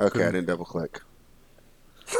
[0.00, 1.00] Okay, I didn't double click.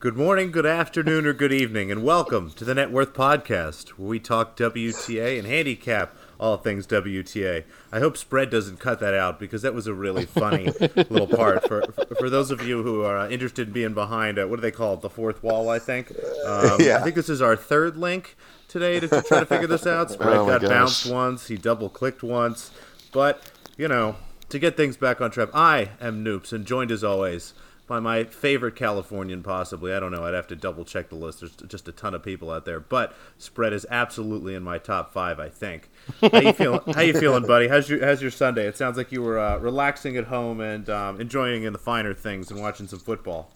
[0.00, 4.08] Good morning, good afternoon, or good evening, and welcome to the Net Worth Podcast, where
[4.08, 7.64] we talk WTA and handicap all things WTA.
[7.90, 11.66] I hope Spread doesn't cut that out because that was a really funny little part.
[11.66, 11.82] For,
[12.16, 14.70] for, those of you who are uh, interested in being behind, uh, what do they
[14.70, 15.00] call it?
[15.00, 16.12] The fourth wall, I think.
[16.46, 16.98] Um, Yeah.
[16.98, 18.36] I think this is our third link
[18.68, 20.10] today to, to try to figure this out.
[20.12, 20.70] Spread Oh got gosh.
[20.70, 22.70] bounced once, he double clicked once,
[23.12, 23.42] but
[23.76, 24.14] you know,
[24.48, 27.54] to get things back on track, I am Noops, and joined as always
[27.86, 29.92] by my favorite Californian, possibly.
[29.92, 30.24] I don't know.
[30.24, 31.40] I'd have to double check the list.
[31.40, 35.12] There's just a ton of people out there, but spread is absolutely in my top
[35.12, 35.40] five.
[35.40, 35.90] I think.
[36.20, 36.80] How you feeling?
[36.94, 37.66] How you feeling, buddy?
[37.66, 38.66] How's your How's your Sunday?
[38.66, 42.14] It sounds like you were uh, relaxing at home and um, enjoying in the finer
[42.14, 43.50] things and watching some football.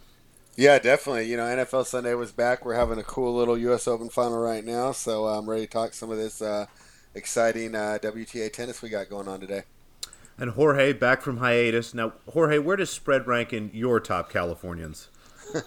[0.56, 1.31] Yeah, definitely.
[1.31, 2.65] You know, NFL Sunday was back.
[2.65, 3.89] We're having a cool little U.S.
[3.89, 6.67] Open final right now, so I'm ready to talk some of this uh,
[7.15, 9.62] exciting uh, WTA tennis we got going on today.
[10.39, 11.95] And Jorge back from hiatus.
[11.95, 15.09] Now, Jorge, where does spread rank in your top Californians?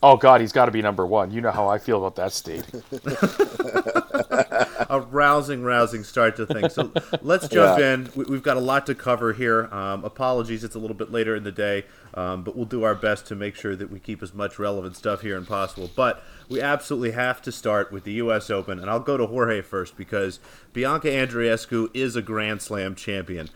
[0.00, 1.32] Oh God, he's got to be number one.
[1.32, 2.62] You know how I feel about that state.
[4.90, 6.74] a rousing, rousing start to things.
[6.74, 7.94] So let's jump Yeah.
[7.94, 8.10] in.
[8.14, 9.64] We, we've got a lot to cover here.
[9.72, 12.94] Um, apologies, it's a little bit later in the day, um, but we'll do our
[12.94, 15.90] best to make sure that we keep as much relevant stuff here as possible.
[15.96, 18.50] But we absolutely have to start with the U.S.
[18.50, 20.38] Open, and I'll go to Jorge first because
[20.72, 23.50] Bianca Andreescu is a Grand Slam champion.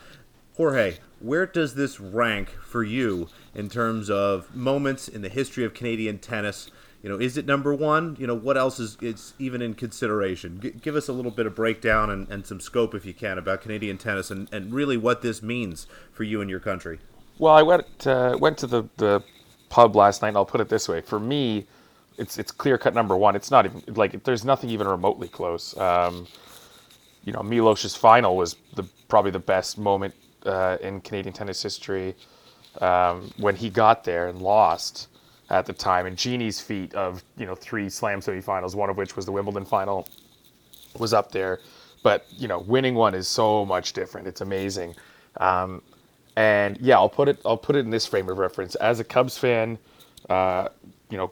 [0.57, 5.73] Jorge, where does this rank for you in terms of moments in the history of
[5.73, 6.71] Canadian tennis?
[7.03, 8.17] You know, is it number one?
[8.19, 10.61] You know, what else is it's even in consideration?
[10.61, 13.39] G- give us a little bit of breakdown and, and some scope, if you can,
[13.39, 17.01] about Canadian tennis and, and really what this means for you and your country.
[17.39, 19.25] Well, I went uh, went to the, the
[19.69, 21.67] pub last night, and I'll put it this way: for me,
[22.19, 23.35] it's it's clear cut number one.
[23.35, 25.77] It's not even like there's nothing even remotely close.
[25.79, 26.29] Um,
[27.25, 30.15] you know, Milos's final was the probably the best moment
[30.47, 32.15] uh, in Canadian tennis history
[32.81, 35.09] um, when he got there and lost
[35.51, 36.07] at the time.
[36.07, 39.65] And Genie's feat of you know three Slam semifinals, one of which was the Wimbledon
[39.65, 40.09] final,
[40.99, 41.61] was up there.
[42.03, 44.27] But you know, winning one is so much different.
[44.27, 44.95] It's amazing.
[45.39, 45.83] Um,
[46.37, 47.41] and yeah, I'll put it.
[47.45, 48.75] I'll put it in this frame of reference.
[48.77, 49.79] As a Cubs fan,
[50.29, 50.69] uh,
[51.11, 51.31] you know,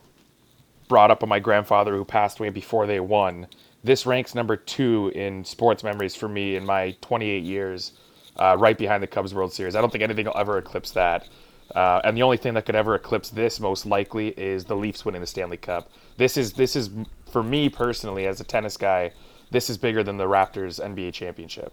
[0.89, 3.47] brought up by my grandfather who passed away before they won.
[3.83, 7.93] This ranks number two in sports memories for me in my 28 years,
[8.41, 9.77] uh, right behind the Cubs World Series.
[9.77, 11.29] I don't think anything will ever eclipse that.
[11.75, 15.05] Uh, and the only thing that could ever eclipse this, most likely, is the Leafs
[15.05, 15.89] winning the Stanley Cup.
[16.17, 16.91] This is this is
[17.31, 19.13] for me personally, as a tennis guy,
[19.51, 21.73] this is bigger than the Raptors NBA championship.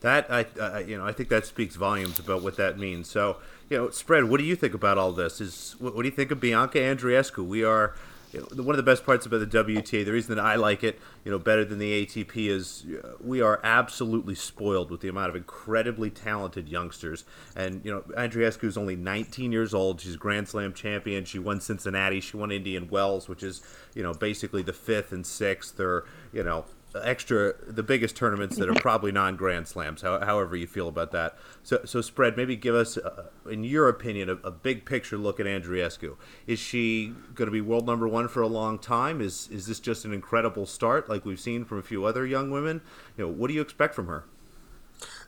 [0.00, 3.08] That I, uh, you know, I think that speaks volumes about what that means.
[3.08, 4.24] So, you know, spread.
[4.24, 5.40] What do you think about all this?
[5.40, 7.44] Is what, what do you think of Bianca Andreescu?
[7.44, 7.94] We are
[8.40, 10.04] one of the best parts about the WTA.
[10.04, 13.40] The reason that I like it, you know, better than the ATP is uh, we
[13.40, 17.24] are absolutely spoiled with the amount of incredibly talented youngsters.
[17.54, 20.00] And you know, Andreescu is only 19 years old.
[20.00, 21.24] She's Grand Slam champion.
[21.24, 22.20] She won Cincinnati.
[22.20, 23.62] She won Indian Wells, which is
[23.94, 26.64] you know basically the fifth and sixth or you know
[27.02, 30.02] extra the biggest tournaments that are probably non Grand Slams.
[30.02, 31.36] How, however you feel about that.
[31.62, 32.36] So, so spread.
[32.36, 36.16] Maybe give us, uh, in your opinion, a, a big picture look at Andreescu.
[36.46, 39.20] Is she going to be world number one for a long time?
[39.20, 42.50] Is is this just an incredible start, like we've seen from a few other young
[42.50, 42.80] women?
[43.16, 44.24] You know, what do you expect from her?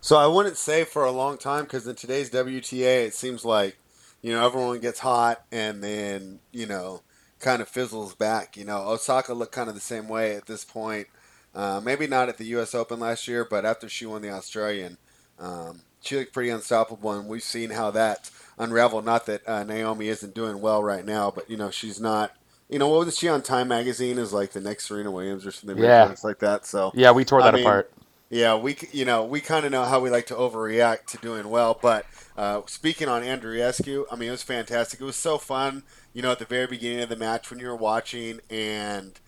[0.00, 3.77] So I wouldn't say for a long time because in today's WTA, it seems like
[4.22, 7.03] you know everyone gets hot and then you know
[7.41, 8.56] kind of fizzles back.
[8.56, 11.09] You know, Osaka looked kind of the same way at this point.
[11.56, 12.75] Uh, maybe not at the U.S.
[12.77, 14.99] Open last year, but after she won the Australian,
[15.41, 19.06] um, she looked pretty unstoppable, and we've seen how that unraveled.
[19.06, 22.33] Not that uh, Naomi isn't doing well right now, but you know she's not.
[22.71, 25.53] You know what was she on Time Magazine as like the next Serena Williams or
[25.53, 26.15] something Yeah.
[26.25, 26.66] like that?
[26.66, 27.93] So Yeah, we tore I that mean, apart.
[28.31, 31.49] yeah, we you know we kind of know how we like to overreact to doing
[31.50, 32.06] well, but
[32.37, 35.00] uh, speaking on Andreescu, I mean it was fantastic.
[35.00, 37.69] It was so fun, you know, at the very beginning of the match when you
[37.69, 39.19] were watching, and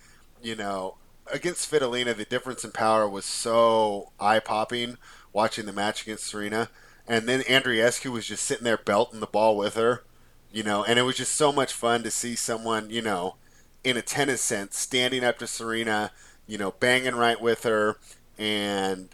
[0.43, 0.97] you know
[1.33, 4.97] against Svitolina, the difference in power was so eye popping
[5.33, 6.69] watching the match against Serena,
[7.07, 10.05] and then Andreescu was just sitting there belting the ball with her,
[10.53, 13.37] you know, and it was just so much fun to see someone, you know,
[13.85, 16.11] in a tennis sense, standing up to Serena,
[16.47, 17.99] you know, banging right with her,
[18.39, 19.09] and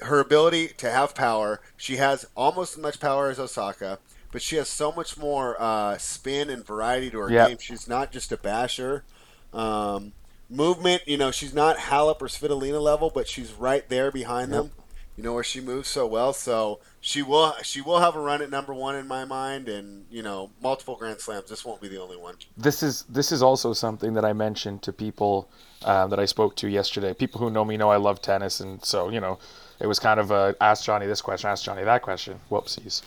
[0.00, 1.60] her ability to have power.
[1.76, 3.98] She has almost as much power as Osaka,
[4.30, 7.48] but she has so much more uh, spin and variety to her Yeah.
[7.48, 7.58] game.
[7.60, 9.04] She's not just a basher.
[9.52, 10.12] Um,
[10.52, 14.70] movement, you know, she's not Halep or Svitolina level, but she's right there behind them.
[15.16, 18.40] You know where she moves so well, so she will she will have a run
[18.40, 21.50] at number one in my mind, and you know multiple Grand Slams.
[21.50, 22.36] This won't be the only one.
[22.56, 25.50] this is this is also something that I mentioned to people
[25.84, 27.12] uh, that I spoke to yesterday.
[27.12, 29.38] People who know me know I love tennis, and so you know,
[29.80, 32.40] it was kind of a ask Johnny this question, ask Johnny that question.
[32.50, 33.02] Whoopsies.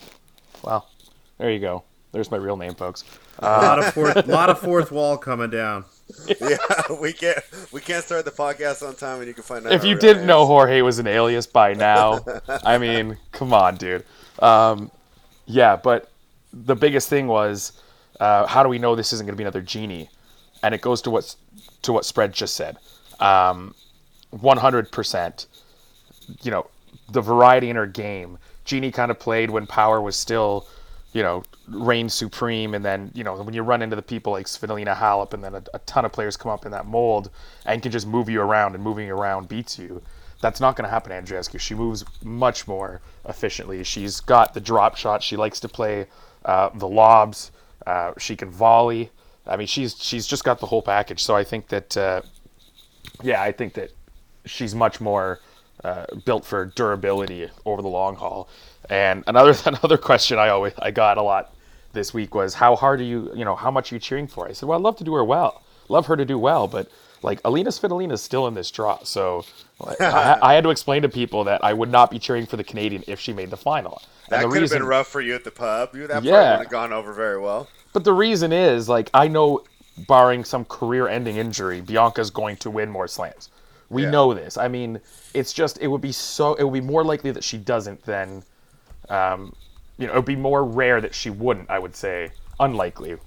[0.62, 0.88] Well,
[1.40, 1.84] there you go.
[2.12, 3.04] There's my real name, folks.
[3.40, 5.86] A lot of fourth, lot of fourth wall coming down.
[6.40, 6.58] yeah,
[7.00, 7.40] we can't
[7.72, 9.74] we can't start the podcast on time, and you can find out.
[9.74, 10.28] If you didn't names.
[10.28, 14.06] know Jorge was an alias by now, I mean, come on, dude.
[14.40, 14.92] Um,
[15.46, 16.12] yeah, but
[16.54, 17.74] the biggest thing was,
[18.20, 20.10] uh, how do we know this isn't going to be another genie?
[20.64, 21.36] And it goes to what
[21.84, 22.78] to what spread just said.
[23.20, 23.74] Um,
[24.34, 25.48] 100%.
[26.42, 26.70] You know,
[27.12, 28.38] the variety in her game.
[28.64, 30.68] Genie kind of played when power was still,
[31.16, 32.76] you know, reigned supreme.
[32.76, 35.56] And then, you know, when you run into the people like Svitolina Halep and then
[35.56, 37.32] a, a ton of players come up in that mold
[37.66, 40.02] and can just move you around and moving around beats you.
[40.42, 41.58] That's not going to happen to Andreescu.
[41.58, 43.82] She moves much more efficiently.
[43.86, 45.24] She's got the drop shot.
[45.24, 46.08] She likes to play
[46.44, 47.52] uh, the lobs.
[47.88, 49.10] Uh, she can volley.
[49.48, 51.24] I mean, she's she's just got the whole package.
[51.24, 52.22] So I think that, uh,
[53.24, 53.92] yeah, I think that
[54.44, 55.40] she's much more
[55.82, 58.50] uh, built for durability over the long haul.
[58.90, 61.54] And another another question I always I got a lot
[61.94, 64.48] this week was how hard are you you know how much are you cheering for?
[64.48, 66.90] I said, well, I'd love to do her well, love her to do well, but
[67.24, 69.46] like Alina Svitolina is still in this draw, so
[69.80, 72.58] like, I, I had to explain to people that I would not be cheering for
[72.58, 74.02] the Canadian if she made the final.
[74.26, 75.96] And That the could have reason- been rough for you at the pub.
[75.96, 76.52] You that Yeah.
[76.58, 77.68] would have gone over very well.
[77.94, 79.64] But the reason is, like, I know,
[80.08, 83.50] barring some career-ending injury, Bianca's going to win more slams.
[83.90, 84.12] We Yeah.
[84.12, 84.58] know this.
[84.58, 85.00] I mean,
[85.34, 88.44] it's just it would be so it would be more likely that she doesn't than,
[89.10, 89.56] um,
[89.98, 91.70] you know, it would be more rare that she wouldn't.
[91.70, 93.18] I would say unlikely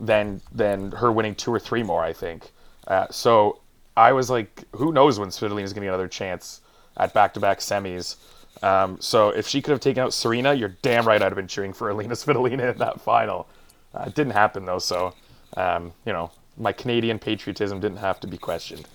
[0.00, 2.02] than than her winning two or three more.
[2.02, 2.50] I think.
[2.86, 3.60] Uh, so
[3.96, 6.60] I was like, who knows when Svitolina's going to get another chance
[6.96, 8.16] at back-to-back semis.
[8.62, 11.48] Um, so if she could have taken out Serena, you're damn right I'd have been
[11.48, 13.48] cheering for Alina Svitolina in that final.
[13.94, 15.14] Uh, it didn't happen though, so
[15.56, 18.86] um, you know my Canadian patriotism didn't have to be questioned.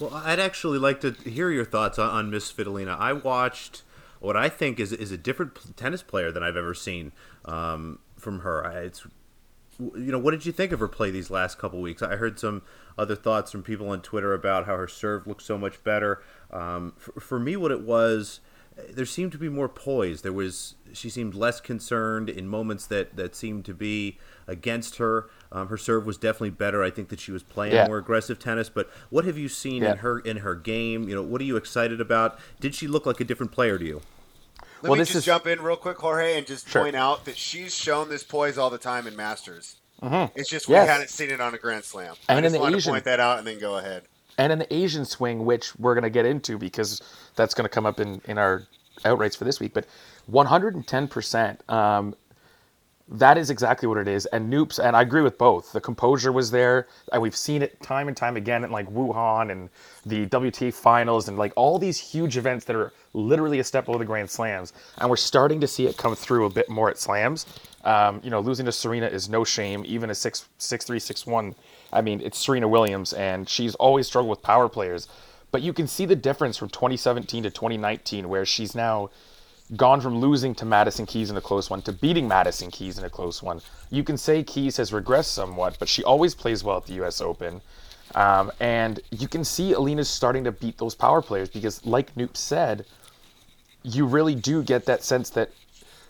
[0.00, 2.98] Well, I'd actually like to hear your thoughts on, on Miss Svitolina.
[2.98, 3.82] I watched
[4.22, 7.12] what I think is is a different tennis player than I've ever seen
[7.44, 8.62] um, from her.
[8.82, 9.06] It's
[9.78, 12.02] you know, what did you think of her play these last couple weeks?
[12.02, 12.62] I heard some
[12.96, 16.22] other thoughts from people on Twitter about how her serve looked so much better.
[16.50, 18.40] Um, for, for me, what it was,
[18.90, 20.22] there seemed to be more poise.
[20.22, 25.28] There was she seemed less concerned in moments that that seemed to be against her.
[25.50, 26.82] Um, her serve was definitely better.
[26.82, 27.86] I think that she was playing Yeah.
[27.86, 28.68] more aggressive tennis.
[28.68, 29.92] But what have you seen Yeah.
[29.92, 31.08] in her in her game?
[31.08, 32.38] You know, what are you excited about?
[32.60, 34.00] Did she look like a different player to you?
[34.82, 36.82] Let Well, me this just is- jump in real quick, Jorge, and just Sure.
[36.82, 39.76] point out that she's shown this poise all the time in Masters.
[40.34, 40.88] It's just we Yes.
[40.88, 42.16] hadn't seen it on a Grand Slam.
[42.28, 44.02] I And in just the wanted Asian- to point that out and then go ahead.
[44.38, 47.00] And the Asian swing, which we're going to get into because
[47.36, 48.64] that's going to come up in, in our
[49.04, 49.74] outrights for this week.
[49.74, 49.86] But
[50.30, 52.14] 110%, um,
[53.08, 54.26] that is exactly what it is.
[54.26, 55.72] And Noops, and I agree with both.
[55.72, 59.50] The composure was there, and we've seen it time and time again in like Wuhan
[59.50, 59.68] and
[60.06, 63.98] the WTA finals and like all these huge events that are literally a step below
[63.98, 64.72] the Grand Slams.
[64.98, 67.46] And we're starting to see it come through a bit more at Slams.
[67.84, 71.26] Um, you know, losing to Serena is no shame, even a 6 6 3 6
[71.26, 71.54] 1.
[71.92, 75.08] I mean, it's Serena Williams, and she's always struggled with power players.
[75.50, 79.10] But you can see the difference from 2017 to 2019, where she's now
[79.76, 83.04] gone from losing to Madison Keys in a close one to beating Madison Keys in
[83.04, 83.60] a close one.
[83.90, 87.20] You can say Keys has regressed somewhat, but she always plays well at the U.S.
[87.20, 87.60] Open.
[88.14, 92.36] Um, and you can see Alina's starting to beat those power players because, like Noop
[92.36, 92.84] said,
[93.82, 95.50] you really do get that sense that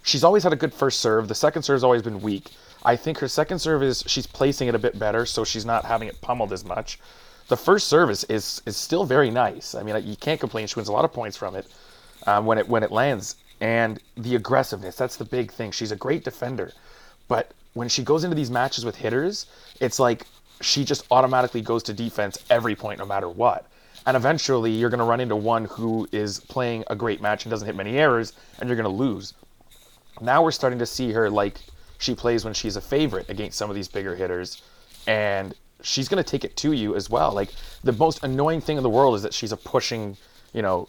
[0.02, 1.29] she's always had a good first serve.
[1.29, 2.51] The second serve's always been weak.
[2.84, 5.84] I think her second serve is she's placing it a bit better, so she's not
[5.84, 6.98] having it pummeled as much.
[7.48, 9.74] The first serve is is, is still very nice.
[9.74, 10.67] I mean, you can't complain.
[10.67, 11.67] She wins a lot of points from it
[12.27, 13.36] um, when it when it lands.
[13.60, 15.70] And the aggressiveness, that's the big thing.
[15.70, 16.72] She's a great defender.
[17.29, 19.46] But when she goes into these matches with hitters,
[19.81, 20.27] it's like
[20.60, 23.67] she just automatically goes to defense every point, no matter what.
[24.05, 27.51] And eventually, you're going to run into one who is playing a great match and
[27.51, 29.34] doesn't hit many errors, and you're going to lose.
[30.20, 31.60] Now we're starting to see her like
[32.03, 34.61] she plays when she's a favorite against some of these bigger hitters,
[35.06, 37.32] and she's going to take it to you as well.
[37.32, 37.51] Like
[37.85, 40.17] the most annoying thing in the world is that she's a pushing,
[40.53, 40.89] you know,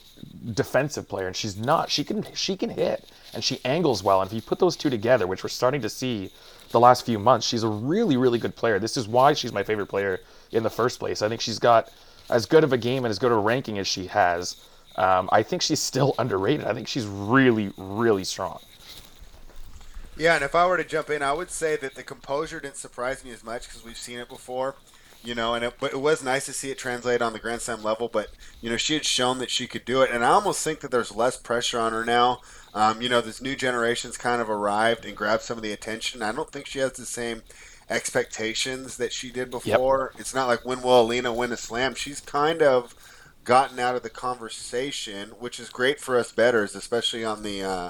[0.53, 1.89] defensive player, and she's not.
[1.89, 4.21] She can she can hit, and she angles well.
[4.21, 6.31] And if you put those two together, which we're starting to see
[6.71, 8.79] the last few months, she's a really really good player.
[8.79, 10.19] This is why she's my favorite player
[10.51, 11.21] in the first place.
[11.21, 11.91] I think she's got
[12.29, 14.57] as good of a game and as good of a ranking as she has.
[14.95, 16.65] Um, I think she's still underrated.
[16.65, 18.59] I think she's really really strong.
[20.15, 22.77] Yeah, and if I were to jump in, I would say that the composure didn't
[22.77, 24.75] surprise me as much because we've seen it before,
[25.23, 25.55] you know.
[25.55, 28.09] And it, but it was nice to see it translate on the Grand Slam level.
[28.09, 28.29] But
[28.61, 30.91] you know, she had shown that she could do it, and I almost think that
[30.91, 32.41] there's less pressure on her now.
[32.75, 36.21] Um, you know, this new generation's kind of arrived and grabbed some of the attention.
[36.21, 37.41] I don't think she has the same
[37.89, 40.13] expectations that she did before.
[40.17, 41.95] It's not like when will Alina win a slam.
[41.95, 42.95] She's kind of
[43.43, 47.89] gotten out of the conversation, which is great for us betters, especially on the uh,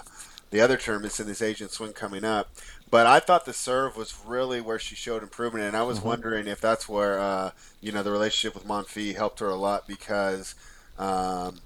[0.53, 2.55] the other tournaments in this Asian swing coming up.
[2.91, 6.09] But I thought the serve was really where she showed improvement, and I was mm-hmm.
[6.09, 9.87] wondering if that's where uh, you know the relationship with Monfils helped her a lot
[9.87, 10.55] because.
[10.97, 11.59] Um,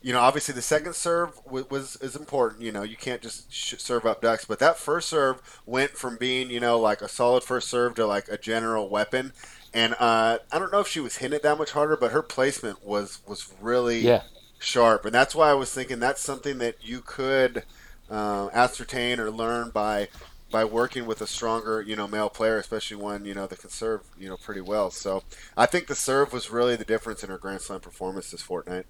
[0.00, 2.62] you know, obviously the second serve was, was, is important.
[2.62, 6.16] You know, you can't just sh- serve up ducks, but that first serve went from
[6.16, 9.32] being you know like a solid first serve to like a general weapon.
[9.74, 12.22] And uh, I don't know if she was hitting it that much harder, but her
[12.22, 14.22] placement was was really yeah.
[14.60, 17.64] sharp, and that's why I was thinking that's something that you could
[18.10, 20.08] uh, ascertain or learn by
[20.50, 23.70] by working with a stronger, you know, male player, especially one you know that can
[23.70, 24.90] serve, you know, pretty well.
[24.90, 25.22] So
[25.56, 28.86] I think the serve was really the difference in her Grand Slam performance this fortnight.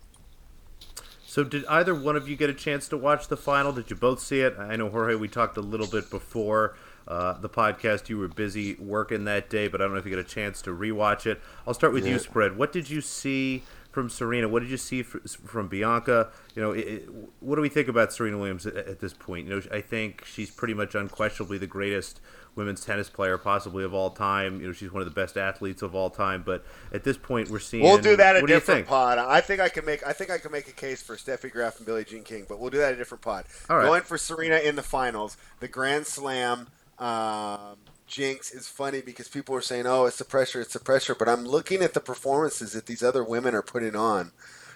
[1.26, 3.72] So did either one of you get a chance to watch the final?
[3.72, 4.56] Did you both see it?
[4.58, 5.14] I know Jorge.
[5.14, 6.75] We talked a little bit before
[7.06, 8.08] uh, the podcast.
[8.08, 10.62] You were busy working that day, but I don't know if you got a chance
[10.62, 11.40] to rewatch it.
[11.66, 12.12] I'll start with yeah.
[12.12, 12.56] you, Spread.
[12.56, 13.62] What did you see?
[13.90, 14.49] From Serena.
[14.49, 16.28] What did you see from Bianca?
[16.54, 17.09] You know, it,
[17.40, 19.47] what do we think about Serena Williams at, at, this point?
[19.47, 22.21] You know, I think she's pretty much unquestionably the greatest
[22.54, 24.61] women's tennis player possibly of all time.
[24.61, 26.42] You know, she's one of the best athletes of all time.
[26.45, 27.85] But at this point, we're seeing.
[27.85, 29.18] We'll do that a different pod.
[29.18, 30.07] I think I can make.
[30.07, 32.59] I think I can make a case for Steffi Graf and Billie Jean King, but
[32.59, 33.47] we'll do that a different pod.
[33.71, 33.87] All right.
[33.87, 36.68] Going for Serena in the finals, the Grand Slam.
[36.99, 37.76] Um,
[38.09, 41.29] jinx is funny because people are saying, "Oh, it's the pressure, it's the pressure," but
[41.29, 44.33] I'm looking at the performances that these other women are putting on,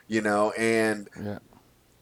[0.07, 1.39] you know, and yeah.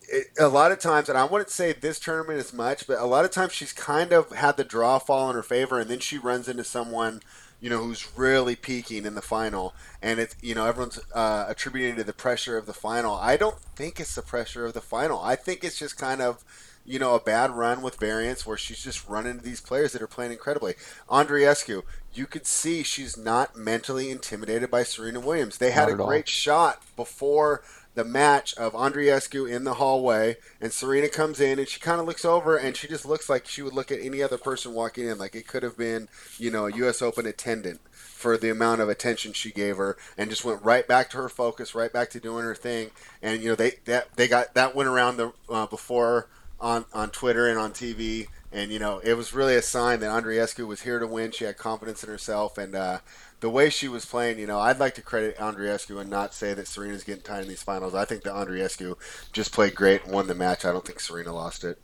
[0.09, 3.07] it, a lot of times, and I wouldn't say this tournament as much, but a
[3.07, 6.01] lot of times she's kind of had the draw fall in her favor, and then
[6.01, 7.23] she runs into someone.
[7.63, 11.97] You know who's really peaking in the final, and it's you know everyone's uh, attributing
[11.97, 13.15] to the pressure of the final.
[13.15, 15.21] I don't think it's the pressure of the final.
[15.21, 16.43] I think it's just kind of
[16.85, 20.03] you know, a bad run with variance where she's just running into these players that
[20.03, 20.75] are playing incredibly.
[21.09, 21.83] Andreescu,
[22.15, 25.59] you could see she's not mentally intimidated by Serena Williams.
[25.59, 26.27] They had a great all.
[26.27, 27.63] shot before
[27.95, 32.07] the match of Andreescu in the hallway, and Serena comes in and she kind of
[32.07, 35.07] looks over and she just looks like she would look at any other person walking
[35.07, 36.09] in, like it could have been,
[36.39, 37.03] you know, a U.S.
[37.03, 41.11] Open attendant for the amount of attention she gave her, and just went right back
[41.11, 42.91] to her focus, right back to doing her thing.
[43.23, 46.29] And you know, they that they got that went around the uh, before
[46.61, 50.11] on on Twitter and on TV, and you know it was really a sign that
[50.11, 51.31] Andreescu was here to win.
[51.31, 52.99] She had confidence in herself, and uh,
[53.41, 56.55] the way she was playing, you know, I'd like to credit Andreescu and not say
[56.55, 57.95] that Serena's getting tied in these finals.
[57.95, 58.97] I think that Andreescu
[59.33, 60.65] just played great and won the match.
[60.65, 61.79] I don't think Serena lost it.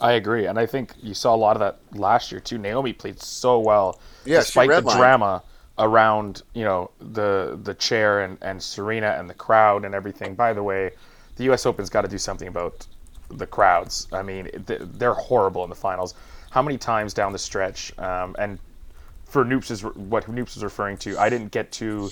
[0.00, 2.58] I agree, and I think you saw a lot of that last year too.
[2.58, 5.42] Naomi played so well, yeah, despite the drama
[5.78, 10.34] around you know the the chair and, and Serena and the crowd and everything.
[10.34, 10.90] By the way,
[11.36, 11.66] the U.S.
[11.66, 12.86] Open's got to do something about
[13.38, 14.08] the crowds.
[14.12, 16.14] I mean, they're horrible in the finals.
[16.50, 17.96] How many times down the stretch?
[17.98, 18.58] Um, and
[19.24, 21.18] for Noops is what Noops is referring to.
[21.18, 22.10] I didn't get to,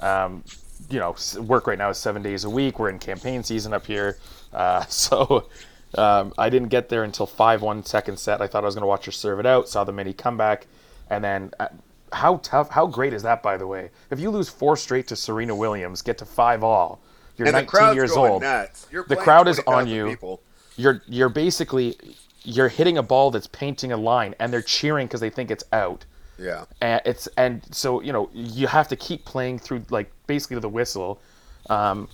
[0.00, 0.44] um,
[0.90, 2.78] you know, work right now is seven days a week.
[2.78, 4.18] We're in campaign season up here,
[4.52, 5.48] uh, so
[5.96, 8.42] um, I didn't get there until five one second set.
[8.42, 9.68] I thought I was going to watch her serve it out.
[9.68, 10.66] Saw the mini comeback,
[11.10, 11.52] and then.
[11.58, 11.68] Uh,
[12.10, 12.70] how tough?
[12.70, 13.90] How great is that, by the way?
[14.10, 17.02] If you lose four straight to Serena Williams, get to five all,
[17.36, 18.42] you're and 19 years old.
[18.42, 20.06] the crowd is on you.
[20.06, 20.40] People
[20.78, 21.96] you're you're basically
[22.44, 25.64] you're hitting a ball that's painting a line and they're cheering because they think it's
[25.72, 26.06] out.
[26.38, 26.64] Yeah.
[26.80, 30.60] And it's and so you know you have to keep playing through like basically to
[30.60, 31.20] the whistle.
[31.68, 32.08] Um,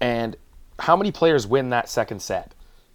[0.00, 0.36] and
[0.78, 2.52] how many players win that second set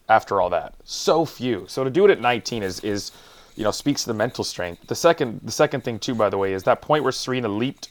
[0.07, 0.75] after all that?
[0.85, 1.65] So few.
[1.67, 3.11] So to do it at 19 is is
[3.55, 4.85] you know speaks to the mental strength.
[4.87, 7.89] The second the second thing too by the way is that point where serena leaped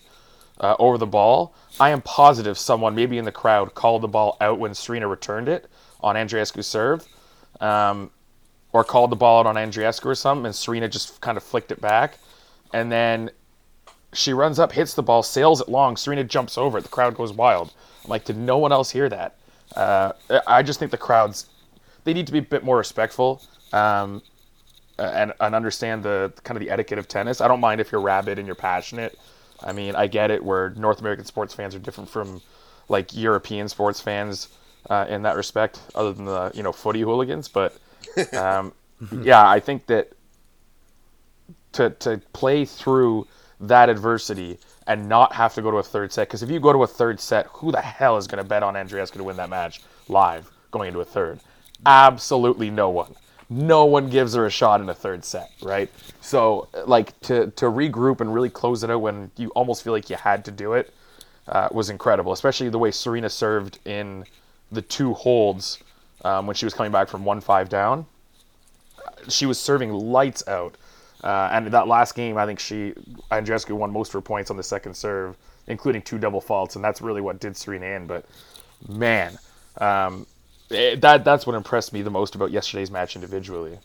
[0.60, 4.36] uh, over the ball i am positive someone maybe in the crowd called the ball
[4.40, 5.68] out when serena returned it
[6.04, 7.04] on Andreescu's serve,
[7.60, 8.10] um,
[8.72, 11.72] or called the ball out on Andreescu or something, and Serena just kind of flicked
[11.72, 12.18] it back,
[12.72, 13.30] and then
[14.12, 15.96] she runs up, hits the ball, sails it long.
[15.96, 16.82] Serena jumps over it.
[16.82, 17.72] The crowd goes wild.
[18.04, 19.36] I'm like, did no one else hear that?
[19.74, 20.12] Uh,
[20.46, 21.46] I just think the crowds
[22.04, 23.42] they need to be a bit more respectful
[23.72, 24.22] um,
[24.98, 27.40] and, and understand the kind of the etiquette of tennis.
[27.40, 29.18] I don't mind if you're rabid and you're passionate.
[29.62, 30.44] I mean, I get it.
[30.44, 32.42] Where North American sports fans are different from
[32.88, 34.48] like European sports fans
[34.90, 37.48] uh, in that respect, other than the you know footy hooligans.
[37.48, 37.76] But
[38.34, 38.72] um,
[39.22, 40.12] yeah, I think that
[41.72, 43.26] to to play through
[43.60, 46.72] that adversity and not have to go to a third set, because if you go
[46.72, 49.36] to a third set, who the hell is going to bet on Andreescu to win
[49.36, 51.40] that match live going into a third?
[51.86, 53.14] Absolutely no one.
[53.50, 55.90] No one gives her a shot in a third set, right?
[56.20, 60.10] So, like to to regroup and really close it out when you almost feel like
[60.10, 60.92] you had to do it
[61.48, 64.24] uh, was incredible, especially the way Serena served in
[64.72, 65.78] the two holds
[66.24, 68.06] um, when she was coming back from one five down.
[69.28, 70.76] She was serving lights out,
[71.22, 72.92] uh, and that last game, I think she
[73.30, 76.84] Andreescu won most of her points on the second serve, including two double faults, and
[76.84, 78.06] that's really what did Serena in.
[78.06, 78.26] But
[78.88, 79.38] man,
[79.78, 80.26] um,
[80.70, 83.78] eh, that that's what impressed me the most about yesterday's match individually.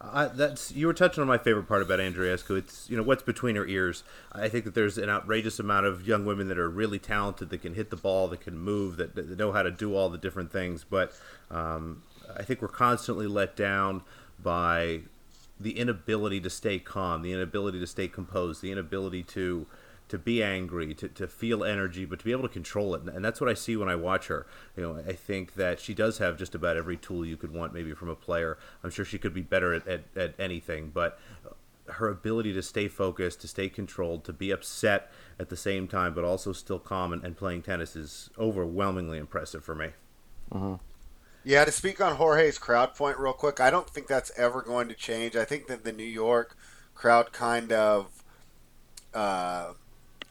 [0.00, 2.56] Uh, that's you were touching on my favorite part about Andreescu.
[2.56, 4.04] It's you know what's between her ears.
[4.30, 7.62] I think that there's an outrageous amount of young women that are really talented, that
[7.62, 10.18] can hit the ball, that can move, that, that know how to do all the
[10.18, 10.84] different things.
[10.88, 11.12] But
[11.50, 12.04] um,
[12.36, 14.02] I think we're constantly let down
[14.40, 15.00] by
[15.58, 19.66] the inability to stay calm, the inability to stay composed, the inability to
[20.08, 23.02] to be angry, to, to feel energy, but to be able to control it.
[23.02, 24.46] And that's what I see when I watch her.
[24.76, 27.74] You know, I think that she does have just about every tool you could want,
[27.74, 28.58] maybe from a player.
[28.82, 31.18] I'm sure she could be better at, at, at anything, but
[31.90, 36.14] her ability to stay focused, to stay controlled, to be upset at the same time,
[36.14, 39.88] but also still calm and, and playing tennis is overwhelmingly impressive for me.
[40.52, 40.74] Mm-hmm.
[41.44, 44.88] Yeah, to speak on Jorge's crowd point real quick, I don't think that's ever going
[44.88, 45.34] to change.
[45.36, 46.56] I think that the New York
[46.94, 48.22] crowd kind of
[49.14, 49.72] uh,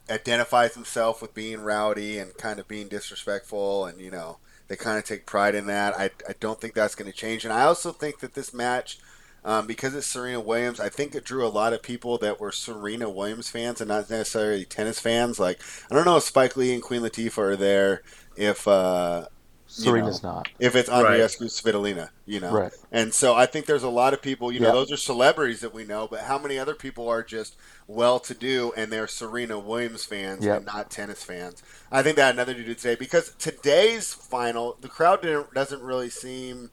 [0.09, 4.37] identifies himself with being rowdy and kind of being disrespectful, and you know
[4.67, 5.97] they kind of take pride in that.
[5.97, 8.99] I, I don't think that's going to change, and I also think that this match,
[9.45, 12.51] um, because it's Serena Williams, I think it drew a lot of people that were
[12.51, 15.39] Serena Williams fans and not necessarily tennis fans.
[15.39, 15.59] Like
[15.89, 18.01] I don't know if Spike Lee and Queen Latifah are there,
[18.35, 19.27] if uh,
[19.67, 20.50] Serena's know, not.
[20.59, 21.50] If it's Andreescu right.
[21.50, 22.51] Svitolina, you know.
[22.51, 22.71] Right.
[22.91, 25.74] And so I think there's a lot of people, you know, those are celebrities that
[25.74, 29.59] we know, but how many other people are just well to do and they're Serena
[29.59, 30.57] Williams fans yep.
[30.57, 31.62] and not tennis fans?
[31.91, 35.81] I think that had nothing to do today because today's final, the crowd didn't, doesn't
[35.81, 36.71] really seem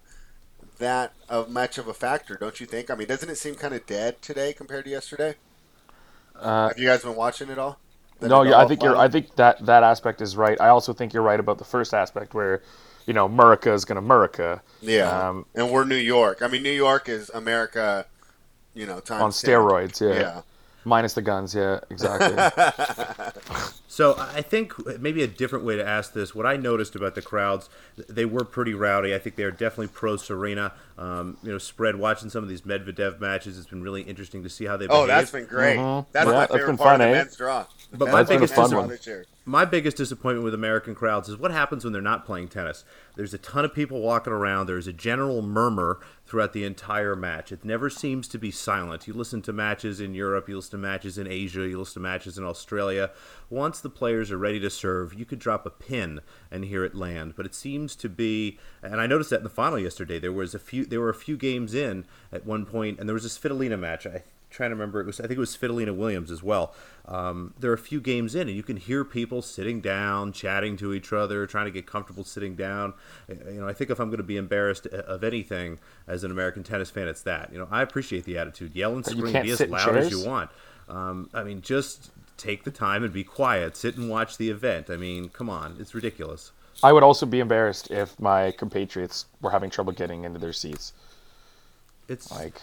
[0.79, 2.91] that of much of a factor, don't you think?
[2.91, 5.35] I mean, doesn't it seem kind of dead today compared to yesterday?
[6.37, 7.79] Uh, Have you guys been watching it all?
[8.21, 8.97] no, yeah, I think final?
[8.97, 9.03] you're.
[9.03, 10.61] I think that that aspect is right.
[10.61, 12.63] I also think you're right about the first aspect where
[13.07, 14.63] you know, America is going to America.
[14.81, 15.29] Yeah.
[15.29, 16.43] Um, and we're New York.
[16.43, 18.07] I mean, New York is America,
[18.75, 20.01] you know, on steroids.
[20.01, 20.21] Yeah.
[20.21, 20.41] yeah.
[20.87, 21.55] Minus the guns.
[21.55, 22.37] Yeah, exactly.
[23.89, 26.35] so I think maybe a different way to ask this.
[26.35, 29.15] What I noticed about the crowds, they were pretty rowdy.
[29.15, 30.75] I think they are definitely pro Serena.
[30.97, 33.59] Um, you know, spread watching some of these Medvedev matches.
[33.59, 34.87] It's been really interesting to see how they.
[34.89, 35.77] Oh, that's been great.
[35.77, 36.09] Mm-hmm.
[36.13, 37.19] That's yeah, my favorite that's part fun, of the eh?
[37.19, 37.67] men's draw.
[37.93, 42.03] But my biggest, dis- my biggest disappointment with American crowds is what happens when they're
[42.03, 42.85] not playing tennis.
[43.15, 44.67] There's a ton of people walking around.
[44.67, 47.53] There's a general murmur throughout the entire match.
[47.53, 49.07] It never seems to be silent.
[49.07, 52.09] You listen to matches in Europe, you listen to matches in Asia, you listen to
[52.09, 53.11] matches in Australia.
[53.51, 56.95] Once the players are ready to serve, you could drop a pin and hear it
[56.95, 57.35] land.
[57.37, 60.19] But it seems to be, and I noticed that in the final yesterday.
[60.19, 63.15] There was a few, there were a few games in at one point, and there
[63.15, 64.07] was this Svitolina match.
[64.07, 64.23] I
[64.55, 65.01] trying to remember.
[65.01, 66.75] It was I think it was Svitolina Williams as well.
[67.07, 70.77] Um, there are a few games in, and you can hear people sitting down, chatting
[70.79, 72.95] to each other, trying to get comfortable sitting down.
[73.29, 76.63] You know, I think if I'm going to be embarrassed of anything as an American
[76.63, 77.53] tennis fan, it's that.
[77.53, 78.75] You know, I appreciate the attitude.
[78.75, 80.51] Yell and scream, be as loud as you want.
[80.89, 83.77] Um, I mean, just take the time and be quiet.
[83.77, 84.89] Sit and watch the event.
[84.89, 86.53] I mean, come on, it's ridiculous.
[86.83, 90.93] I would also be embarrassed if my compatriots were having trouble getting into their seats.
[92.09, 92.61] It's like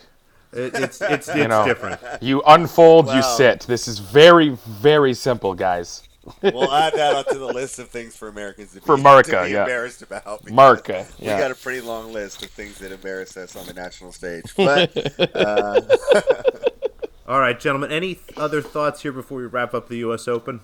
[0.53, 1.99] it, it's it's, it's you know, different.
[2.21, 3.61] You unfold, you sit.
[3.61, 6.07] This is very very simple, guys.
[6.43, 9.43] we'll add that onto the list of things for Americans to for be, America, to
[9.45, 9.61] be yeah.
[9.61, 10.47] embarrassed about.
[10.47, 11.35] America, yeah.
[11.35, 14.53] We got a pretty long list of things that embarrass us on the national stage.
[14.55, 15.81] But uh...
[17.27, 20.27] all right, gentlemen, any other thoughts here before we wrap up the U.S.
[20.27, 20.61] Open?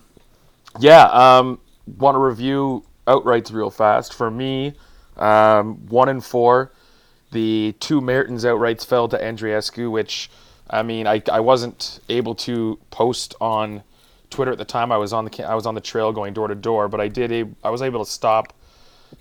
[0.79, 1.59] Yeah, um,
[1.97, 4.13] want to review outrights real fast.
[4.13, 4.73] For me,
[5.17, 6.71] um, one and four.
[7.31, 10.29] The two Mertens outrights fell to Andreescu, which,
[10.69, 13.83] I mean, I, I wasn't able to post on
[14.29, 14.91] Twitter at the time.
[14.91, 17.07] I was on the I was on the trail going door to door, but I
[17.07, 18.53] did I was able to stop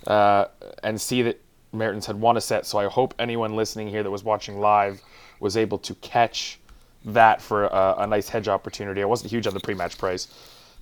[0.06, 0.46] uh,
[0.82, 1.40] and see that
[1.72, 2.66] Mertens had won a set.
[2.66, 5.00] So I hope anyone listening here that was watching live
[5.40, 6.58] was able to catch
[7.04, 9.02] that for a, a nice hedge opportunity.
[9.02, 10.28] I wasn't huge on the pre-match price,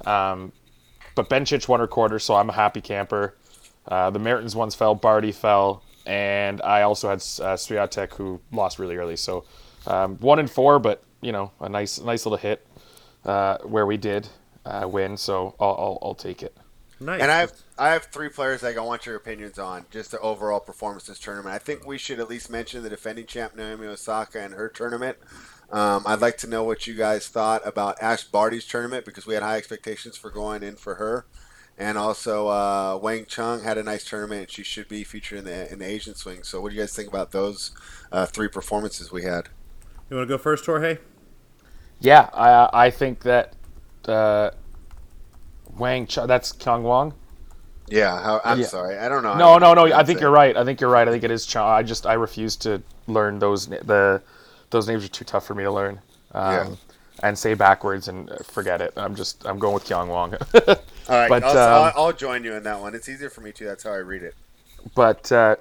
[0.06, 0.52] um,
[1.14, 3.36] but Bencic won her quarter, so I'm a happy camper.
[3.86, 8.78] Uh, the Mertens ones fell, Barty fell, and I also had uh, Swiatek who lost
[8.78, 9.16] really early.
[9.16, 9.44] So
[9.86, 12.66] um, one and four, but you know a nice nice little hit
[13.24, 14.28] uh, where we did
[14.64, 15.16] uh, win.
[15.16, 16.56] So I'll, I'll, I'll take it.
[17.00, 17.20] Nice.
[17.20, 20.20] And I have I have three players that I want your opinions on just the
[20.20, 21.54] overall performance this tournament.
[21.54, 25.18] I think we should at least mention the defending champ Naomi Osaka and her tournament.
[25.70, 29.34] Um, I'd like to know what you guys thought about Ash Barty's tournament because we
[29.34, 31.26] had high expectations for going in for her.
[31.76, 34.50] And also, uh, Wang Chung had a nice tournament.
[34.50, 36.44] She should be featured in the in the Asian swing.
[36.44, 37.72] So, what do you guys think about those
[38.12, 39.48] uh, three performances we had?
[40.08, 40.98] You want to go first, Jorge?
[41.98, 43.54] Yeah, I I think that
[44.06, 44.50] uh,
[45.76, 46.28] Wang Chung.
[46.28, 47.14] That's Kyung Wang.
[47.88, 48.66] Yeah, how, I'm yeah.
[48.66, 48.96] sorry.
[48.96, 49.34] I don't know.
[49.36, 49.92] No, no, no.
[49.92, 50.56] I think you're right.
[50.56, 51.06] I think you're right.
[51.06, 51.66] I think it is Chung.
[51.66, 54.22] I just I refuse to learn those the
[54.74, 56.00] those names are too tough for me to learn.
[56.32, 56.66] Um, yeah
[57.22, 58.92] and say backwards and forget it.
[58.96, 60.34] I'm just I'm going with Kyung Wong.
[60.54, 60.76] All
[61.08, 62.94] right, but, I'll, um, I'll, I'll, join you in that one.
[62.94, 63.64] It's easier for me too.
[63.66, 64.34] That's how I read it.
[64.94, 65.56] but uh,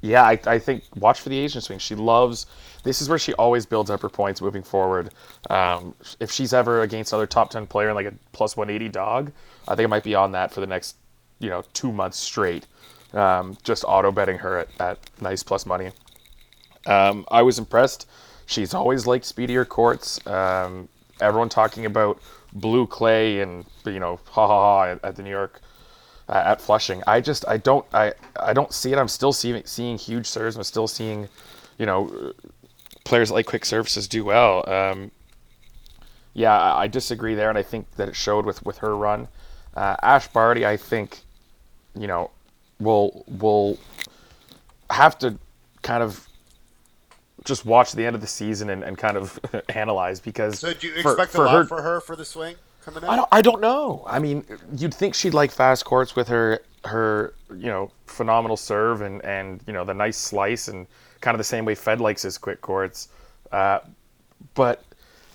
[0.00, 1.78] yeah, I, I think watch for the Asian swing.
[1.78, 2.46] She loves.
[2.84, 5.12] This is where she always builds up her points moving forward.
[5.50, 8.88] Um, if she's ever against another top ten player in like a plus one eighty
[8.88, 9.32] dog,
[9.66, 10.96] I think it might be on that for the next,
[11.38, 12.66] you know, two months straight.
[13.12, 15.90] Um, just auto betting her at, at nice plus money.
[16.86, 18.06] Um, I was impressed.
[18.48, 20.26] She's always liked speedier courts.
[20.26, 20.88] Um,
[21.20, 22.18] everyone talking about
[22.54, 25.60] blue clay and you know ha ha ha at, the New York
[26.30, 27.02] uh, at Flushing.
[27.06, 28.98] I just I don't I I don't see it.
[28.98, 30.56] I'm still seeing seeing huge serves.
[30.56, 31.28] I'm still seeing,
[31.78, 32.32] you know,
[33.04, 34.66] players like Quick Services do well.
[34.66, 35.10] Um,
[36.32, 39.28] yeah, I, I disagree there, and I think that it showed with with her run.
[39.74, 41.20] Uh, Ash Barty, I think,
[41.94, 42.30] you know,
[42.80, 43.78] will will
[44.88, 45.38] have to
[45.82, 46.27] kind of
[47.44, 49.38] just watch the end of the season and, and kind of
[49.70, 50.58] analyze because.
[50.58, 53.04] So do you for- expect for a lot her- for her for the swing coming
[53.04, 53.10] out?
[53.10, 53.28] I don't.
[53.32, 54.04] I don't know.
[54.06, 54.44] I mean,
[54.76, 59.60] you'd think she'd like fast courts with her her you know phenomenal serve and and
[59.66, 60.86] you know the nice slice and
[61.20, 63.08] kind of the same way Fed likes his quick courts.
[63.50, 63.80] Uh,
[64.54, 64.84] but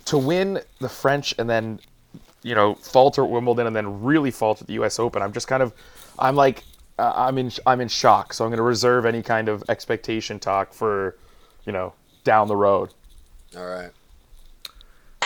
[0.05, 1.79] to win the French and then
[2.43, 4.99] you know falter at Wimbledon and then really falter at the U.S.
[4.99, 5.73] Open, I'm just kind of
[6.19, 6.63] I'm like
[6.99, 8.33] uh, I'm in I'm in shock.
[8.33, 11.17] So I'm going to reserve any kind of expectation talk for
[11.65, 12.93] you know down the road.
[13.55, 13.91] All right.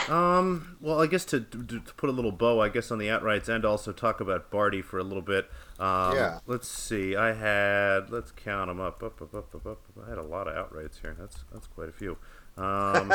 [0.10, 3.08] Um, well, I guess to, to, to put a little bow, I guess on the
[3.08, 5.50] outrights and also talk about Barty for a little bit.
[5.80, 6.39] Um, Yeah.
[6.47, 7.15] Let's see.
[7.15, 9.04] I had let's count them up.
[9.04, 9.82] Up, up, up, up, up.
[10.06, 11.15] I had a lot of outrights here.
[11.19, 12.17] That's that's quite a few.
[12.58, 13.12] Um,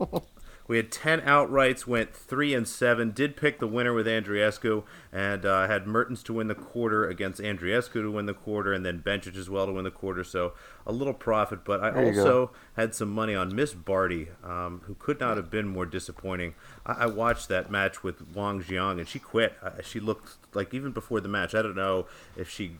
[0.70, 1.84] we had ten outrights.
[1.84, 3.10] Went three and seven.
[3.10, 7.40] Did pick the winner with Andreescu, and uh, had Mertens to win the quarter against
[7.40, 10.22] Andreescu to win the quarter, and then Bencic as well to win the quarter.
[10.22, 10.52] So
[10.86, 12.20] a little profit, but I you go.
[12.20, 16.54] also had some money on Miss Barty, um, who could not have been more disappointing.
[16.86, 19.54] I, I watched that match with Wang Jiang, and she quit.
[19.60, 21.52] Uh, she looked like even before the match.
[21.52, 22.06] I don't know
[22.36, 22.76] if she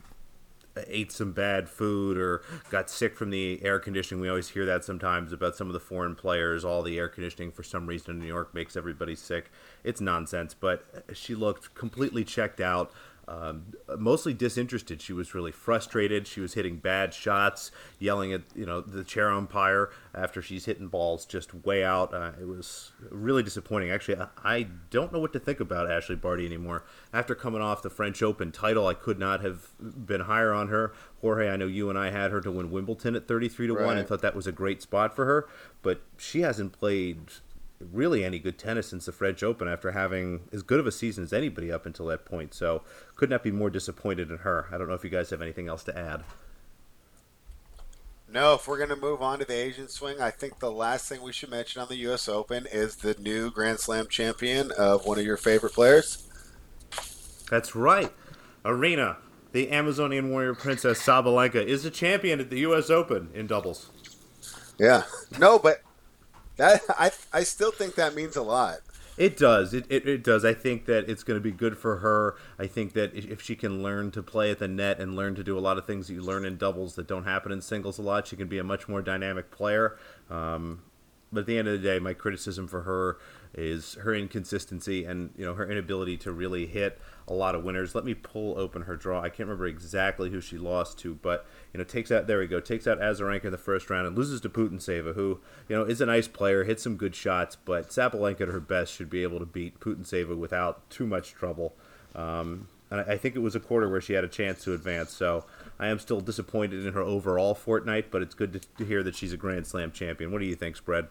[0.87, 4.21] ate some bad food or got sick from the air conditioning.
[4.21, 6.63] We always hear that sometimes about some of the foreign players.
[6.63, 9.51] All the air conditioning for some reason in New York makes everybody sick.
[9.83, 10.53] It's nonsense.
[10.53, 12.91] But she looked completely checked out.
[13.31, 15.01] Um, mostly disinterested.
[15.01, 16.27] She was really frustrated.
[16.27, 20.89] She was hitting bad shots, yelling at you know the chair umpire after she's hitting
[20.89, 22.13] balls just way out.
[22.13, 23.89] Uh, it was really disappointing.
[23.89, 26.83] Actually, I, I don't know what to think about Ashleigh Barty anymore.
[27.13, 30.91] After coming off the French Open title, I could not have been higher on her.
[31.21, 33.97] Jorge, I know you and I had her to win Wimbledon at thirty-three to one,
[33.97, 35.47] and thought that was a great spot for her.
[35.81, 37.19] But she hasn't played
[37.91, 41.23] really any good tennis since the French Open after having as good of a season
[41.23, 42.53] as anybody up until that point.
[42.53, 42.83] So
[43.15, 44.67] could not be more disappointed in her.
[44.71, 46.23] I don't know if you guys have anything else to add.
[48.33, 51.09] No, if we're going to move on to the Asian swing, I think the last
[51.09, 52.29] thing we should mention on the U.S.
[52.29, 56.29] Open is the new Grand Slam champion of one of your favorite players.
[57.49, 58.09] That's right.
[58.63, 59.17] Aryna,
[59.51, 62.89] the Amazonian warrior princess Sabalenka, is the champion at the U.S.
[62.89, 63.89] Open in doubles.
[64.79, 65.03] Yeah.
[65.37, 65.81] No, but
[66.61, 68.79] that I I still think that means a lot.
[69.17, 69.73] It does.
[69.73, 70.45] It, it, it does.
[70.45, 72.35] I think that it's going to be good for her.
[72.57, 75.43] I think that if she can learn to play at the net and learn to
[75.43, 77.99] do a lot of things that you learn in doubles that don't happen in singles
[77.99, 79.97] a lot, she can be a much more dynamic player.
[80.29, 80.81] Um,
[81.31, 83.17] but at the end of the day, my criticism for her
[83.53, 87.95] is her inconsistency and you know her inability to really hit a lot of winners.
[87.95, 89.21] Let me pull open her draw.
[89.21, 92.47] I can't remember exactly who she lost to, but you know takes out there we
[92.47, 94.81] go takes out Azarenka in the first round and loses to Putin
[95.13, 98.59] who you know is a nice player, hits some good shots, but Sabalenka at her
[98.59, 101.73] best should be able to beat Putin without too much trouble.
[102.15, 105.11] Um, and I think it was a quarter where she had a chance to advance.
[105.11, 105.45] So
[105.79, 109.15] I am still disappointed in her overall fortnight, but it's good to, to hear that
[109.15, 110.31] she's a Grand Slam champion.
[110.31, 111.07] What do you think, Spread?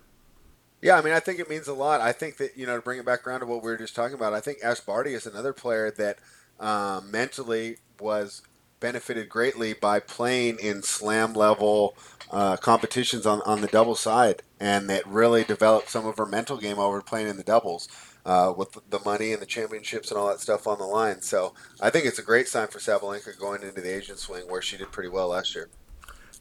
[0.83, 2.01] Yeah, I mean, I think it means a lot.
[2.01, 3.95] I think that you know to bring it back around to what we were just
[3.95, 4.33] talking about.
[4.33, 6.19] I think Ash Barty is another player that
[6.59, 8.43] um, mentally was
[8.81, 11.95] benefited greatly by playing in slam level
[12.31, 16.57] uh, competitions on, on the double side, and that really developed some of her mental
[16.57, 17.89] game over playing in the doubles
[18.25, 21.21] uh, with the money and the championships and all that stuff on the line.
[21.21, 24.63] So I think it's a great sign for Sabalenka going into the Asian swing where
[24.63, 25.69] she did pretty well last year.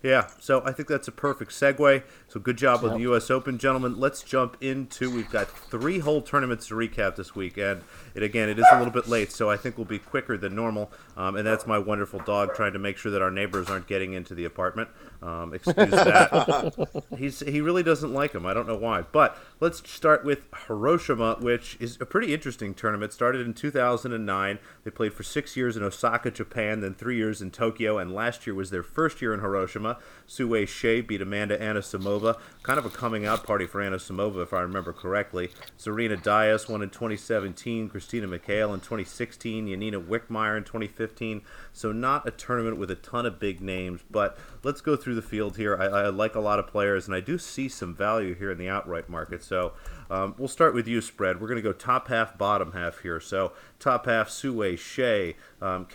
[0.01, 2.03] Yeah, so I think that's a perfect segue.
[2.29, 3.29] So good job with the U.S.
[3.29, 3.99] Open, gentlemen.
[3.99, 5.13] Let's jump into.
[5.13, 7.81] We've got three whole tournaments to recap this week, and
[8.15, 10.55] it again it is a little bit late, so I think we'll be quicker than
[10.55, 10.89] normal.
[11.17, 14.13] Um, and that's my wonderful dog trying to make sure that our neighbors aren't getting
[14.13, 14.87] into the apartment.
[15.21, 17.03] Um, excuse that.
[17.17, 18.45] He's he really doesn't like him.
[18.45, 19.01] I don't know why.
[19.01, 23.11] But let's start with Hiroshima, which is a pretty interesting tournament.
[23.11, 24.59] Started in 2009.
[24.83, 28.47] They played for six years in Osaka, Japan, then three years in Tokyo, and last
[28.47, 29.97] year was their first year in Hiroshima.
[30.25, 32.39] Sue Hsieh beat Amanda Anisimova.
[32.63, 35.49] Kind of a coming out party for Anisimova, if I remember correctly.
[35.77, 37.89] Zarina Diyas won in 2017.
[37.89, 39.67] Christina McHale in 2016.
[39.67, 41.41] Yanina Wickmeyer in 2015.
[41.73, 45.21] So not a tournament with a ton of big names, but let's go through the
[45.21, 45.77] field here.
[45.77, 48.57] I, I like a lot of players, and I do see some value here in
[48.57, 49.43] the outright market.
[49.43, 49.73] So
[50.09, 51.39] um, we'll start with you, spread.
[51.41, 53.19] We're going to go top half, bottom half here.
[53.19, 55.87] So top half, Sue Hsieh, um,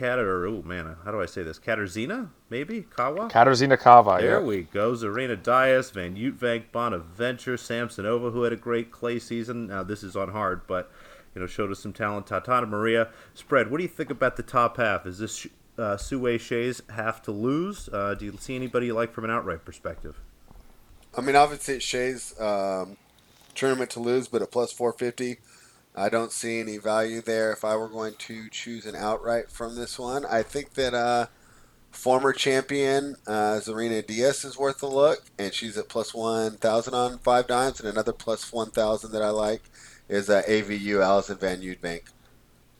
[0.00, 1.58] oh man, how do I say this?
[1.58, 2.82] Katarzyna, maybe?
[2.82, 3.28] Kawa?
[3.28, 4.46] Katarzyna Kawa, There yeah.
[4.46, 4.92] we go.
[4.92, 9.66] Zarina Diyas, Van Uytvanck, Bonaventure, Samsonova, who had a great clay season.
[9.66, 10.90] Now this is on hard, but
[11.34, 12.26] you know showed us some talent.
[12.26, 13.70] Tatjana Maria spread.
[13.70, 15.06] What do you think about the top half?
[15.06, 15.46] Is this
[15.78, 17.88] uh, Sue Hsieh's have to lose?
[17.92, 20.20] Uh, do you see anybody you like from an outright perspective?
[21.16, 22.96] I mean, obviously it's Hsieh's um,
[23.54, 25.38] tournament to lose, but at plus 450,
[25.96, 29.74] I don't see any value there if I were going to choose an outright from
[29.76, 30.24] this one.
[30.26, 31.26] I think that uh,
[31.90, 37.18] former champion uh, Zarina Diyas is worth a look, and she's at plus 1,000 on
[37.18, 39.62] 5Dimes, and another plus 1,000 that I like
[40.08, 42.02] is uh, AVU Alison Van Uytvanck.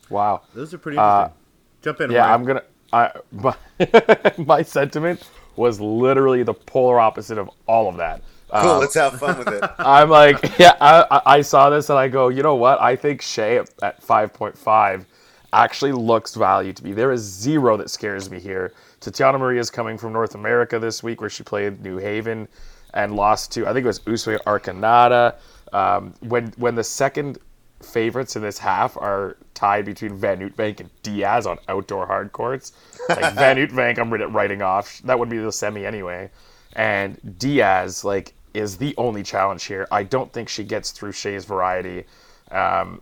[0.08, 0.42] Wow.
[0.54, 1.34] Those are pretty Uh, interesting.
[1.82, 2.10] Jump in.
[2.10, 2.34] Yeah, Ryan.
[2.34, 2.62] I'm gonna.
[2.92, 3.54] I my,
[4.38, 8.22] my sentiment was literally the polar opposite of all of that.
[8.60, 9.62] Cool, Um, let's have fun with it.
[9.78, 12.80] I'm like, yeah, I, I- I saw this and I go, you know what?
[12.80, 15.04] I think Hsieh at, at 5.5
[15.52, 16.92] actually looks value to me.
[16.92, 18.72] There is zero that scares me here.
[19.00, 22.48] Tatjana Maria is coming from North America this week where she played New Haven
[22.94, 25.34] and lost to, I think it was Usue Arconada.
[25.72, 27.38] Um, when, when the second
[27.80, 32.72] favorites in this half are tied between Van Uytvanck and Diaz on outdoor hard courts,
[33.08, 35.00] like Van Uytvanck, I'm writing off.
[35.04, 36.30] That would be the semi anyway.
[36.74, 39.86] And Diaz, like, is the only challenge here.
[39.90, 42.04] I don't think she gets through Hsieh's variety.
[42.50, 43.00] Um,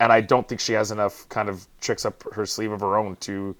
[0.00, 2.96] and I don't think she has enough kind of tricks up her sleeve of her
[2.96, 3.54] own to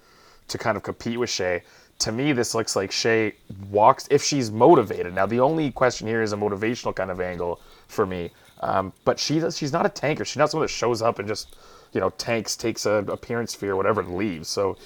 [0.47, 1.61] to kind of compete with Hsieh.
[1.99, 3.33] To me, this looks like Hsieh
[3.71, 5.15] walks if she's motivated.
[5.15, 8.31] Now, the only question here is a motivational kind of angle for me.
[8.61, 10.25] Um, but she she's not a tanker.
[10.25, 11.55] She's not someone that shows up and just
[11.93, 14.47] you know tanks, takes a appearance fee or whatever, and leaves.
[14.47, 14.77] So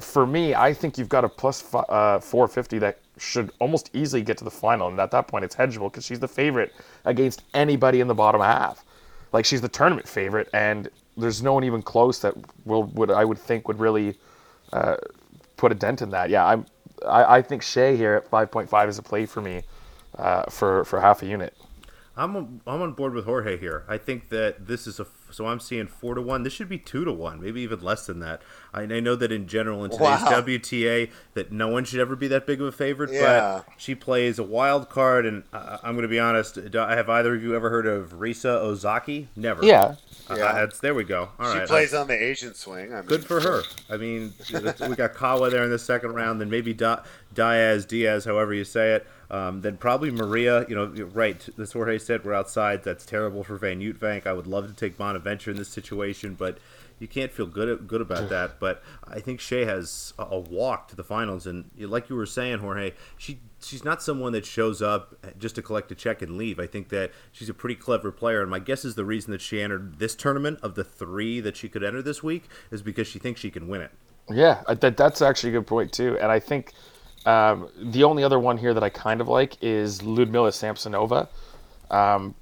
[0.00, 4.38] for me, I think you've got a plus uh, 450 that should almost easily get
[4.38, 4.88] to the final.
[4.88, 6.74] And at that point, it's hedgeable because she's the favorite
[7.04, 8.84] against anybody in the bottom half.
[9.32, 13.24] Like she's the tournament favorite, and there's no one even close that will would I
[13.24, 14.16] would think would really
[14.72, 14.96] uh,
[15.56, 16.30] put a dent in that.
[16.30, 16.66] Yeah, I'm.
[17.06, 19.62] I, I think Hsieh here at 5.5 is a play for me
[20.16, 21.54] uh, for for half a unit.
[22.18, 23.84] I'm on, I'm on board with Jorge here.
[23.88, 26.42] I think that this is a so I'm seeing four to one.
[26.42, 28.42] This should be two to one, maybe even less than that.
[28.74, 30.40] I, I know that in general in today's Wow.
[30.42, 33.62] WTA that no one should ever be that big of a favorite, Yeah.
[33.66, 36.70] but she plays a wild card, and uh, I'm going to be honest.
[36.70, 39.28] do- Have either of you ever heard of Risa Ozaki?
[39.36, 39.64] Never.
[39.64, 39.94] Yeah,
[40.30, 40.52] Yeah.
[40.52, 41.30] that's there we go.
[41.38, 41.68] All she right.
[41.68, 42.92] plays on the Asian swing.
[42.92, 43.62] I mean, Good for her.
[43.88, 47.02] I mean, we got Kawa there in the second round, then maybe Di-
[47.34, 49.06] Diaz, Diaz, however you say it.
[49.30, 50.66] Um, then probably Maria.
[50.68, 51.48] You know, right.
[51.58, 52.82] As Jorge said, we're outside.
[52.84, 54.26] That's terrible for Van Uytvanck.
[54.26, 56.58] I would love to take Bonaventure in this situation, but
[56.98, 58.58] you can't feel good good about that.
[58.58, 62.26] But I think Hsieh has a, a walk to the finals, and like you were
[62.26, 66.36] saying, Jorge, she she's not someone that shows up just to collect a check and
[66.36, 66.58] leave.
[66.58, 69.40] I think that she's a pretty clever player, and my guess is the reason that
[69.40, 73.06] she entered this tournament of the three that she could enter this week is because
[73.06, 73.90] she thinks she can win it.
[74.30, 76.18] Yeah, that, that's actually a good point too.
[76.20, 76.72] And I think
[77.26, 81.28] um, the only other one here that I kind of like is Ludmila Samsonova.
[81.90, 82.34] Um,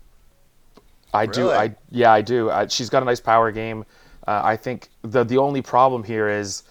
[1.14, 1.50] I do.
[1.50, 2.50] I yeah, I do.
[2.50, 3.84] I, she's got a nice power game.
[4.26, 6.64] Uh, I think the the only problem here is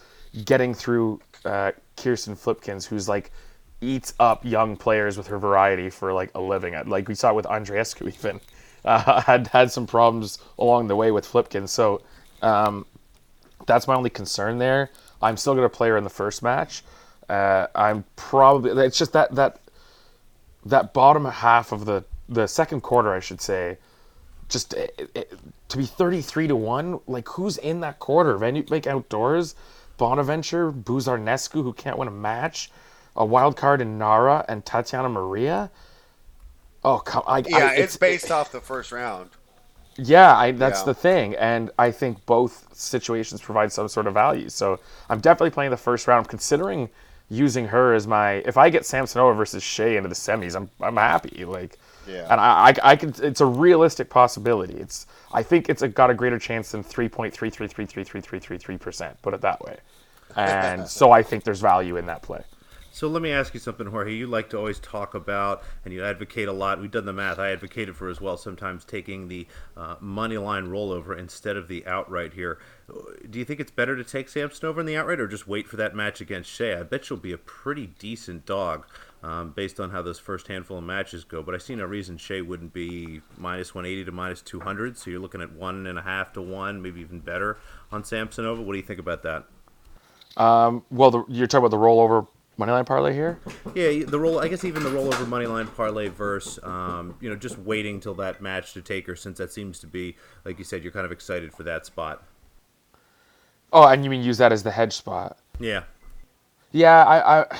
[0.43, 3.31] getting through uh, Kirsten Flipkens, who's like
[3.81, 6.75] eats up young players with her variety for like a living.
[6.88, 8.41] Like we saw with Andreescu even
[8.83, 11.71] uh, had had some problems along the way with Flipkens.
[11.71, 12.01] So
[12.41, 12.85] um,
[13.65, 14.91] that's my only concern there.
[15.21, 16.83] I'm still going to play her in the first match.
[17.27, 19.59] Uh, I'm probably it's just that that
[20.65, 23.77] that bottom half of the the second quarter, I should say,
[24.49, 25.33] just it, it,
[25.69, 26.99] to be 33 to one.
[27.07, 28.38] Like who's in that quarter?
[28.38, 29.55] Van Uytvanck outdoors,
[29.97, 32.71] Bonaventure, Buzarnescu, who can't win a match,
[33.15, 35.71] a wild card in Nara and Tatjana Maria.
[36.86, 37.23] Oh come!
[37.28, 39.32] I, Yeah, I, it's, based off the first round.
[39.97, 40.86] yeah, I, that's Yeah.
[40.86, 44.49] the thing, and I think both situations provide some sort of value.
[44.49, 46.25] So I'm definitely playing the first round.
[46.25, 46.89] I'm considering
[47.30, 48.34] using her as my.
[48.45, 51.45] If I get Samsonova versus Hsieh into the semis, I'm I'm happy.
[51.45, 52.28] Like, Yeah.
[52.30, 53.13] and I, I I can.
[53.21, 54.75] It's a realistic possibility.
[54.75, 57.86] It's I think it's a, got a greater chance than three point three three three
[57.86, 59.21] three three three three three percent.
[59.21, 59.78] Put it that way,
[60.36, 62.43] and so I think there's value in that play.
[62.95, 64.13] So let me ask you something, Jorge.
[64.13, 66.79] You like to always talk about, and you advocate a lot.
[66.79, 67.39] We've done the math.
[67.39, 68.38] I advocated for as well.
[68.38, 72.58] Sometimes taking the uh, money line rollover instead of the outright here.
[73.29, 75.75] Do you think it's better to take Samsonova in the outright, or just wait for
[75.75, 76.79] that match against Hsieh?
[76.79, 78.88] I bet she'll be a pretty decent dog,
[79.23, 81.43] um, based on how those first handful of matches go.
[81.43, 84.97] But I see no reason Hsieh wouldn't be minus 180 to minus 200.
[84.97, 87.58] So you're looking at one and a half to one, maybe even better
[87.91, 88.63] on Samsonova.
[88.63, 89.43] What do you think about that?
[90.38, 93.39] Um, well, the, you're talking about the rollover moneyline parlay here?
[93.73, 94.39] Yeah, the roll.
[94.39, 96.59] I guess even the rollover moneyline parlay verse.
[96.63, 99.87] Um, you know, just waiting till that match to take her, since that seems to
[99.87, 102.23] be, like you said, you're kind of excited for that spot.
[103.73, 105.37] Oh, and you mean use that as the hedge spot?
[105.59, 105.83] Yeah.
[106.71, 107.57] Yeah, I, I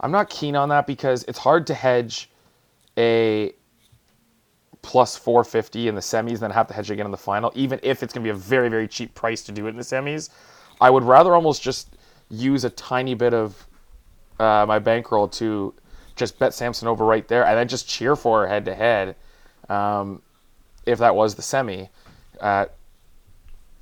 [0.00, 2.30] I'm not keen on that because it's hard to hedge
[2.96, 3.52] a
[4.82, 7.78] plus 450 in the semis and then have to hedge again in the final, even
[7.82, 9.82] if it's going to be a very, very cheap price to do it in the
[9.82, 10.30] semis.
[10.80, 11.96] I would rather almost just
[12.30, 13.66] use a tiny bit of
[14.38, 15.74] uh, my bankroll to
[16.16, 19.16] just bet Samsonova right there and then just cheer for her head to head
[20.86, 21.88] if that was the semi.
[22.40, 22.66] Uh,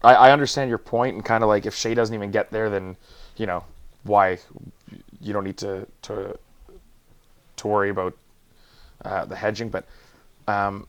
[0.03, 2.69] I, I understand your point and kind of like if Hsieh doesn't even get there,
[2.69, 2.97] then
[3.37, 3.65] you know
[4.05, 4.39] why
[5.21, 6.39] you don't need to to
[7.57, 8.17] to worry about
[9.05, 9.69] uh, the hedging.
[9.69, 9.87] But
[10.49, 10.87] um,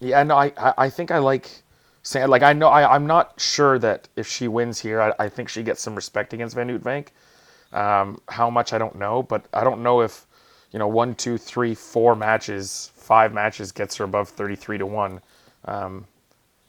[0.00, 1.62] yeah, no, I, I think I like
[2.02, 5.28] saying like I know I, I'm not sure that if she wins here, I, I
[5.28, 7.08] think she gets some respect against Van Uytvanck.
[7.72, 10.26] Um, how much I don't know, but I don't know if
[10.72, 15.20] you know one, two, three, four matches, five matches gets her above thirty-three to one.
[15.64, 16.06] Um,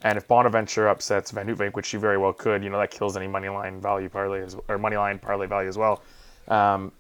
[0.04, 3.18] and if Bonaventure upsets Van Uytvanck, which she very well could, you know that kills
[3.18, 6.02] any money line value parlay as, or money line parlay value as well.
[6.48, 6.92] Um,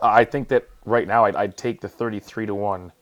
[0.00, 2.92] I think that right now I'd, I'd, take the thirty-three to one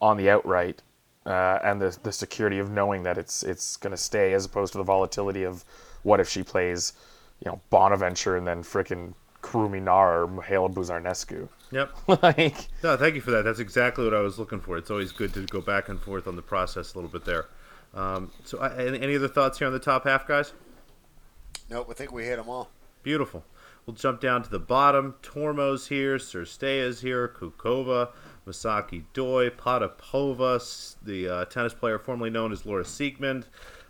[0.00, 0.82] on the outright
[1.26, 4.72] uh, and the the security of knowing that it's it's going to stay, as opposed
[4.72, 5.64] to the volatility of
[6.02, 6.94] what if she plays,
[7.44, 9.14] you know, Bonaventure and then fricking
[9.48, 11.48] Kurumi Nara or Mihaela Buzarnescu.
[11.70, 11.96] Yep.
[12.22, 13.42] like, no, thank you for that.
[13.42, 14.76] That's exactly what I was looking for.
[14.76, 17.46] It's always good to go back and forth on the process a little bit there.
[17.94, 20.52] Um, so, uh, any, any other thoughts here on the top half, guys?
[21.70, 22.70] Nope, I think we hit them all.
[23.02, 23.44] Beautiful.
[23.86, 25.14] We'll jump down to the bottom.
[25.22, 28.10] Tormo's here, Cirstea's here, Kukova,
[28.46, 33.44] Misaki Doi, Potapova, the uh, tennis player formerly known as Laura Siegemund,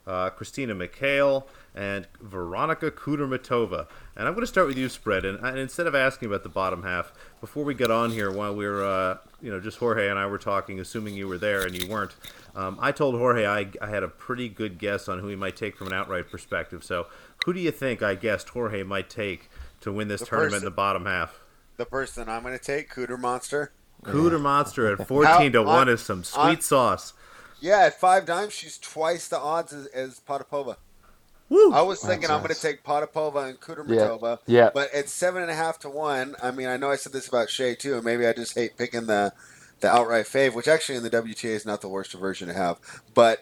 [0.06, 1.44] uh, Christina McHale,
[1.78, 3.86] and Veronica Kudermetova.
[4.16, 5.24] And I'm going to start with you, Spread.
[5.24, 8.52] And, and, instead of asking about the bottom half, before we get on here, while
[8.52, 11.62] we are uh, you know, just Jorge and I were talking, assuming you were there
[11.64, 12.16] and you weren't,
[12.56, 15.54] um, I told Jorge I, I had a pretty good guess on who he might
[15.54, 16.82] take from an outright perspective.
[16.82, 17.06] So,
[17.46, 19.48] who do you think I guessed Jorge might take
[19.82, 21.38] to win this the tournament person, in the bottom half?
[21.76, 23.70] The person I'm going to take, Cooter Monster.
[24.02, 27.12] Cooter Monster at 14 How, to 1 is some sweet on, sauce.
[27.60, 30.76] Yeah, at 5Dimes, she's twice the odds as, as Potapova.
[31.48, 31.72] Woo!
[31.72, 34.38] I was thinking I'm going to take Potapova and Kudermetova.
[34.46, 34.64] Yeah.
[34.64, 34.70] yeah.
[34.72, 36.36] But at seven and a half to one.
[36.42, 38.76] I mean, I know I said this about Hsieh too, and maybe I just hate
[38.76, 39.32] picking the
[39.80, 42.78] the outright fave, which actually in the WTA is not the worst version to have.
[43.14, 43.40] But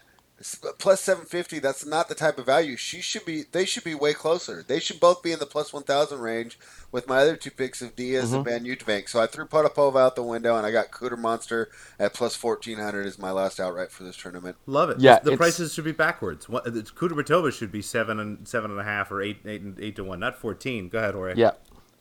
[0.79, 4.13] plus 750 that's not the type of value she should be they should be way
[4.13, 6.59] closer they should both be in the plus 1000 range
[6.93, 8.35] with my other two picks of Diyas mm-hmm.
[8.37, 9.09] and van Uytvanck.
[9.09, 13.07] so i threw potapova out the window and i got cooter monster at plus 1400
[13.07, 16.47] as my last outright for this tournament love it yeah the prices should be backwards
[16.47, 20.05] cooter should be seven and seven and a half or eight eight and eight to
[20.05, 21.35] one not 14 go ahead Jorge.
[21.37, 21.53] yeah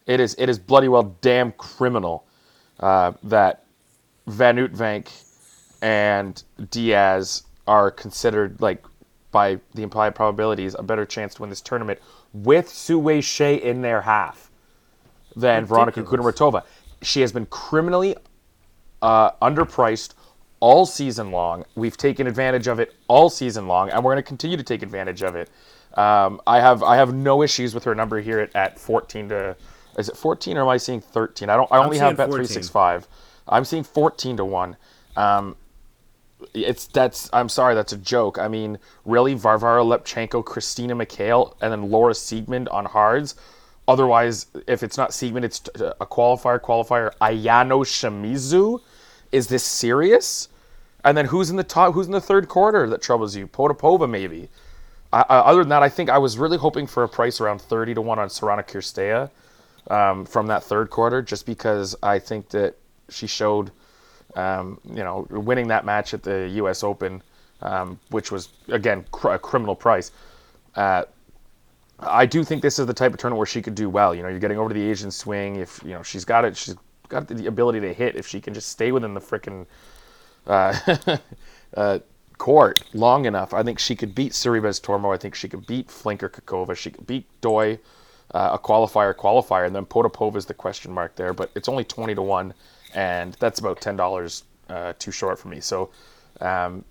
[0.06, 2.26] it is it is bloody well damn criminal
[2.82, 3.64] uh, that
[4.28, 5.08] van Uytvanck
[5.82, 8.84] and Diyas are considered like
[9.32, 12.00] by the implied probabilities a better chance to win this tournament
[12.34, 14.50] with Sue Hsieh in their half
[15.36, 15.96] than Ridiculous.
[15.96, 16.64] Veronika Kudermetova.
[17.02, 18.16] She has been criminally
[19.02, 20.14] uh, underpriced
[20.60, 21.66] all season long.
[21.76, 24.82] We've taken advantage of it all season long, and we're going to continue to take
[24.82, 25.50] advantage of it.
[25.96, 29.56] Um, I have I have no issues with her number here at, at 14 to
[29.98, 31.50] is it 14 or am I seeing 13?
[31.50, 33.08] I don't I only have bet 365.
[33.48, 34.76] I'm seeing 14 to 1.
[35.16, 35.56] Um,
[36.54, 38.38] it's that's I'm sorry, that's a joke.
[38.38, 43.36] I mean, really, Varvara Lepchenko, Christina McHale, and then Laura Siegemund on hards.
[43.88, 46.60] Otherwise, if it's not Siegemund, it's a qualifier.
[46.60, 48.82] Qualifier Ayano Shimizu.
[49.32, 50.50] Is this serious?
[51.04, 51.94] And then who's in the top?
[51.94, 53.48] Who's in the third quarter that troubles you?
[53.48, 54.50] Potapova, maybe.
[55.14, 57.94] Uh, other than that, I think I was really hoping for a price around 30
[57.94, 59.30] to 1 on Sorana Cirstea
[59.94, 62.76] um, from that third quarter, just because I think that
[63.10, 63.72] she showed–
[64.36, 66.84] um, you know, winning that match at the U.S.
[66.84, 67.22] Open,
[67.62, 70.12] um, which was again cr- a criminal price.
[70.76, 71.04] Uh,
[72.00, 74.16] I do think this is the type of tournament where she could do well.
[74.16, 75.58] You know, you're getting over to the Asian swing.
[75.58, 76.76] If you know she's got it, she's
[77.10, 78.16] got the ability to hit.
[78.16, 79.66] If she can just stay within the frickin'
[80.48, 81.18] uh,
[81.78, 82.00] uh,
[82.38, 85.14] court long enough, I think she could beat Sorribes Tormo.
[85.14, 86.76] I think she could beat Flinker Kokova.
[86.78, 87.80] She could beat Doi.
[88.34, 91.34] uh, a qualifier qualifier, and then Potapova is the question mark there.
[91.34, 92.54] But it's only twenty to one,
[92.96, 95.60] and that's about ten dollars uh, too short for me.
[95.60, 95.92] So.
[96.42, 96.84] Um,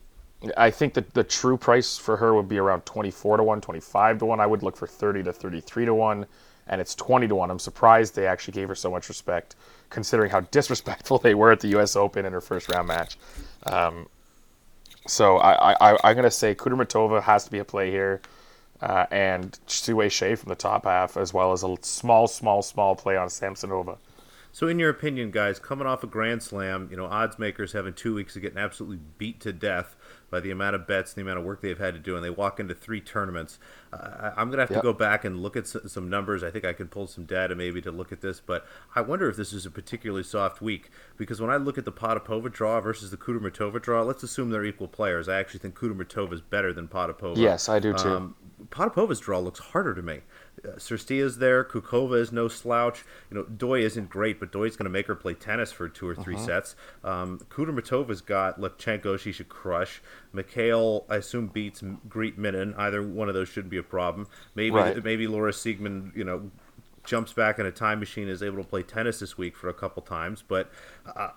[0.56, 4.18] I think that the true price for her would be around 24 to 1, 25
[4.18, 4.40] to 1.
[4.40, 6.26] I would look for 30 to 33 to 1,
[6.68, 7.50] and it's 20 to 1.
[7.50, 9.56] I'm surprised they actually gave her so much respect,
[9.90, 11.96] considering how disrespectful they were at the U.S.
[11.96, 13.16] Open in her first round match.
[13.64, 14.08] Um,
[15.06, 18.20] so I, I, I'm going to say Kudermetova has to be a play here,
[18.80, 22.96] uh, and Sue Hsieh from the top half, as well as a small, small, small
[22.96, 23.98] play on Samsonova.
[24.54, 27.92] So, in your opinion, guys, coming off a Grand Slam, you know, odds makers having
[27.92, 29.96] two weeks of getting absolutely beat to death
[30.30, 32.24] by the amount of bets, and the amount of work they've had to do, and
[32.24, 33.58] they walk into three tournaments.
[33.92, 34.78] Uh, I'm going to have yep.
[34.78, 36.44] to go back and look at some numbers.
[36.44, 39.28] I think I can pull some data maybe to look at this, but I wonder
[39.28, 42.80] if this is a particularly soft week because when I look at the Potapova draw
[42.80, 45.28] versus the Kudermetova draw, let's assume they're equal players.
[45.28, 47.36] I actually think Kudermetova is better than Potapova.
[47.36, 48.08] Yes, I do too.
[48.08, 48.36] Um,
[48.68, 50.20] Potapova's draw looks harder to me.
[50.62, 50.78] Uh,
[51.36, 51.64] there.
[51.64, 53.04] Kukova is no slouch.
[53.30, 56.08] You know, Doi isn't great, but Doi's going to make her play tennis for two
[56.08, 56.44] or 3 uh-huh.
[56.44, 56.76] sets.
[57.02, 60.02] Um, Kudermetova's got Lepchenko, she should crush.
[60.34, 62.76] McHale, I assume, beats Greet Minnen.
[62.78, 64.26] Either one of those shouldn't be a problem.
[64.54, 65.02] Maybe right.
[65.02, 66.50] maybe Laura Siegemund, you know,
[67.04, 69.74] jumps back in a time machine is able to play tennis this week for a
[69.74, 70.42] couple times.
[70.46, 70.70] But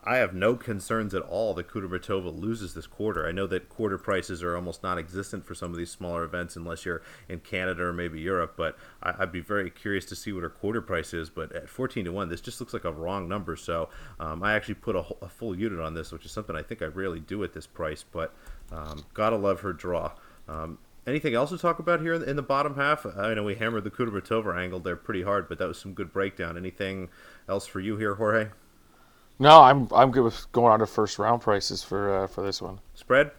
[0.03, 3.27] I have no concerns at all that Kudermetova loses this quarter.
[3.27, 6.85] I know that quarter prices are almost non-existent for some of these smaller events unless
[6.85, 8.53] you're in Canada or maybe Europe.
[8.55, 11.29] But I'd be very curious to see what her quarter price is.
[11.29, 13.55] But at 14 to one, this just looks like a wrong number.
[13.55, 13.89] So
[14.19, 16.81] um, I actually put a, a, full unit on this, which is something I think
[16.81, 18.03] I rarely do at this price.
[18.09, 18.33] But
[18.71, 20.13] um, gotta love her draw.
[20.47, 23.05] Um, Anything else to talk about here in the bottom half?
[23.05, 26.11] I know we hammered the Kudermetova angle there pretty hard, but that was some good
[26.11, 26.57] breakdown.
[26.57, 27.07] Anything
[27.47, 28.49] else for you here, Jorge?
[29.39, 32.61] No, I'm I'm good with going on to first round prices for uh, for this
[32.61, 32.81] one.
[32.93, 33.31] Spread.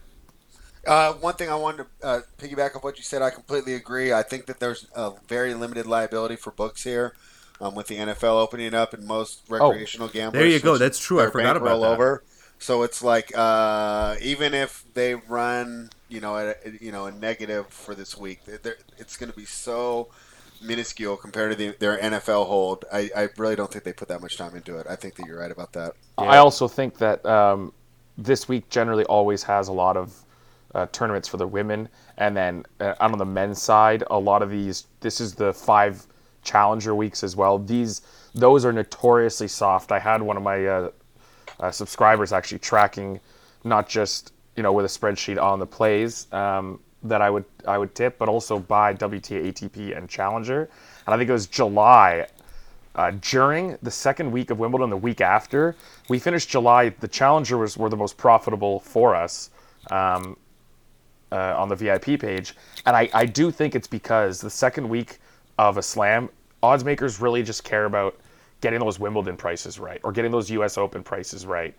[0.86, 3.20] Uh, one thing I wanted to uh, piggyback off what you said.
[3.20, 4.14] I completely agree.
[4.14, 7.14] I think that there's a very limited liability for books here,
[7.60, 10.40] um, with the NFL opening up and most oh, recreational oh, gamblers.
[10.40, 10.78] There you go.
[10.78, 11.20] That's true.
[11.20, 11.86] I forgot about that.
[11.86, 12.22] Over.
[12.58, 17.68] So it's like uh, even if they run, you know, a, you know, a negative
[17.68, 20.08] for this week, it's going to be so
[20.60, 22.84] minuscule compared to the, their NFL hold.
[22.92, 24.86] I, I really don't think they put that much time into it.
[24.88, 25.94] I think that you're right about that.
[26.18, 26.24] Yeah.
[26.24, 27.72] I also think that um,
[28.16, 30.24] this week generally always has a lot of
[30.74, 31.88] uh, tournaments for the women,
[32.18, 34.86] and then uh, on the men's side, a lot of these.
[35.00, 36.06] This is the five
[36.42, 37.58] challenger weeks as well.
[37.58, 38.02] These
[38.34, 39.92] those are notoriously soft.
[39.92, 40.90] I had one of my uh,
[41.60, 43.20] uh, subscribers actually tracking
[43.64, 47.78] not just you know with a spreadsheet on the plays um, that I would I
[47.78, 50.68] would tip, but also by WTA, ATP, and Challenger.
[51.06, 52.26] And I think it was July.
[52.94, 55.76] Uh, during the second week of Wimbledon, the week after,
[56.08, 56.88] we finished July.
[56.88, 59.50] The Challenger was were the most profitable for us
[59.92, 60.36] um,
[61.30, 62.56] uh, on the VIP page,
[62.86, 65.18] and I, I do think it's because the second week
[65.58, 66.28] of a Slam,
[66.62, 68.18] odds makers really just care about
[68.60, 70.78] getting those Wimbledon prices right or getting those U.S.
[70.78, 71.74] Open prices right.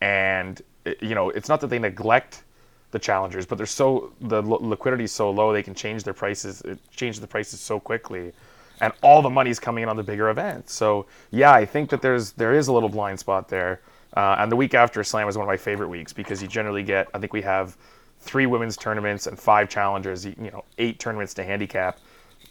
[0.00, 0.60] And
[1.00, 2.44] you know, it's not that they neglect
[2.90, 6.62] the challengers, but they're so the liquidity is so low they can change their prices,
[6.90, 8.32] change the prices so quickly,
[8.80, 10.72] and all the money's coming in on the bigger events.
[10.72, 13.80] So yeah, I think that there's there is a little blind spot there.
[14.14, 16.82] Uh, and the week after Slam is one of my favorite weeks because you generally
[16.82, 17.76] get I think we have
[18.20, 21.98] three women's tournaments and five challengers, you know, eight tournaments to handicap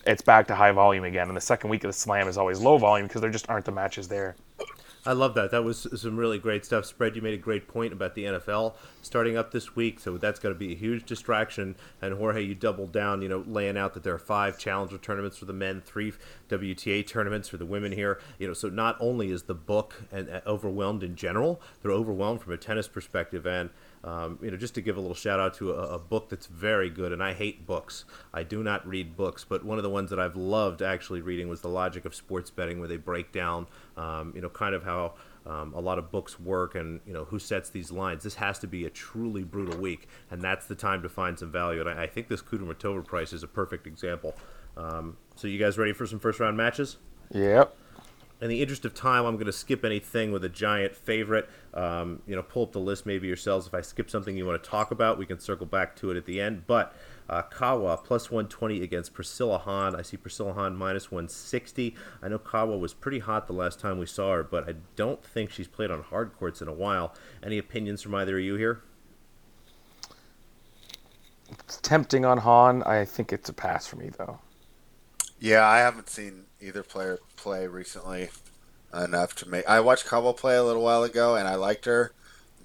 [0.06, 1.28] it's back to high volume again.
[1.28, 3.66] And the second week of the slam is always low volume because there just aren't
[3.66, 4.36] the matches there.
[5.04, 5.50] I love that.
[5.50, 6.86] That was some really great stuff.
[6.86, 10.40] Spread, you made a great point about the NFL starting up this week, so that's
[10.40, 11.76] going to be a huge distraction.
[12.04, 15.38] And Jorge, you doubled down, you know, laying out that there are five challenger tournaments
[15.38, 16.14] for the men, three
[16.50, 18.20] WTA tournaments for the women here.
[18.38, 22.42] You know, so not only is the book and uh, overwhelmed in general, they're overwhelmed
[22.42, 23.72] from a tennis perspective, and
[24.04, 26.48] um, you know, just to give a little shout out to a, a, book that's
[26.48, 28.06] very good, and I hate books.
[28.34, 31.50] I do not read books, but one of the ones that I've loved actually reading
[31.50, 34.84] was The Logic of Sports Betting, where they break down, um, you know, kind of
[34.84, 35.14] how
[35.46, 38.24] um, a lot of books work and you know who sets these lines.
[38.24, 41.52] This has to be a truly brutal week, and that's the time to find some
[41.52, 41.82] value.
[41.82, 44.36] And I, I think this Kudermetova price is a perfect example.
[44.76, 46.98] Um, so, you guys ready for some first round matches?
[47.32, 47.78] Yep
[48.42, 51.48] in the interest of time, I'm going to skip anything with a giant favorite.
[51.76, 53.68] Um, you know, pull up the list maybe yourselves.
[53.68, 56.18] If I skip something you want to talk about, we can circle back to it
[56.18, 56.66] at the end.
[56.66, 56.96] But
[57.30, 59.96] uh, Kawa plus 120 against Priscilla Hon.
[59.96, 61.96] I see Priscilla Hon minus 160.
[62.24, 65.24] I know Kawa was pretty hot the last time we saw her, but I don't
[65.24, 67.14] think she's played on hard courts in a while.
[67.44, 68.82] Any opinions from either of you here?
[71.48, 72.82] It's tempting on Hon.
[72.84, 74.40] I think it's a pass for me, though.
[75.40, 78.30] Yeah, I haven't seen either player play recently
[78.94, 79.68] enough to make.
[79.68, 82.12] I watched Kawa play a little while ago, and I liked her.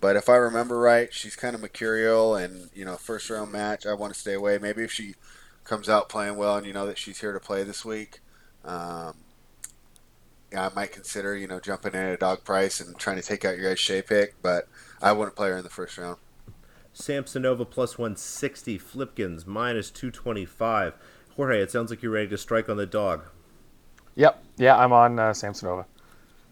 [0.00, 3.86] But if I remember right, she's kind of mercurial, and you know, first round match,
[3.86, 4.58] I want to stay away.
[4.58, 5.14] Maybe if she
[5.64, 8.20] comes out playing well, and you know that she's here to play this week,
[8.64, 9.16] Um,
[10.52, 13.22] yeah, I might consider you know jumping in at a dog price and trying to
[13.22, 14.68] take out your guys' Hsieh pick, but
[15.02, 16.18] I wouldn't play her in the first round.
[16.94, 20.94] Samsonova plus 160, Flipkens minus 225.
[21.36, 23.24] Jorge, it sounds like you're ready to strike on the dog.
[24.16, 24.42] Yep.
[24.56, 25.84] Yeah, I'm on uh, Samsonova.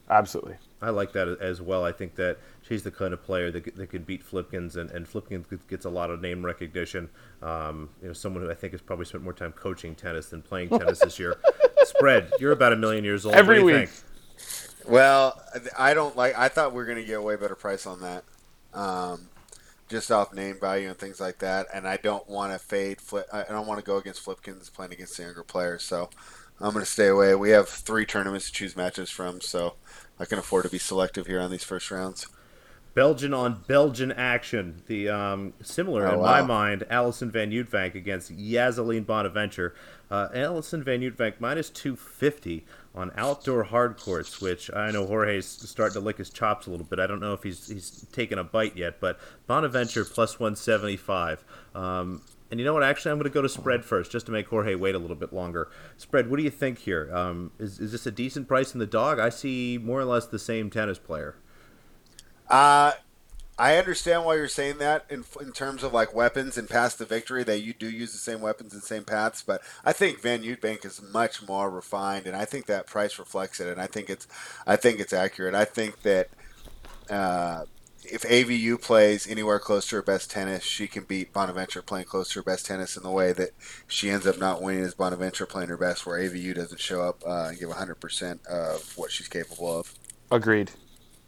[0.08, 0.56] Absolutely.
[0.82, 1.84] I like that as well.
[1.84, 5.08] I think that she's the kind of player that, that could beat Flipkens, and, and
[5.08, 7.08] Flipkens gets a lot of name recognition.
[7.42, 10.42] Um, you know, someone who I think has probably spent more time coaching tennis than
[10.42, 11.36] playing tennis this year.
[11.84, 13.34] Spread, you're about a million years old.
[13.34, 13.88] Every week.
[13.88, 14.88] Think?
[14.88, 15.40] Well,
[15.78, 16.36] I don't like.
[16.38, 18.24] I thought we were going to get a way better price on that.
[18.74, 19.28] Um,
[19.88, 21.66] just off name value and things like that.
[21.72, 23.26] And I don't want to fade flip.
[23.32, 25.82] I don't want to go against Flipkens playing against the younger players.
[25.82, 26.10] So
[26.60, 27.34] I'm going to stay away.
[27.34, 29.74] We have three tournaments to choose matches from, so
[30.18, 32.26] I can afford to be selective here on these first rounds.
[32.94, 34.82] Belgian on Belgian action.
[34.86, 36.26] The um, similar oh, in wow.
[36.26, 39.74] my mind, Alison Van Uytvanck against Ysaline Bonaventure.
[40.10, 45.46] Uh, Alison Van Uytvanck minus two fifty on outdoor hard courts, which I know Jorge's
[45.46, 47.00] starting to lick his chops a little bit.
[47.00, 50.96] I don't know if he's he's taken a bite yet, but Bonaventure plus one seventy
[50.96, 51.44] five.
[51.74, 52.22] Um,
[52.54, 52.84] and you know what?
[52.84, 55.16] Actually, I'm going to go to spread first, just to make Jorge wait a little
[55.16, 55.68] bit longer.
[55.96, 56.30] Spread.
[56.30, 57.10] What do you think here?
[57.12, 59.18] Um, is is this a decent price in the dog?
[59.18, 61.34] I see more or less the same tennis player.
[62.48, 62.92] Uh,
[63.58, 67.04] I understand why you're saying that in, in terms of like weapons and paths to
[67.04, 70.44] victory that you do use the same weapons and same paths, but I think Van
[70.44, 74.08] Uytvanck is much more refined, and I think that price reflects it, and I think
[74.08, 74.28] it's
[74.64, 75.56] I think it's accurate.
[75.56, 76.28] I think that
[77.10, 77.64] uh,
[78.04, 82.30] if AVU plays anywhere close to her best tennis, she can beat Bonaventure playing close
[82.30, 83.50] to her best tennis in the way that
[83.86, 87.22] she ends up not winning as Bonaventure playing her best, where AVU doesn't show up
[87.26, 89.94] uh, and give 100% of what she's capable of.
[90.30, 90.70] Agreed,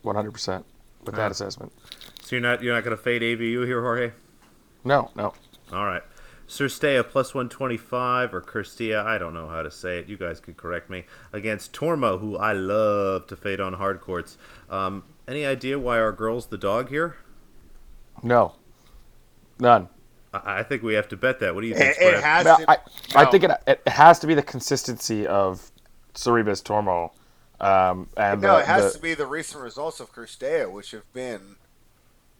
[0.04, 0.64] 100%
[1.04, 1.72] with that assessment.
[2.22, 4.12] So you're not you're not going to fade AVU here, Jorge?
[4.84, 5.34] No, no.
[5.72, 6.02] All right.
[6.48, 10.08] Cirstea plus 125 or Kirstia, I don't know how to say it.
[10.08, 11.04] You guys could correct me.
[11.32, 14.38] Against Tormo, who I love to fade on hard courts.
[14.70, 17.16] Um, any idea why our girl's the dog here?
[18.22, 18.54] No.
[19.58, 19.88] None.
[20.32, 21.54] I, I think we have to bet that.
[21.54, 21.96] What do you think?
[21.96, 22.74] It, it has no, to, I,
[23.14, 23.20] no.
[23.20, 25.70] I think it, it has to be the consistency of
[26.14, 27.10] Sorribes Tormo.
[27.58, 30.90] Um, and no, the, it has the, to be the recent results of Kirstea, which
[30.90, 31.56] have been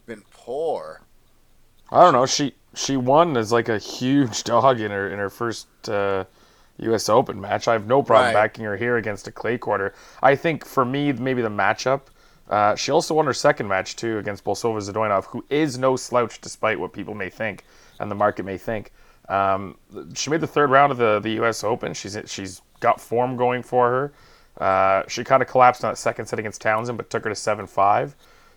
[0.04, 1.00] been poor.
[1.90, 2.26] I don't know.
[2.26, 6.24] She she won as like a huge dog in her in her first uh,
[6.78, 7.08] U.S.
[7.08, 7.66] Open match.
[7.66, 8.34] I have no problem right.
[8.34, 9.94] backing her here against a clay quarter.
[10.22, 12.02] I think for me, maybe the matchup.
[12.48, 16.40] Uh, she also won her second match too against Bolsova Zadoinov, who is no slouch
[16.40, 17.64] despite what people may think
[17.98, 18.92] and the market may think.
[19.28, 19.76] Um,
[20.14, 21.64] she made the third round of the, the U.S.
[21.64, 21.94] Open.
[21.94, 24.64] She's she's got form going for her.
[24.64, 27.34] Uh, she kind of collapsed on that second set against Townsend, but took her to
[27.34, 28.14] seven five.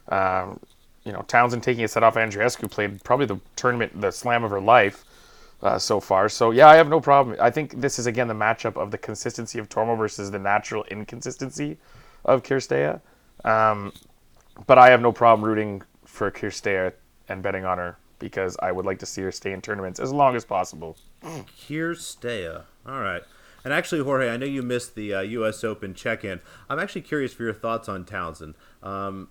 [0.10, 0.60] Um,
[1.04, 4.52] you know, Townsend taking a set off Andreescu played probably the tournament, the slam of
[4.52, 5.06] her life
[5.64, 6.30] uh, so far.
[6.30, 7.36] So yeah, I have no problem.
[7.40, 10.84] I think this is again the matchup of the consistency of Tormo versus the natural
[10.86, 11.78] inconsistency
[12.26, 13.02] of Kirstea.
[13.46, 13.94] Um,
[14.68, 16.94] but I have no problem rooting for Kirstea
[17.28, 20.12] and betting on her because I would like to see her stay in tournaments as
[20.12, 20.98] long as possible.
[21.24, 23.22] Kirstea, all right.
[23.64, 25.64] And actually, Jorge, I know you missed the uh, U.S.
[25.64, 26.40] Open check-in.
[26.70, 28.56] I'm actually curious for your thoughts on Townsend.
[28.82, 29.30] Um,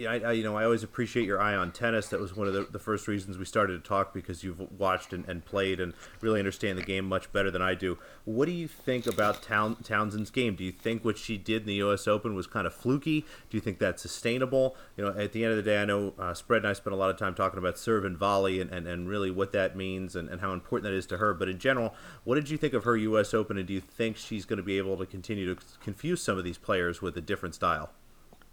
[0.00, 2.08] I, I, you know, I always appreciate your eye on tennis.
[2.08, 5.12] That was one of the, the first reasons we started to talk because you've watched
[5.12, 7.96] and, and, played and really understand the game much better than I do.
[8.24, 10.56] What do you think about Town, Townsend's game?
[10.56, 12.08] Do you think what she did in the U.S.
[12.08, 13.20] Open was kind of fluky?
[13.50, 14.74] Do you think that's sustainable?
[14.96, 16.92] You know, at the end of the day, I know uh, Spread and I spent
[16.92, 19.76] a lot of time talking about serve and volley and, and, and really what that
[19.76, 21.34] means and, and how important that is to her.
[21.34, 23.32] But in general, what did you think of her U.S.
[23.32, 26.36] Open, and do you think she's going to be able to continue to confuse some
[26.36, 27.92] of these players with a different style?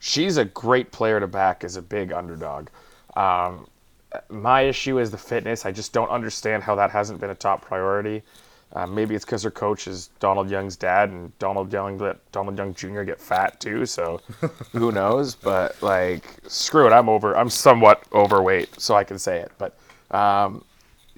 [0.01, 2.67] She's a great player to back as a big underdog.
[3.15, 3.67] Um,
[4.29, 5.65] my issue is the fitness.
[5.65, 8.23] I just don't understand how that hasn't been a top priority.
[8.73, 12.57] Uh, maybe it's because her coach is Donald Young's dad, and Donald Young let Donald
[12.57, 13.03] Young Jr.
[13.03, 13.85] get fat too.
[13.85, 14.21] So
[14.71, 15.35] who knows?
[15.35, 16.93] But like, screw it.
[16.93, 17.37] I'm over.
[17.37, 19.51] I'm somewhat overweight, so I can say it.
[19.57, 19.77] But
[20.09, 20.63] um,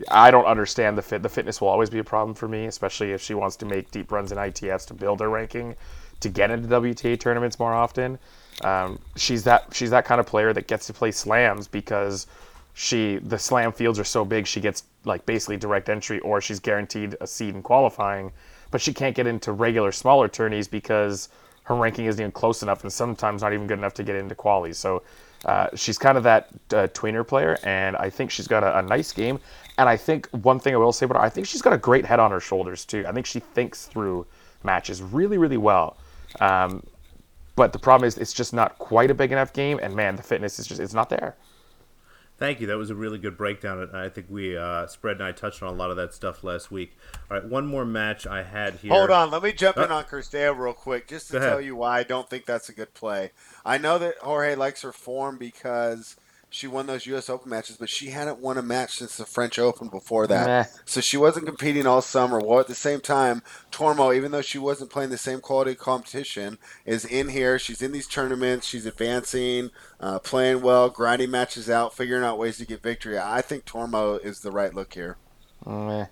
[0.09, 1.21] I don't understand the fit.
[1.21, 3.91] The fitness will always be a problem for me, especially if she wants to make
[3.91, 5.75] deep runs in ITFs to build her ranking,
[6.23, 8.17] to get into WTA tournaments more often.
[8.63, 12.27] Um, she's that she's that kind of player that gets to play slams because
[12.73, 16.59] she the slam fields are so big she gets like basically direct entry or she's
[16.59, 18.31] guaranteed a seed in qualifying,
[18.71, 21.29] but she can't get into regular smaller tourneys because
[21.63, 24.35] her ranking isn't even close enough and sometimes not even good enough to get into
[24.35, 24.75] qualies.
[24.75, 25.03] So
[25.45, 28.81] uh, she's kind of that uh, tweener player, and I think she's got a, a,
[28.81, 29.39] nice game.
[29.77, 31.77] And I think one thing I will say about her, I think she's got a
[31.77, 33.03] great head on her shoulders too.
[33.05, 34.25] I think she thinks through
[34.63, 35.97] matches really, really well.
[36.39, 36.83] Um,
[37.55, 40.23] but the problem is it's just not quite a big enough game, and man, the
[40.23, 41.35] fitness is just it's not there.
[42.39, 42.67] Thank you.
[42.67, 43.87] That was a really good breakdown.
[43.93, 46.71] I think we uh, spread and I touched on a lot of that stuff last
[46.71, 46.97] week.
[47.29, 48.91] All right, one more match I had here.
[48.91, 51.49] Hold on, let me jump in Uh, on Kirstea real quick, just to Go ahead.
[51.51, 53.31] tell you why I don't think that's a good play.
[53.63, 56.17] I know that Jorge likes her form because
[56.53, 57.31] she won those U.S.
[57.31, 60.45] Open matches, but she hadn't won a match since the French Open before that.
[60.45, 60.65] Meh.
[60.85, 62.39] So she wasn't competing all summer.
[62.39, 63.41] Well, at the same time,
[63.71, 67.57] Tormo, even though she wasn't playing the same quality competition, is in here.
[67.57, 68.67] She's in these tournaments.
[68.67, 73.17] She's advancing, uh, playing well, grinding matches out, figuring out ways to get victory.
[73.17, 75.17] I think Tormo is the right look here.
[75.65, 76.05] Meh.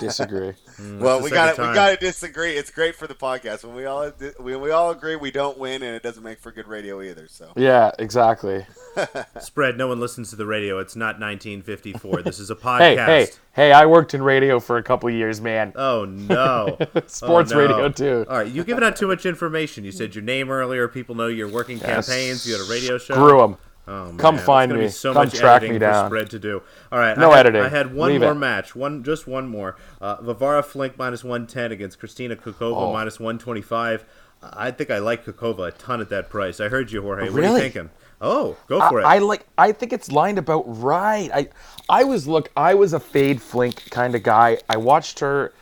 [0.00, 0.52] Disagree.
[0.74, 2.54] Mm, Well, we got second to we got to disagree.
[2.54, 4.10] It's great for the podcast when we all
[4.40, 7.28] when we all agree we don't win, and it doesn't make for good radio either.
[7.28, 8.66] So yeah, exactly.
[9.40, 9.78] Spread.
[9.78, 10.80] No one listens to the radio.
[10.80, 12.22] It's not 1954.
[12.22, 13.06] This is a podcast.
[13.06, 13.72] hey, hey!
[13.72, 15.72] I worked in radio for a couple of years, man.
[15.76, 16.76] Oh no!
[17.06, 17.60] Sports Oh, no.
[17.60, 18.26] radio too.
[18.28, 19.84] All right, you giving out too much information.
[19.84, 20.88] You said your name earlier.
[20.88, 22.44] People know you're working campaigns.
[22.48, 23.14] You had a radio show.
[23.14, 23.56] Screw them.
[23.86, 24.14] Oh.
[24.16, 24.88] Come There's find me.
[24.88, 26.08] So Come much track me down.
[26.08, 26.62] spread to do.
[26.90, 27.16] All right.
[27.18, 27.62] No I had, editing.
[27.66, 28.36] I had one Leave more it.
[28.36, 28.74] match.
[28.74, 29.76] One, just one more.
[30.00, 32.92] Uh, Varvara Flink minus one ten against Christina Kukova Oh.
[32.92, 34.04] minus one twenty five.
[34.42, 36.60] I think I like Kukova a ton at that price.
[36.60, 37.28] I heard you, Jorge.
[37.30, 37.90] What are you thinking?
[38.20, 39.04] Oh, go I, for it.
[39.04, 39.46] I like.
[39.58, 41.30] I think it's lined about right.
[41.34, 41.48] I,
[41.88, 42.50] I was look.
[42.56, 44.58] I was a fade flink kind of guy.
[44.68, 45.52] I watched her,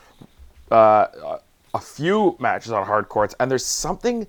[0.70, 1.38] uh,
[1.74, 4.26] a few matches on hard courts, and there's something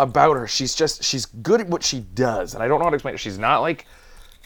[0.00, 0.46] about her.
[0.46, 3.14] She's just she's good at what she does, and I don't know how to explain
[3.14, 3.18] it.
[3.18, 3.86] She's not like,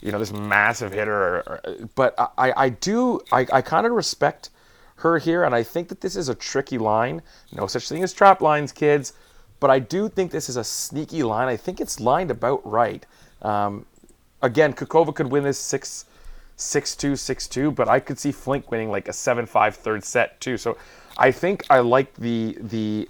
[0.01, 3.93] you know, this massive hitter, or, or, but I I do I I kind of
[3.93, 4.49] respect
[4.97, 7.21] her here, and I think that this is a tricky line.
[7.51, 9.13] No such thing as trap lines, kids.
[9.59, 11.47] But I do think this is a sneaky line.
[11.47, 13.05] I think it's lined about right.
[13.41, 13.85] Um,
[14.41, 16.05] again, Kukova could win this 6
[16.57, 20.03] 6 2 6 2, but I could see Flink winning like a 7 5 third
[20.03, 20.57] set too.
[20.57, 20.77] So
[21.17, 23.07] I think I like the the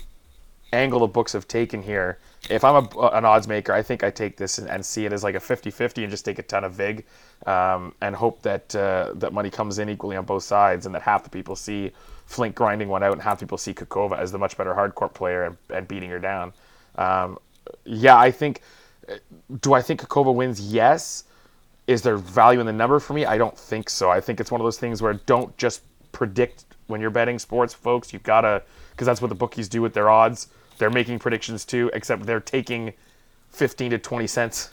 [0.75, 2.19] angle the books have taken here.
[2.49, 5.13] If I'm a, an odds maker, I think I take this and, and see it
[5.13, 7.05] as like a 50 50 and just take a ton of VIG
[7.45, 11.01] um, and hope that uh, that money comes in equally on both sides and that
[11.01, 11.91] half the people see
[12.25, 15.43] Flink grinding one out and half people see Kukova as the much better hardcore player
[15.43, 16.53] and, and beating her down.
[16.95, 17.37] Um,
[17.83, 18.61] yeah, I think.
[19.61, 20.59] Do I think Kukova wins?
[20.59, 21.25] Yes.
[21.85, 23.25] Is there value in the number for me?
[23.25, 24.09] I don't think so.
[24.09, 27.73] I think it's one of those things where don't just predict when you're betting sports,
[27.73, 28.11] folks.
[28.11, 30.47] You've got to, because that's what the bookies do with their odds.
[30.77, 32.93] They're making predictions too, except they're taking
[33.51, 34.69] 15 to 20 cents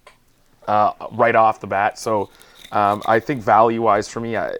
[0.66, 1.98] uh, right off the bat.
[1.98, 2.30] So
[2.72, 4.56] um, I think value wise for me, I,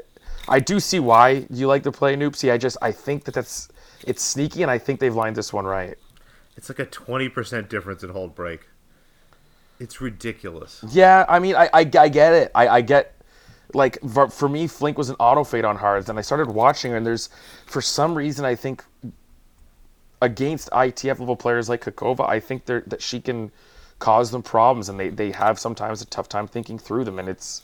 [0.49, 2.51] I do see why you like to play Noopsy.
[2.51, 3.69] I just, I think that that's,
[4.07, 5.99] it's sneaky, and I think they've lined this one right.
[6.57, 8.61] it's like a twenty percent difference in hold break.
[9.81, 10.85] It's ridiculous.
[10.91, 12.51] Yeah, I mean, I, I, I get it.
[12.55, 13.15] I, I get,
[13.75, 16.91] like, for, for me, Flink was an auto fade on hards, and I started watching
[16.93, 17.29] her, and there's,
[17.67, 18.83] for some reason, I think
[20.21, 23.51] against ITF level players like Kakova, I think they're, that she can
[23.99, 27.29] cause them problems, and they, they have sometimes a tough time thinking through them, and
[27.29, 27.63] it's,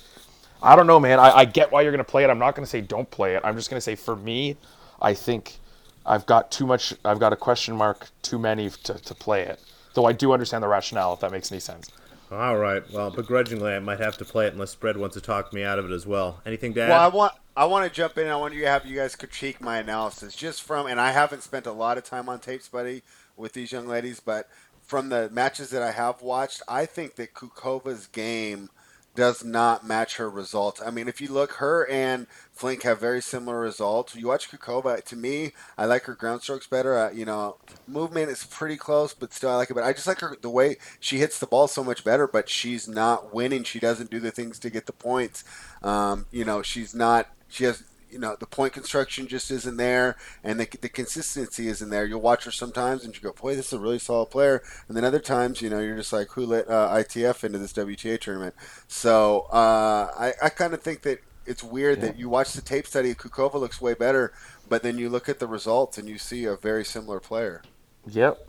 [0.62, 1.18] I don't know, man.
[1.18, 2.30] I, I get why you're going to play it.
[2.30, 3.42] I'm not going to say don't play it.
[3.44, 4.57] I'm just going to say, for me,
[5.00, 5.59] I think
[6.07, 9.61] I've got too much, I've got a question mark too many to, to play it.
[9.94, 11.90] Though I do understand the rationale, if that makes any sense.
[12.32, 12.82] All right.
[12.92, 15.78] Well, begrudgingly, I might have to play it unless Spread wants to talk me out
[15.78, 16.40] of it as well.
[16.44, 16.88] Anything to add?
[16.88, 18.26] Well, I want I want to jump in.
[18.26, 21.44] I want you to have you guys critique my analysis just from, and I haven't
[21.44, 23.02] spent a lot of time on tapes, buddy,
[23.36, 24.48] with these young ladies, but
[24.82, 28.70] from the matches that I have watched, I think that Kukova's game
[29.14, 30.82] does not match her results.
[30.84, 34.16] I mean, if you look, her and Flink have very similar results.
[34.16, 36.98] You watch Kukova, to me, I like her ground strokes better.
[36.98, 39.74] Uh, you know, movement is pretty close, but still I like it.
[39.74, 42.26] But I just like her the way she hits the ball so much better.
[42.26, 43.62] But she's not winning.
[43.62, 45.44] She doesn't do the things to get the points.
[45.84, 47.28] Um, you know, she's not.
[47.55, 47.84] She has.
[48.11, 52.07] You know, the point construction just isn't there, and the, the consistency isn't there.
[52.07, 54.96] You'll watch her sometimes, and you go, "Boy, this is a really solid player." And
[54.96, 58.20] then other times, you know, you're just like, "Who let uh, ITF into this WTA
[58.20, 58.55] tournament?"
[58.86, 62.86] So uh, I, I kind of think that it's weird that you watch the tape
[62.86, 63.14] study.
[63.14, 64.32] Kukova looks way better,
[64.68, 67.62] but then you look at the results and you see a very similar player.
[68.07, 68.46] Yep.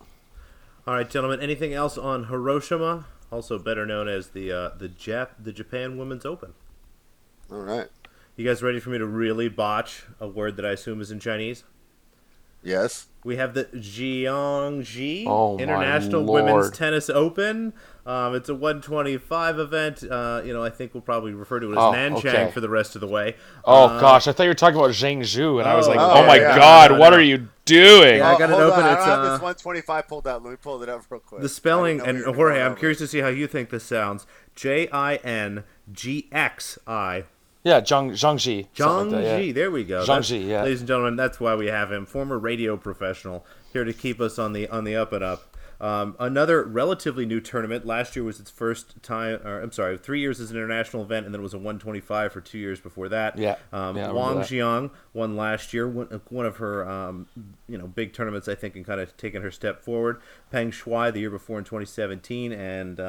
[0.87, 1.41] All right, gentlemen.
[1.41, 6.25] Anything else on Hiroshima, also better known as the uh, the Jap the Japan Women's
[6.25, 6.53] Open?
[7.51, 7.87] All right.
[8.35, 11.19] You guys ready for me to really botch a word that I assume is in
[11.19, 11.63] Chinese?
[12.61, 13.07] Yes.
[13.23, 17.73] We have the Jiangxi Oh, International Women's Tennis Open.
[18.05, 20.03] Um, it's a 125 event.
[20.03, 22.51] Uh, you know, I think we'll probably refer to it as Oh, Nanchang okay.
[22.51, 23.35] for the rest of the way.
[23.63, 25.99] Oh Uh, gosh, I thought you were talking about Zhengzhou, and I was Oh, like,
[25.99, 26.55] oh, oh, my yeah.
[26.57, 27.17] god, No, no, what no.
[27.17, 28.17] are you doing?
[28.17, 28.83] Yeah, I got it open.
[28.83, 28.85] On.
[28.91, 30.43] I don't have uh, this 125 pulled out.
[30.43, 31.41] Let me pull it up real quick.
[31.41, 34.25] The spelling, and we Jorge, I'm over curious to see how you think this sounds.
[34.55, 37.23] J I N G X I.
[37.65, 38.67] Yeah, Zhang Zhangji.
[38.75, 39.53] Zhang like that, Ji, yeah.
[39.53, 40.01] there we go.
[40.03, 40.61] Zhang That's- Ji, yeah.
[40.61, 43.43] Ladies and gentlemen, that's why we have him, former radio professional,
[43.73, 45.41] here to keep us on the on the up and up.
[45.81, 47.85] Um, another relatively new tournament.
[47.85, 51.25] Last year was its first time, or I'm sorry, three years as an international event,
[51.25, 53.37] and then it was a 125 for two years before that.
[53.37, 53.55] Yeah.
[53.73, 54.45] Um, Yeah, Wang that.
[54.47, 57.27] Qiang won last year, one, one of her, um,
[57.67, 60.21] you know, big tournaments, I think, and kind of taken her step forward.
[60.49, 62.99] Peng Shuai the year before in 2017, and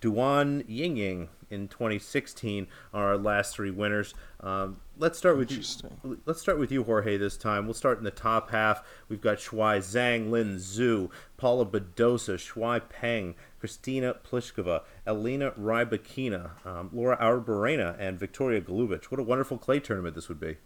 [0.00, 4.14] Duan Yingying in 2016 are our last three winners.
[4.40, 6.18] Um, let's start with you.
[6.26, 7.16] Let's start with you, Jorge.
[7.16, 8.82] This time we'll start in the top half.
[9.08, 16.90] We've got Shuai Zhang, Lin Zhu, Paula Badosa, Shuai Peng, Christina Pliskova, Elena Rybakina, um,
[16.92, 19.04] Lara Arruabarrena, and Victoria Golubic.
[19.06, 20.56] What a wonderful clay tournament this would be.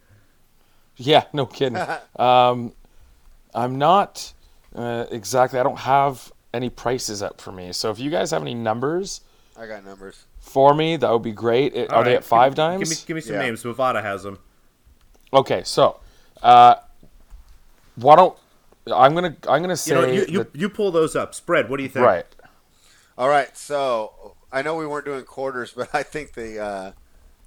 [0.97, 1.78] Yeah, no kidding.
[2.16, 2.74] um,
[3.55, 4.33] I'm not
[4.74, 5.59] uh, exactly.
[5.59, 7.72] I don't have any prices up for me.
[7.72, 9.20] So if you guys have any numbers
[9.57, 10.24] I got numbers.
[10.40, 11.74] for me, that would be great.
[11.74, 12.80] It- All are they at five give, dimes?
[12.88, 13.42] Give me, give me some Yeah.
[13.42, 13.62] names.
[13.62, 14.38] Bovada has them.
[15.32, 16.00] Okay, so
[16.42, 16.74] uh,
[17.96, 18.36] why don't
[18.92, 21.34] I'm gonna I'm gonna say You know, you, you, that- you pull those up.
[21.34, 21.70] Spread.
[21.70, 22.05] What do you think?
[22.05, 22.26] right.
[23.16, 26.92] All right, so I know we weren't doing quarters, but I think the uh,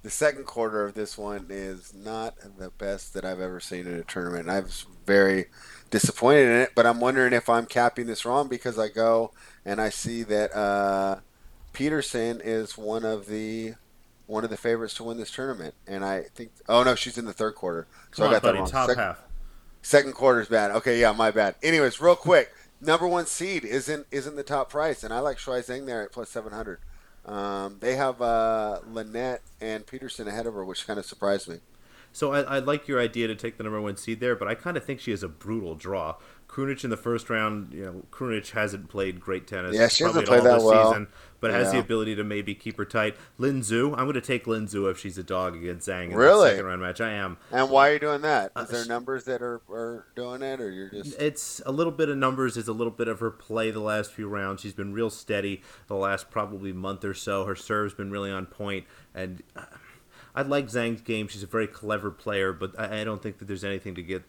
[0.06, 3.94] the second quarter of this one is not the best that I've ever seen in
[3.94, 4.48] a tournament.
[4.48, 5.46] I was very
[5.90, 9.32] disappointed in it, but I'm wondering if I'm capping this wrong because I go
[9.64, 11.16] and I see that uh,
[11.72, 13.74] Peterson is one of the
[14.28, 17.24] one of the favorites to win this tournament, and I think oh no, she's in
[17.24, 18.58] the third quarter, so Come I on, got that buddy.
[18.60, 18.70] wrong.
[18.70, 19.18] Top Sec- half.
[19.82, 20.70] Second quarter's bad.
[20.70, 21.56] Okay, yeah, my bad.
[21.64, 25.66] Anyways, real quick, number one seed isn't isn't the top price, and I like Shuai
[25.66, 26.78] Zhang there at plus seven hundred.
[27.26, 31.58] Um, they have uh, Linette and Peterson ahead of her, which kind of surprised me.
[32.12, 34.54] So I, I like your idea to take the number one seed there, but I
[34.54, 36.14] kind of think she has a brutal draw.
[36.56, 39.76] Krunic in the first round, you know, Krunic hasn't played great tennis.
[39.76, 40.90] Yeah, she hasn't played that well.
[40.90, 43.14] season, but has the ability to maybe keep her tight.
[43.36, 46.16] Lin Zhu, I'm going to take Lin Zhu if she's a dog against Zhang in
[46.16, 46.44] Really?
[46.48, 47.02] the second round match.
[47.02, 47.36] I am.
[47.52, 48.52] And why are you doing that?
[48.56, 52.08] Uh, there numbers that are, are doing it, or you're just It's a little bit
[52.08, 52.56] of numbers.
[52.56, 54.62] It's a little bit of her play the last few rounds.
[54.62, 57.44] She's been real steady the last probably month or so.
[57.44, 59.64] Her serve's been really on point, and uh,
[60.34, 61.28] I like Zhang's game.
[61.28, 64.22] She's a very clever player, but I, I don't think that there's anything to get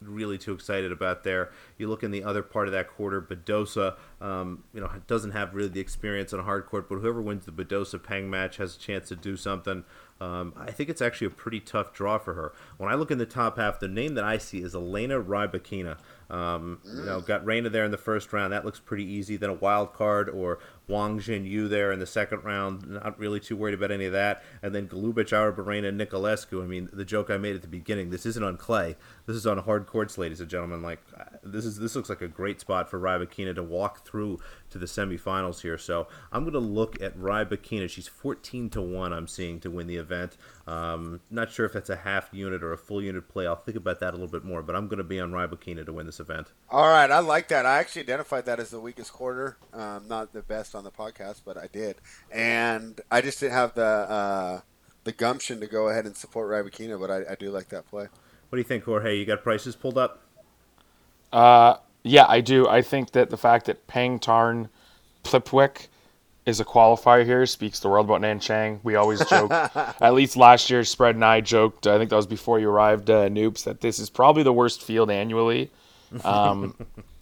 [0.00, 1.50] really too excited about there.
[1.78, 5.54] You look in the other part of that quarter, Badosa, um, you know, doesn't have
[5.54, 8.78] really the experience on hard court, but whoever wins the Badosa Peng match has a
[8.78, 9.84] chance to do something.
[10.18, 12.54] Um, I think it's actually a pretty tough draw for her.
[12.78, 15.98] When I look in the top half, the name that I see is Elena Rybakina.
[16.30, 18.52] Um, You know, got Reina there in the first round.
[18.52, 19.36] That looks pretty easy.
[19.36, 20.58] Then a wild card or
[20.88, 22.86] Wang Jin Yu there in the second round.
[22.88, 24.42] Not really too worried about any of that.
[24.62, 26.62] And then Golubic, Arruabarrena, Niculescu.
[26.62, 28.10] I mean, the joke I made at the beginning.
[28.10, 28.96] This isn't on clay.
[29.26, 30.82] This is on hard courts, ladies and gentlemen.
[30.82, 34.38] Like uh, this is this looks like a great spot for Rybakina to walk through
[34.70, 35.78] to the semifinals here.
[35.78, 37.88] So I'm going to look at Rybakina.
[37.88, 39.12] She's 14 to one.
[39.12, 40.36] I'm seeing to win the event.
[40.66, 43.46] Um, not sure if that's a half unit or a full unit play.
[43.46, 44.62] I'll think about that a little bit more.
[44.62, 46.52] But I'm going to be on Rybakina to win this event.
[46.70, 47.66] All right, I like that.
[47.66, 49.56] I actually identified that as the weakest quarter.
[49.72, 51.96] Um, not the best on the podcast, but I did,
[52.30, 54.60] and I just didn't have the uh,
[55.04, 57.00] the gumption to go ahead and support Rybakina.
[57.00, 58.04] But I, I do like that play.
[58.48, 59.16] What do you think, Jorge?
[59.18, 60.22] You got prices pulled up?
[61.32, 62.68] Uh, yeah, I do.
[62.68, 64.68] I think that the fact that Pang Tarn
[65.24, 65.88] Plipwick
[66.46, 68.78] is a qualifier here speaks the world about Nanchang.
[68.84, 69.50] We always joke,
[70.00, 73.10] at least last year, Spread and I joked, I think that was before you arrived,
[73.10, 75.70] uh, Noobs, that this is probably the worst field annually.
[76.24, 77.02] Um, yeah,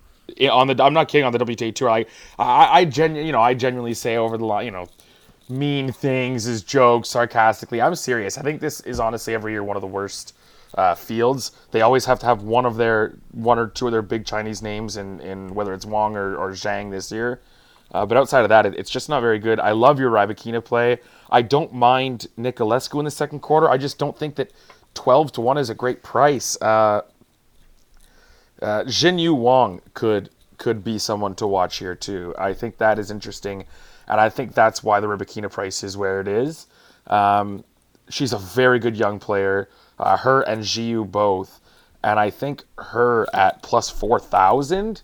[0.50, 1.90] on the, I'm not kidding on the WTA tour.
[1.90, 2.06] I,
[2.38, 4.86] I, I genu- you know, I genuinely say over the line, you know,
[5.48, 7.80] mean things as jokes, sarcastically.
[7.80, 8.38] I'm serious.
[8.38, 10.34] I think this is honestly every year one of the worst
[10.76, 11.52] uh, fields.
[11.70, 14.62] They always have to have one of their one or two of their big Chinese
[14.62, 17.40] names in, in whether it's Wang or, or Zhang this year.
[17.92, 19.60] Uh, but outside of that, it, it's just not very good.
[19.60, 20.98] I love your Rybakina play.
[21.30, 23.68] I don't mind Niculescu in the second quarter.
[23.68, 24.50] I just don't think that
[24.94, 26.60] 12 to 1 is a great price.
[26.60, 27.02] Uh,
[28.64, 32.34] uh, Jinyu Wang could could be someone to watch here too.
[32.38, 33.64] I think that is interesting,
[34.08, 36.66] and I think that's why the Rybakina price is where it is.
[37.08, 37.64] Um,
[38.08, 39.68] she's a very good young player.
[39.98, 41.60] Uh, her and Jiu both,
[42.02, 45.02] and I think her at plus four thousand.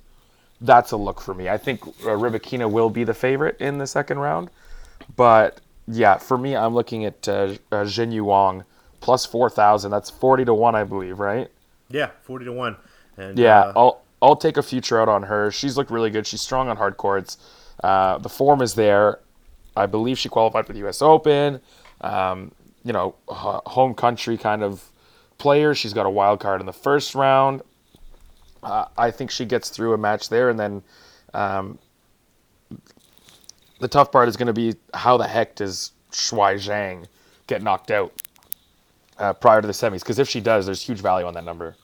[0.63, 1.49] That's a look for me.
[1.49, 4.51] I think uh, Rybakina will be the favorite in the second round,
[5.17, 8.65] but yeah, for me, I'm looking at uh, uh, Jinyu Wang
[9.01, 9.91] plus four thousand.
[9.91, 11.51] That's forty to one, I believe, right?
[11.91, 12.77] Yeah, 40 to 1.
[13.21, 15.51] And, Yeah, uh, I'll I'll take a future out on her.
[15.51, 16.27] She's looked really good.
[16.27, 17.39] She's strong on hard courts.
[17.83, 19.21] Uh, the form is there.
[19.77, 21.01] I believe she qualified for the U.S.
[21.01, 21.61] Open.
[22.03, 22.53] Um,
[22.85, 24.91] you know, h- home country kind of
[25.39, 25.75] player.
[25.75, 27.63] She's got a wild card in the first round.
[28.63, 30.83] Uh, I think she gets through a match there, and then
[31.33, 31.79] um,
[33.81, 37.07] the tough part is going to be how the heck does Shuai Zhang
[37.47, 38.13] get knocked out
[39.19, 40.01] uh, prior to the semis?
[40.01, 41.75] Because if she does, there's huge value on that number.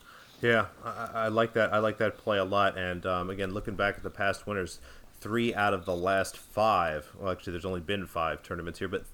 [0.43, 1.73] Yeah, I, I- like that.
[1.73, 2.77] I like that play a lot.
[2.79, 4.81] And um, again, looking back at the past winners,
[5.21, 7.11] three out of the last five.
[7.19, 9.05] Well, actually, there's only been five tournaments here, but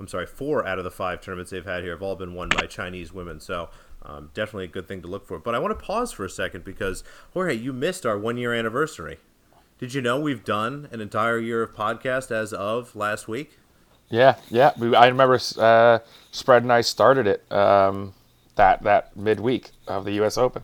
[0.00, 2.48] I'm sorry, four out of the five tournaments they've had here have all been won
[2.48, 3.38] by Chinese women.
[3.40, 3.70] So
[4.02, 5.38] um, definitely a good thing to look for.
[5.38, 8.52] But I want to pause for a second because Jorge, you missed our one year
[8.52, 9.18] anniversary.
[9.78, 13.58] Did you know we've done an entire year of podcast as of last week?
[14.10, 14.72] Yeah, yeah.
[14.78, 16.00] We, I remember uh,
[16.32, 18.14] Spread and I started it um,
[18.56, 20.36] that that midweek of the U.S.
[20.36, 20.62] Open.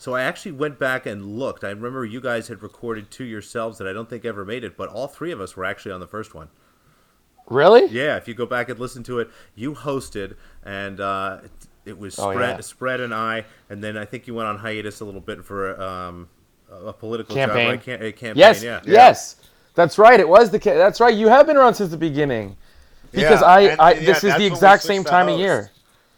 [0.00, 1.62] So I actually went back and looked.
[1.62, 4.74] I remember you guys had recorded two yourselves that I don't think ever made it,
[4.74, 6.48] but all three of us were actually on the first one.
[7.50, 7.84] Really?
[7.88, 11.50] Yeah, if you go back and listen to it, you hosted, and uh, it,
[11.84, 12.60] it was Oh, spread, yeah.
[12.62, 15.78] spread, and I, and then I think you went on hiatus a little bit for
[15.78, 16.30] um,
[16.72, 17.64] a a political Campaign.
[17.66, 17.82] job, right?
[17.82, 18.38] Cam- a campaign.
[18.38, 18.80] Yes, yeah.
[18.86, 19.36] yes.
[19.74, 20.18] That's right.
[20.18, 20.58] It was the.
[20.58, 21.14] Ca- that's right.
[21.14, 22.56] You have been around since the beginning.
[23.12, 25.70] Because Yeah, I, I and yeah, this is the exact same the time of year.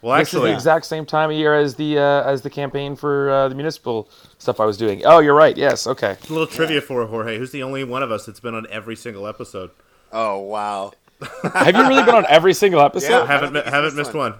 [0.03, 2.49] Well, this is actually, the exact same time of year as the uh, as the
[2.49, 5.01] campaign for uh, the municipal stuff I was doing.
[5.05, 5.55] Oh, you're right.
[5.55, 5.87] Yes.
[5.87, 6.17] Okay.
[6.21, 7.37] a little trivia for Jorge.
[7.37, 9.71] Who's the only one of us that's been on every single episode?
[10.11, 10.91] Oh wow.
[11.53, 13.11] have you really been on every single episode?
[13.11, 13.21] Yeah.
[13.21, 14.35] I haven't don't mi- haven't missed missed one.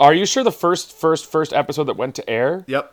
[0.00, 2.64] Are you sure the first first first episode that went to air?
[2.66, 2.92] Yep.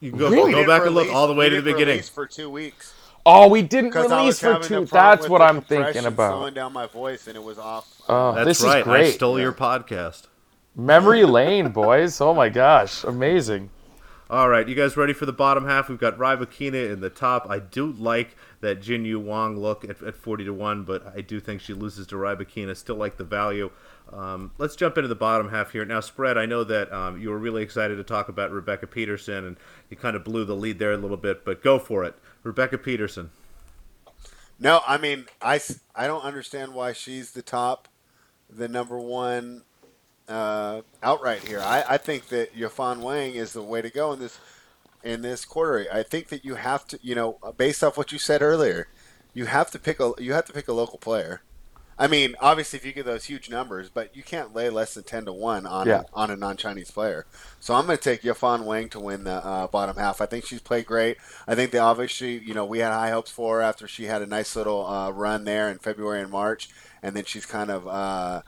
[0.00, 0.52] You can go, Really?
[0.52, 2.02] Go didn't back and look all the way we to the beginning.
[2.02, 2.92] for two weeks.
[3.24, 4.84] Oh, we didn't release for two.
[4.84, 6.32] That's what I'm thinking about.
[6.32, 8.02] Slowing down my voice, and it was off.
[8.06, 8.78] Oh, That's this right.
[8.80, 9.06] is great.
[9.06, 10.26] I stole your podcast.
[10.78, 12.20] Memory lane, boys.
[12.20, 13.70] Oh my gosh, amazing.
[14.28, 15.88] All right, you guys ready for the bottom half?
[15.88, 17.46] We've got Rybakina in the top.
[17.48, 21.22] I do like that Jin Yu Wang look at, at 40 to 1, but I
[21.22, 22.76] do think she loses to Rybakina.
[22.76, 23.70] Still like the value.
[24.12, 25.86] Um, let's jump into the bottom half here.
[25.86, 29.46] Now, Spread, I know that um, you were really excited to talk about Rebecca Peterson,
[29.46, 29.56] and
[29.88, 32.16] you kind of blew the lead there a little bit, but go for it.
[32.42, 33.30] Rebecca Peterson.
[34.60, 35.58] No, I mean, I,
[35.94, 37.88] I don't understand why she's the top,
[38.50, 39.62] the number one
[40.28, 41.60] uh, outright here.
[41.60, 44.38] I, I think that Yafan Wang is the way to go in this
[45.02, 45.86] in this quarter.
[45.92, 48.88] I think that you have to, you know, based off what you said earlier,
[49.34, 51.42] you have to pick a you have to pick a local player.
[51.98, 55.04] I mean, obviously, if you get those huge numbers, but you can't lay less than
[55.04, 56.02] ten to one on Yeah.
[56.02, 57.24] a, on a non-Chinese player.
[57.58, 60.20] So I'm going to take Yafan Wang to win the uh, bottom half.
[60.20, 61.16] I think she's played great.
[61.48, 64.20] I think that obviously, you know, we had high hopes for her after she had
[64.20, 66.68] a nice little uh, run there in February and March,
[67.02, 67.88] and then she's kind of.
[67.88, 68.42] Uh,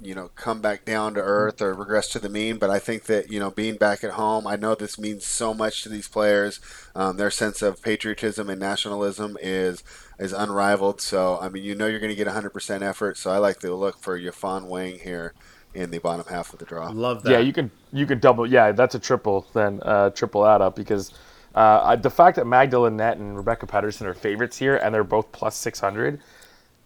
[0.00, 2.58] you know, come back down to earth or regress to the mean.
[2.58, 5.52] But I think that you know, being back at home, I know this means so
[5.54, 6.60] much to these players.
[6.94, 9.82] Um, their sense of patriotism and nationalism is
[10.18, 11.00] is unrivaled.
[11.00, 13.16] So I mean, you know, you're going to get 100% effort.
[13.16, 15.34] So I like to look for Yafan Wang here
[15.74, 16.88] in the bottom half of the draw.
[16.90, 17.30] Love that.
[17.30, 18.46] Yeah, you can you can double.
[18.46, 19.46] Yeah, that's a triple.
[19.52, 21.12] Then uh, triple that up because
[21.54, 25.04] uh, I, the fact that Magda Linette and Rebecca Peterson are favorites here and they're
[25.04, 26.20] both plus six hundred.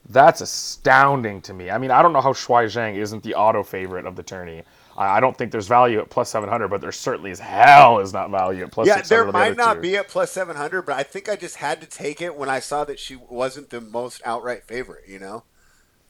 [0.09, 1.71] That's astounding to me.
[1.71, 4.63] I mean, I don't know how Shuai Zhang isn't the auto favorite of the tourney.
[4.97, 8.13] I I don't think there's value at plus 700, but there certainly is hell is
[8.13, 9.09] not value at plus Yeah, 600.
[9.09, 9.81] there on the might not two.
[9.81, 12.59] be at plus 700, but I think I just had to take it when I
[12.61, 15.05] saw that she wasn't the most outright favorite.
[15.09, 15.45] You know,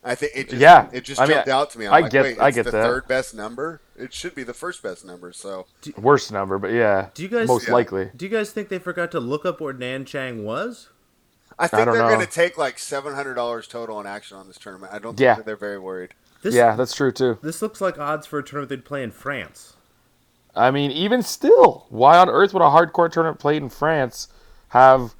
[0.02, 1.86] I think it just Yeah, it just I mean, jumped out to me.
[1.86, 2.82] I'm I like, get- wait, I get the that.
[2.82, 3.82] third best number.
[3.96, 5.32] It should be the first best number.
[5.32, 5.66] So
[5.96, 7.74] worst number, but yeah, Do you guys most Yeah.
[7.74, 8.10] likely.
[8.16, 10.88] Do you guys think they forgot to look up where Nanchang was?
[11.64, 14.46] I think don't they're going to take like seven hundred dollars total in action on
[14.48, 14.92] this tournament.
[14.92, 15.34] I don't think Yeah.
[15.36, 16.14] that they're very worried.
[16.42, 17.38] This, Yeah, that's true too.
[17.42, 19.74] This looks like odds for a tournament they'd play in France.
[20.54, 24.28] I mean, even still, why on earth would a hardcore tournament played in France
[24.68, 25.14] have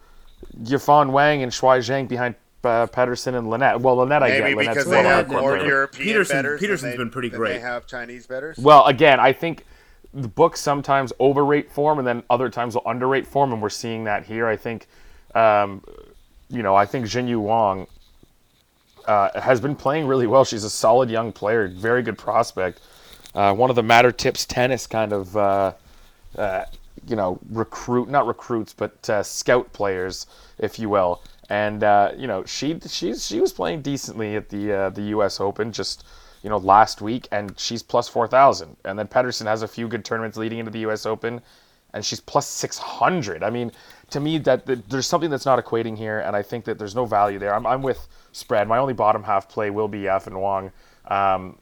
[0.63, 2.35] Yifan Wang and Shuai Zhang behind
[2.65, 3.81] uh, Peterson and Linette?
[3.81, 4.57] Well, Linette, I Maybe get.
[4.59, 5.67] Linette's because more they have more player.
[5.67, 6.61] European Peterson- bettors.
[6.61, 7.55] than Peterson's they- been pretty great.
[7.55, 8.59] They have Chinese betters.
[8.59, 9.65] Well, again, I think
[10.13, 14.05] the books sometimes overrate form, and then other times will underrate form, and we're seeing
[14.05, 14.47] that here.
[14.47, 14.87] I think,
[15.35, 15.83] um,
[16.53, 17.87] you know, I think Jinyu Wang
[19.07, 20.45] uh, has been playing really well.
[20.45, 22.81] She's a solid young player, very good prospect.
[23.35, 25.73] Uh, one of the Matter Tips tennis kind of, uh,
[26.37, 26.65] uh,
[27.09, 30.27] you know, recruit not recruits, but uh, scout players,
[30.59, 31.23] if you will.
[31.49, 35.41] And uh, you know, she she's she was playing decently at the the U.S.
[35.41, 36.05] Open just
[36.43, 38.77] you know last week, and she's plus four thousand.
[38.85, 41.07] And then Peterson has a few good tournaments leading into the U.S.
[41.07, 41.41] Open,
[41.95, 43.43] and she's plus six hundred.
[43.43, 43.73] I mean,
[44.13, 47.05] to me, that, there's something that's not equating here, and I think that there's no
[47.05, 47.55] value there.
[47.55, 48.69] I'm, I'm with spread.
[48.69, 50.73] My only bottom half play will be F and Wong.
[51.09, 51.59] Um,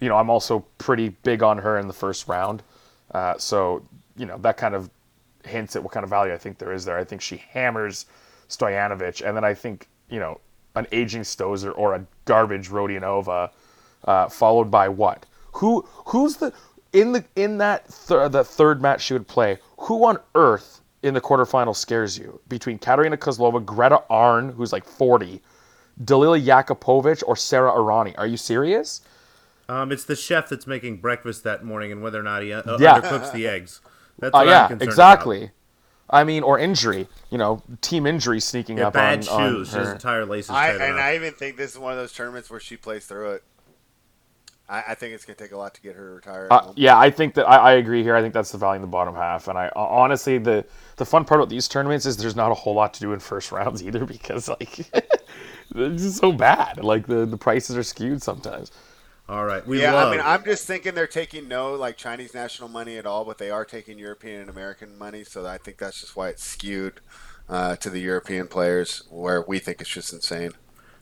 [0.00, 2.62] you know, I'm also pretty big on her in the first round.
[3.12, 3.82] Uh, so,
[4.16, 4.90] you know, that kind of
[5.44, 6.98] hints at what kind of value I think there is there.
[6.98, 8.06] I think she hammers
[8.48, 10.40] Stojanovic, and then I think, you know,
[10.74, 13.50] an aging Stosur or a garbage Rodionova,
[14.04, 15.26] uh, followed by what?
[15.52, 16.52] Who who's the
[16.92, 19.58] in the in that th- the third match she would play?
[19.78, 20.75] Who on earth
[21.06, 25.42] in the quarterfinal scares you between Katerina Kozlova, Greta Arn, who's like 40,
[26.02, 28.14] Dalila Jakupovic, or Sara Errani?
[28.18, 29.02] Are you serious?
[29.68, 32.62] Um, it's the chef that's making breakfast that morning and whether or not he uh,
[32.78, 33.00] Yeah.
[33.02, 33.80] undercooks the eggs.
[34.18, 35.50] That's Uh, what I'm yeah, concerned exactly.
[36.10, 37.08] I mean, or injury.
[37.30, 39.72] You know, team injury sneaking Yeah, up bad on, on shoes.
[39.72, 39.92] His her.
[39.92, 40.98] entire laces I, and around.
[41.00, 43.44] I even think this is one of those tournaments where she plays through it.
[44.68, 46.48] I, I think it's going to take a lot to get her retired.
[46.50, 48.16] Uh, yeah, I think that I, I agree here.
[48.16, 50.64] I think that's the value in the bottom half, and I honestly the
[50.96, 53.20] the fun part about these tournaments is there's not a whole lot to do in
[53.20, 54.78] first rounds either because like
[55.74, 56.82] it's just so bad.
[56.82, 58.72] Like the the prices are skewed sometimes.
[59.28, 60.12] All right, we yeah, love.
[60.12, 63.38] I mean, I'm just thinking they're taking no like Chinese national money at all, but
[63.38, 67.00] they are taking European and American money, so I think that's just why it's skewed
[67.48, 70.52] uh, to the European players, where we think it's just insane.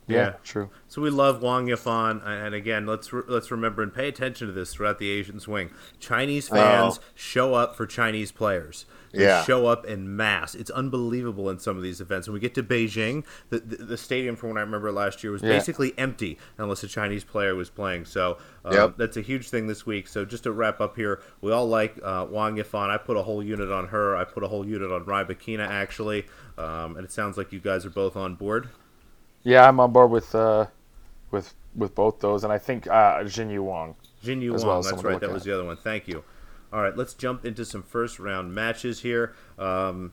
[0.07, 0.35] Yeah.
[0.45, 0.69] true.
[0.89, 4.53] So we love Wang Yifan, and again, let's re- let's remember and pay attention to
[4.53, 5.71] this throughout the Asian swing.
[5.99, 7.05] Chinese fans Oh.
[7.15, 8.85] show up for Chinese players.
[9.13, 9.45] They Yeah.
[9.45, 10.55] show up in mass.
[10.57, 12.27] It's unbelievable in some of these events.
[12.27, 15.33] When we get to Beijing, the the, the stadium, from what I remember last year,
[15.33, 15.51] was Yeah.
[15.51, 18.05] basically empty unless a Chinese player was playing.
[18.05, 18.95] So um, Yep.
[18.99, 20.09] that's a huge thing this week.
[20.09, 22.91] So just to wrap up here, we all like uh, Wang Yifan.
[22.91, 24.17] I put a whole unit on her.
[24.17, 26.27] I put a whole unit on Rybakina actually,
[26.59, 28.69] um, and it sounds like you guys are both on board.
[29.45, 30.67] Yeah, I'm on board with uh,
[31.31, 33.95] with with both those, and I think uh, Jinyu Wang.
[34.23, 35.13] Jin Yu as Wang, well that's right.
[35.13, 35.35] look That at.
[35.35, 35.77] was the other one.
[35.77, 36.25] Thank you.
[36.73, 39.35] All right, let's jump into some first round matches here.
[39.59, 40.13] Um,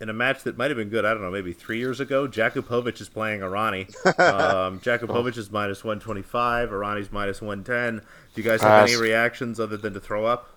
[0.00, 2.28] in a match that might have been good, I don't know, maybe three years ago,
[2.28, 3.86] Jakupovic is playing Arani.
[4.18, 8.04] Um, Jakupovic is minus 125, Arani's minus 110.
[8.34, 8.90] Do you guys have Pass.
[8.92, 10.50] any reactions other than to throw up?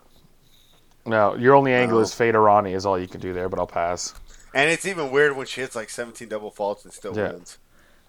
[1.07, 2.03] No, your only angle No.
[2.03, 4.13] is Fade Arani is all you can do there, but I'll pass.
[4.53, 7.31] And it's even weird when she hits like 17 double faults and still Yeah.
[7.31, 7.57] wins.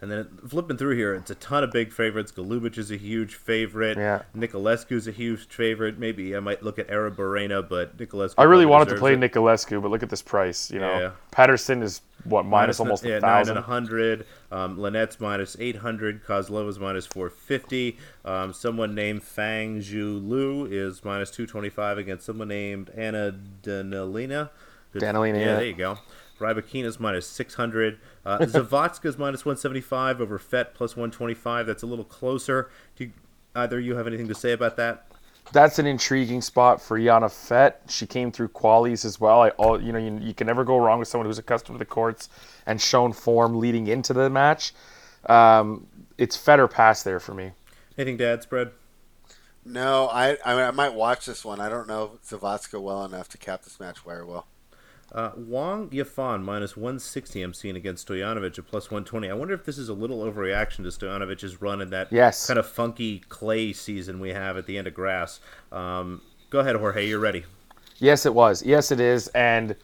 [0.03, 2.33] And then flipping through here, it's a ton of big favorites.
[2.33, 3.97] Golubic is a huge favorite.
[3.97, 4.23] Yeah.
[4.37, 5.97] Niculescu is a huge favorite.
[5.97, 8.35] Maybe I might look at Arruabarrena, but Niculescu.
[8.37, 9.21] I really wanted to play it.
[9.21, 10.73] Niculescu, but look at this price.
[10.73, 11.11] You know, Yeah.
[11.31, 13.59] Peterson is what minus almost yeah, nine thousand.
[13.59, 14.27] a hundred.
[14.51, 16.25] Um, Linette's minus eight hundred.
[16.25, 17.97] Kozlova's minus four fifty.
[18.25, 23.39] Um, someone named Fang Zhu Lu is minus two twenty five against someone named Anna
[23.63, 24.51] Danilina.
[24.97, 25.55] Danilina, yeah, yeah.
[25.55, 25.99] there you go.
[26.41, 28.01] Rybakina's minus six hundred.
[28.25, 31.67] Uh, Zavatska's minus one seventy five over Fett plus one twenty five.
[31.67, 32.71] That's a little closer.
[32.97, 33.13] Do you,
[33.55, 35.07] either you have anything to say about that?
[35.53, 37.83] That's an intriguing spot for Yana Fett.
[37.89, 39.43] She came through qualies as well.
[39.43, 41.79] I all you know, you, you can never go wrong with someone who's accustomed to
[41.79, 42.29] the courts
[42.65, 44.73] and shown form leading into the match.
[45.27, 47.53] Um, it's Fett or pass there for me.
[47.99, 48.71] Anything to add, spread?
[49.65, 51.61] No, I I, mean, I might watch this one.
[51.61, 54.47] I don't know Zavatska well enough to cap this match very well.
[55.15, 59.29] Uh, Wang Yafan minus 160 I'm seeing against Stojanovic at plus 120.
[59.29, 62.47] I wonder if this is a little overreaction to Stojanovic's run in that Yes.
[62.47, 65.41] kind of funky clay season we have at the end of grass.
[65.71, 67.07] Um, go ahead, Jorge.
[67.07, 67.45] You're ready.
[67.99, 68.63] Yes, it was.
[68.63, 69.29] Yes, it is.
[69.29, 69.77] And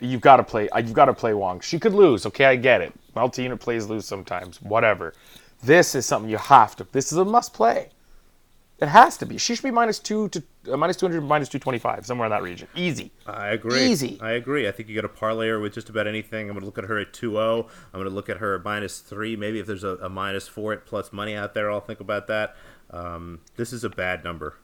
[0.00, 0.68] you've got to play.
[0.68, 1.60] uh, You've got to play Wong.
[1.60, 2.26] She could lose.
[2.26, 2.92] Okay, I get it.
[3.14, 4.60] Multi-unit plays lose sometimes.
[4.60, 5.14] Whatever.
[5.62, 6.86] This is something you have to.
[6.92, 7.88] This is a must-play.
[8.80, 9.38] It has to be.
[9.38, 12.30] She should be minus two to uh, minus two hundred, minus two twenty-five, somewhere in
[12.30, 12.68] that region.
[12.76, 13.10] Easy.
[13.26, 13.80] I agree.
[13.80, 14.18] Easy.
[14.20, 14.68] I agree.
[14.68, 16.48] I think you got to parlay her with just about anything.
[16.48, 17.64] I'm going to look at her at 2-0.
[17.64, 19.34] I'm going to look at her at minus 3.
[19.34, 22.28] Maybe if there's a, a minus 4 at plus money out there, I'll think about
[22.28, 22.56] that.
[22.90, 24.54] Um, this is a bad number.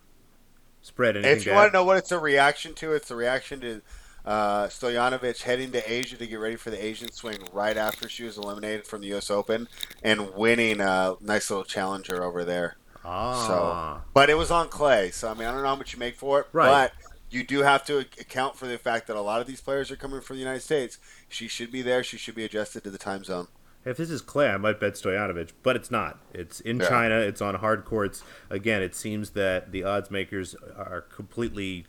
[0.81, 3.17] Spread anything If you to want to know what it's a reaction to, it's a
[3.17, 3.83] reaction to
[4.25, 8.25] uh, Stojanovic heading to Asia to get ready for the Asian swing right after she
[8.25, 9.31] was eliminated from the U.S.
[9.31, 9.69] Open
[10.03, 12.77] and winning a nice little challenger over there.
[13.05, 13.47] Ah.
[13.47, 15.99] So, but it was on clay, so I mean, I don't know how much you
[15.99, 16.69] make for it, Right.
[16.69, 16.93] but
[17.31, 19.97] you do have to account for the fact that a lot of these players are
[19.97, 20.99] coming from the United States.
[21.29, 22.03] She should be there.
[22.05, 23.49] She should be adjusted to the time zone.
[23.85, 26.19] If this is clay, I might bet Stojanovic, but it's not.
[26.33, 26.89] It's in Yeah.
[26.89, 27.17] China.
[27.19, 28.23] It's on hard courts.
[28.49, 31.87] Again, it seems that the odds makers are completely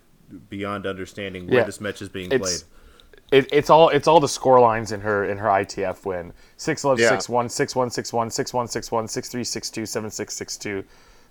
[0.50, 1.64] beyond understanding where Yeah.
[1.64, 3.44] this match is being It's played.
[3.44, 6.34] it, it's all it's all the score lines in her in her ITF win.
[6.58, 7.10] Six love Yeah.
[7.10, 10.10] six one six one six one six one six one six three six two seven
[10.10, 10.84] six six two.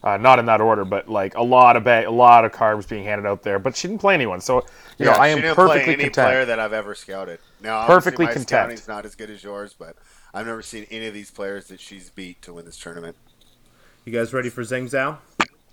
[0.05, 2.87] Uh, not in that order, but like a lot of ba- a lot of carbs
[2.87, 3.59] being handed out there.
[3.59, 4.67] But she didn't play anyone, so
[4.99, 6.27] you know I she am didn't perfectly play any content.
[6.27, 7.39] player that I've ever scouted.
[7.63, 8.49] Now, Perfectly my content.
[8.49, 9.97] scouting's not as good as yours, but
[10.35, 13.17] I've never seen any of these players that she's beat to win this tournament.
[14.05, 15.17] You guys ready for Zheng Zhao?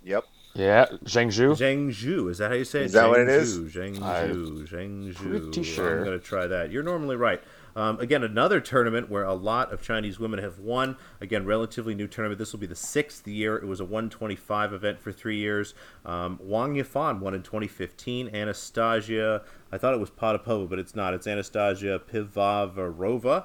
[0.02, 0.24] Yep.
[0.54, 1.52] Yeah, Zheng Zhu.
[1.54, 2.30] Zheng Zhu.
[2.30, 2.86] Is that how you say it?
[2.86, 3.58] Is that what Zheng it is?
[3.58, 4.68] Zhu, Zheng I'm Zhu.
[4.68, 5.42] Zheng Zhu.
[5.52, 5.98] pretty sure.
[5.98, 6.70] I'm going to try that.
[6.70, 7.42] You're normally right.
[7.74, 10.96] Um, again, another tournament where a lot of Chinese women have won.
[11.20, 12.38] Again, relatively new tournament.
[12.38, 13.56] This will be the sixth year.
[13.56, 15.74] It was a 125 event for three years.
[16.04, 18.34] Um, Wang Yafan won in 2015.
[18.34, 21.14] Anastasia, I thought it was Potapova, but it's not.
[21.14, 23.44] It's Anastasia Pivovarova.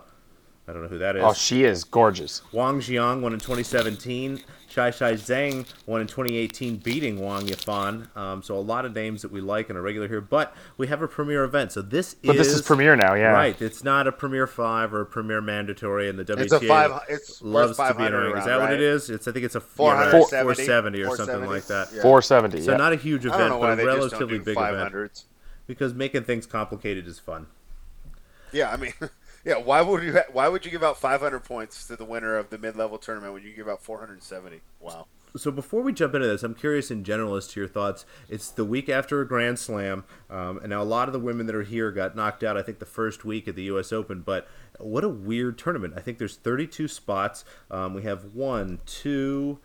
[0.67, 1.23] I don't know who that is.
[1.23, 2.41] Oh, she is gorgeous.
[2.51, 4.43] Wang Qiang won in 2017.
[4.77, 8.15] Shai Shai Zhang won in 2018, beating Wang Yafan.
[8.15, 10.21] Um, so a lot of names that we like and are regular here.
[10.21, 11.71] But we have a premier event.
[11.71, 13.31] So this But is this is premiere now, yeah.
[13.31, 13.59] Right.
[13.59, 17.01] It's not a premier five or a premier mandatory, and the WTA It's a five.
[17.09, 18.31] It's loves worth to be in a 500 ring.
[18.37, 19.09] Is around, that what it is?
[19.09, 21.47] It's I think it's a 470, 470 or something 470.
[21.47, 21.95] like that.
[21.95, 22.01] Yeah.
[22.03, 22.61] Four seventy.
[22.61, 22.77] So yeah.
[22.77, 25.25] not a huge event, but a relatively do big event
[25.65, 27.47] because making things complicated is fun.
[28.51, 28.93] Yeah, I mean,
[29.45, 29.57] yeah.
[29.57, 30.13] Why would you?
[30.13, 33.33] Ha- why would you give out 500 points to the winner of the mid-level tournament
[33.33, 34.61] when you give out 470?
[34.79, 35.07] Wow.
[35.35, 38.05] So before we jump into this, I'm curious in general as to your thoughts.
[38.29, 41.45] It's the week after a Grand Slam, um, and now a lot of the women
[41.47, 42.57] that are here got knocked out.
[42.57, 43.91] I think the first week at the U.S.
[43.91, 44.47] Open, but
[44.79, 45.93] what a weird tournament.
[45.95, 47.45] I think there's 32 spots.
[47.69, 49.59] Um, we have one, two,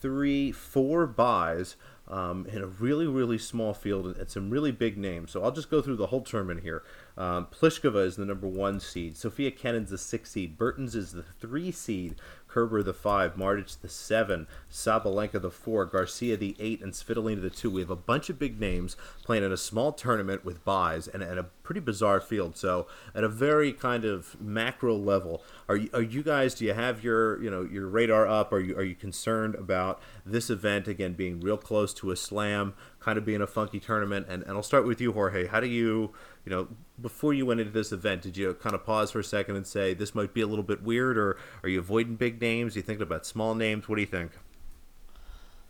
[0.00, 1.76] three, four buys
[2.08, 5.30] um, in a really, really small field and some really big names.
[5.30, 6.82] So I'll just go through the whole tournament here.
[7.20, 9.14] Um, Pliskova is the number one seed.
[9.14, 10.56] Sofia Kenin's the six seed.
[10.56, 12.16] Bertens is the three seed.
[12.50, 17.50] Kerber the five, Martic the seven, Sabalenka the four, Garcia the eight, and Svitolina the
[17.50, 17.70] two.
[17.70, 21.22] We have a bunch of big names playing in a small tournament with buys and,
[21.22, 22.56] and a pretty bizarre field.
[22.56, 26.54] So at a very kind of macro level, are you, are you guys?
[26.54, 28.52] Do you have your you know your radar up?
[28.52, 30.02] Are you are you concerned about
[30.32, 34.26] this event again being real close to a slam, kind of being a funky tournament?
[34.28, 35.46] And and I'll start with you, Jorge.
[35.46, 36.12] How do you
[36.44, 36.68] you know,
[37.00, 39.66] before you went into this event, did you kind of pause for a second and
[39.66, 42.74] say this might be a little bit weird, or are you avoiding big names?
[42.74, 43.88] Are you thinking about small names?
[43.88, 44.32] What do you think?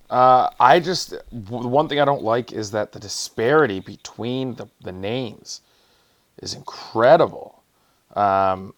[0.08, 4.92] Uh, I just one thing I don't like is that the disparity between the, the
[4.92, 5.60] names
[6.42, 7.62] is incredible.
[8.16, 8.74] Um,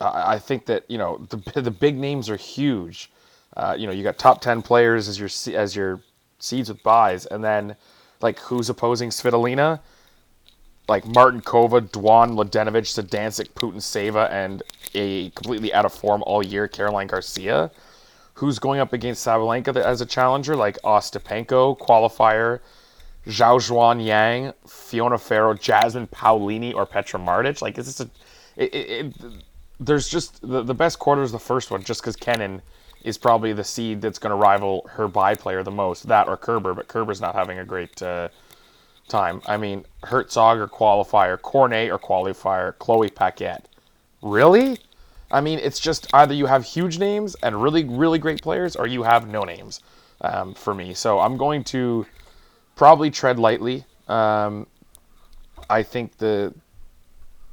[0.00, 3.10] I, I think that you know the the big names are huge.
[3.56, 6.00] Uh, you know, you got top ten players as your as your
[6.38, 7.76] seeds with buys, and then
[8.20, 9.80] like who's opposing Svitolina,
[10.88, 14.62] like Martin Kova, Duan, Mladenovic, Zidansek, Putintseva, and
[14.94, 17.70] a completely out of form all year Caroline Garcia.
[18.34, 22.60] Who's going up against Sabalenka as a challenger, like Ostapenko, qualifier,
[23.26, 27.60] Zhaoxuan Yang, Fiona Ferro, Jasmine Paolini, or Petra Martic?
[27.60, 28.10] Like, is this a.
[28.56, 28.90] It, it,
[29.22, 29.44] it,
[29.78, 30.40] there's just.
[30.40, 32.62] The, the best quarter is the first one, just because Kenin
[33.04, 36.08] is probably the seed that's going to rival her by player the most.
[36.08, 38.28] That or Kerber, but Kerber's not having a great uh,
[39.08, 39.42] time.
[39.46, 43.58] I mean, Hercog or qualifier, Cornet or qualifier, Chloe Paquet.
[44.22, 44.78] Really?
[45.30, 48.86] I mean, it's just either you have huge names and really, really great players, or
[48.86, 49.80] you have no names
[50.20, 50.94] um, for me.
[50.94, 52.06] So I'm going to
[52.76, 53.84] probably tread lightly.
[54.08, 54.66] Um,
[55.70, 56.54] I think the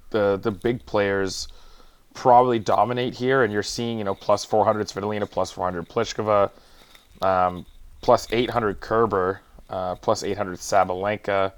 [0.10, 1.48] the the big players
[2.14, 6.52] probably dominate here, and you're seeing you know plus 400 Svitolina, plus 400 Pliskova,
[7.22, 7.66] um,
[8.02, 11.52] plus 800 Kerber, uh, plus 800 Sabalenka,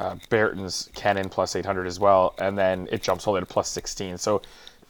[0.00, 3.46] uh, Bertens, Kenin plus 800 as well, and then it jumps all the way to
[3.46, 4.18] plus 16.
[4.18, 4.42] So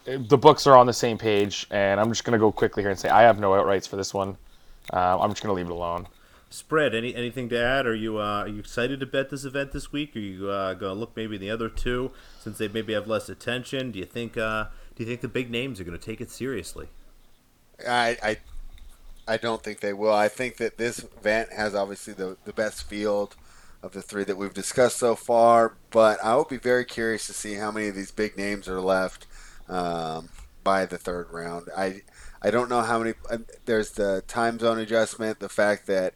[0.07, 2.83] uh, the books are on the same page, and I'm just going to go quickly
[2.83, 4.37] here and say I have no outrights for this one.
[4.93, 6.07] Uh, I'm just going to leave it alone.
[6.49, 6.95] Spread.
[6.95, 7.85] Any anything to add?
[7.85, 10.15] Are you uh, are you excited to bet this event this week?
[10.15, 13.27] Are you uh, going to look maybe the other two since they maybe have less
[13.27, 13.91] attention?
[13.91, 16.31] Do you think uh, do you think the big names are going to take it
[16.31, 16.87] seriously?
[17.87, 18.37] I, I,
[19.27, 20.13] I don't think they will.
[20.13, 23.35] I think that this event has obviously the, the best field
[23.83, 27.33] of the three that we've discussed so far, but I will be very curious to
[27.33, 29.27] see how many of these big names are left
[29.69, 30.29] um,
[30.63, 31.67] by the third round.
[31.77, 32.01] I,
[32.41, 33.13] I don't know how many.
[33.65, 36.13] There's the time zone adjustment, the fact that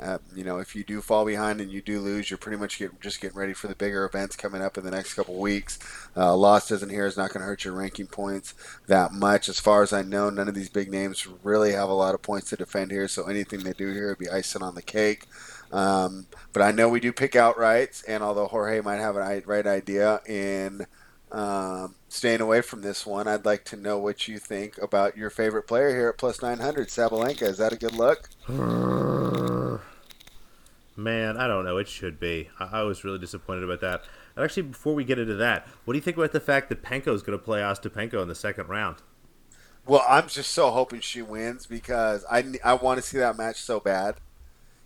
[0.00, 2.78] uh, you know, if you do fall behind and you do lose, you're pretty much
[2.78, 5.78] get, just getting ready for the bigger events coming up in the next couple weeks.
[6.16, 8.54] Uh, loss doesn't here is not going to hurt your ranking points
[8.86, 9.48] that much.
[9.48, 12.22] As far as I know, none of these big names really have a lot of
[12.22, 15.26] points to defend here, so anything they do here would be icing on the cake.
[15.72, 19.66] Um, but I know we do pick outrights, and although Jorge might have a right
[19.66, 20.86] idea in
[21.32, 25.30] um, staying away from this one, I'd like to know what you think about your
[25.30, 27.42] favorite player here at plus 900, Sabalenka.
[27.42, 28.30] Is that a good look?
[28.48, 29.78] Uh,
[30.96, 31.76] man, I don't know.
[31.76, 32.50] It should be.
[32.60, 34.04] I, I, was really disappointed about that.
[34.36, 36.82] And actually, before we get into that, what do you think about the fact that
[36.82, 38.98] Penko is going to play Ostapenko in the second round?
[39.84, 43.60] Well, I'm just so hoping she wins because I, I want to see that match
[43.60, 44.16] so bad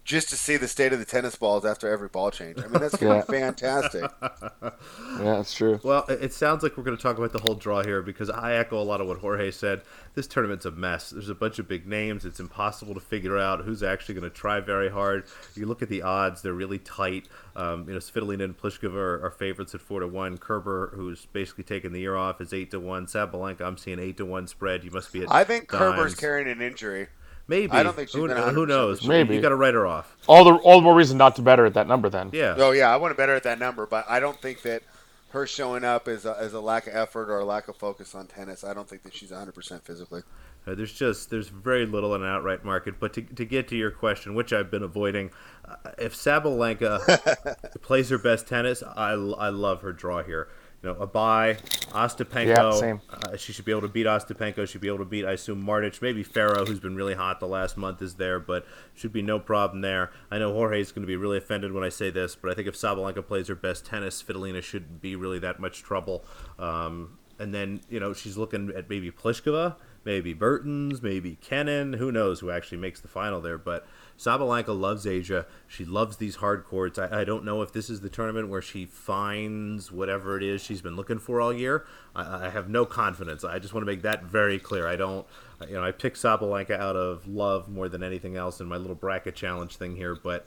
[0.08, 2.58] just to see the state of the tennis balls after every ball change.
[2.58, 4.10] I mean, that's going to be fantastic.
[4.22, 4.70] yeah,
[5.18, 5.78] that's true.
[5.84, 8.54] Well, it sounds like we're going to talk about the whole draw here because I
[8.54, 9.82] echo a lot of what Jorge said.
[10.14, 11.10] This tournament's a mess.
[11.10, 12.24] There's a bunch of big names.
[12.24, 15.24] It's impossible to figure out who's actually going to try very hard.
[15.54, 17.28] You look at the odds; they're really tight.
[17.54, 20.38] Um, you know, Svitolina and Pliskova are, are, favorites at four to one.
[20.38, 23.06] Kerber, who's basically taken the year off, is eight to one.
[23.06, 24.84] Sabalenka, I'm seeing eight to one spread.
[24.84, 25.30] You must be at.
[25.30, 25.80] I think dimes.
[25.80, 27.08] Kerber's carrying an injury.
[27.48, 27.72] Maybe.
[27.72, 29.06] I don't think she's who, been who knows?
[29.06, 30.14] Maybe you got to write her off.
[30.26, 32.30] All the all the more reason not to bet her at that number then.
[32.32, 32.54] Yeah.
[32.58, 34.82] Oh yeah, I want to bet her at that number, but I don't think that
[35.30, 38.14] her showing up is a, is a lack of effort or a lack of focus
[38.14, 38.64] on tennis.
[38.64, 40.22] I don't think that she's 100 percent physically.
[40.66, 43.00] Uh, there's just there's very little in an outright market.
[43.00, 45.30] But to, to get to your question, which I've been avoiding,
[45.64, 50.48] uh, if Sabalenka plays her best tennis, I, I love her draw here.
[50.82, 51.54] You know, a bye.
[51.90, 53.00] Ostapenko, Yeah, same.
[53.10, 54.68] Uh, she should be able to beat Ostapenko.
[54.68, 56.00] She'd be able to beat, I assume, Martic.
[56.00, 58.64] Maybe Ferro, who's been really hot the last month, is there, but
[58.94, 60.10] should be no problem there.
[60.30, 62.68] I know Jorge's going to be really offended when I say this, but I think
[62.68, 66.24] if Sabalenka plays her best tennis, Svitolina shouldn't be really that much trouble.
[66.58, 71.94] Um, and then, you know, she's looking at maybe Pliskova, maybe Bertens, maybe Kenin.
[71.94, 73.86] Who knows who actually makes the final there, but
[74.18, 75.46] Sabalenka loves Asia.
[75.68, 76.98] She loves these hard courts.
[76.98, 80.60] I, I, don't know if this is the tournament where she finds whatever it is
[80.60, 81.86] she's been looking for all year.
[82.16, 83.44] I, I have no confidence.
[83.44, 84.88] I just want to make that very clear.
[84.88, 85.24] I don't,
[85.68, 88.96] you know, I picked Sabalenka out of love more than anything else in my little
[88.96, 90.46] bracket challenge thing here, but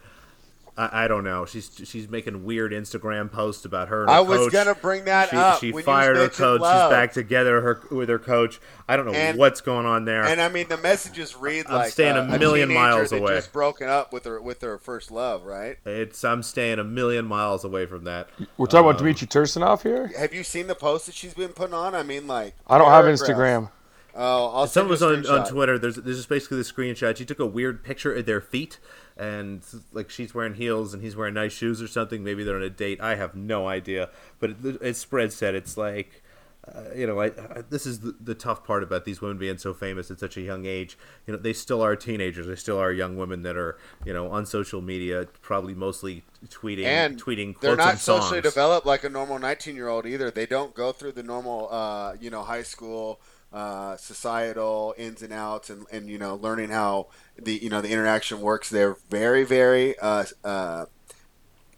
[0.77, 1.45] I, I, don't know.
[1.45, 4.10] She's she's making weird Instagram posts about her.
[4.10, 4.53] I her was coach.
[4.53, 5.60] gonna bring that she, up.
[5.60, 6.61] She fired her coach.
[6.61, 6.89] Love.
[6.89, 8.60] She's back together her with her coach.
[8.88, 10.23] I don't know and, what's going on there.
[10.23, 13.35] And I mean, the messages read I'm like staying uh, a million a miles away.
[13.35, 15.77] Just broken up with her with her first love, right?
[15.85, 18.30] It's I'm staying a million miles away from that.
[18.57, 20.11] We're talking Um, about Dmitry Tursunov here.
[20.18, 21.95] Have you seen the posts that she's been putting on?
[21.95, 23.06] I mean, like I don't have.
[23.11, 23.69] Instagram.
[24.14, 25.48] Oh, I'll Some was on, on.
[25.48, 25.80] Twitter.
[25.80, 27.15] There's there's just basically the screenshot.
[27.15, 28.77] She took a weird picture of their feet,
[29.22, 29.61] and
[29.93, 32.23] like she's wearing heels and he's wearing nice shoes or something.
[32.23, 32.99] Maybe they're on a date.
[32.99, 34.10] I have no idea.
[34.39, 36.23] But it, it spread said it's like,
[36.68, 39.60] uh, you know, I, I, this is the, the tough part about these women being
[39.60, 40.98] so famous at such a young age.
[41.27, 42.48] You know, they still are teenagers.
[42.48, 46.85] They still are young women that are you know on social media, probably mostly tweeting
[46.85, 50.73] and tweeting they're not socially developed like a normal 19 year old either they don't
[50.73, 53.22] go through the normal uh, you know high school
[53.53, 57.07] uh, societal ins and outs and, and you know learning how
[57.38, 60.86] the you know the interaction works they're very very uh, uh,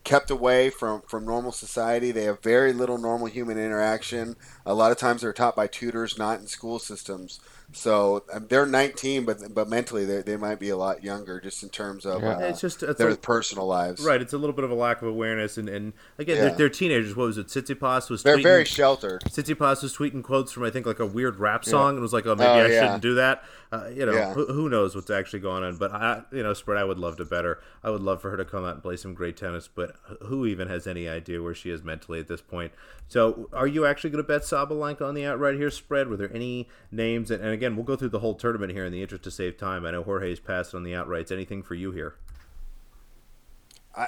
[0.03, 2.11] kept away from, from normal society.
[2.11, 4.35] They have very little normal human interaction.
[4.65, 7.39] A lot of times they're taught by tutors not in school systems
[7.73, 11.63] so um, they're 19 but but mentally they, they might be a lot younger just
[11.63, 12.37] in terms of Yeah.
[12.37, 14.75] uh, It's just it's their a- personal lives Right, it's a little bit of a
[14.75, 16.43] lack of awareness, and, and again, Yeah.
[16.49, 17.15] they're, they're teenagers.
[17.15, 17.47] What was it?
[17.47, 21.05] Tsitsipas was they're tweeting, very sheltered Tsitsipas was tweeting quotes from I think like a
[21.05, 22.81] weird rap song, and was like, "Oh, maybe Oh, I yeah.
[22.81, 24.33] shouldn't do that." Uh, you know, Yeah.
[24.33, 25.77] who, who knows what's actually going on?
[25.77, 26.77] But I, you know, spread.
[26.77, 27.59] I would love to better.
[27.83, 29.67] I would love for her to come out and play some great tennis.
[29.67, 29.95] But
[30.27, 32.71] who even has any idea where she is mentally at this point?
[33.07, 36.07] So, are you actually going to bet Sabalenka on the outright here spread?
[36.07, 37.31] Were there any names?
[37.31, 39.57] And, and again, we'll go through the whole tournament here in the interest to save
[39.57, 39.85] time.
[39.85, 41.31] I know Jorge's passed on the outrights.
[41.31, 42.15] Anything for you here?
[43.95, 44.07] I,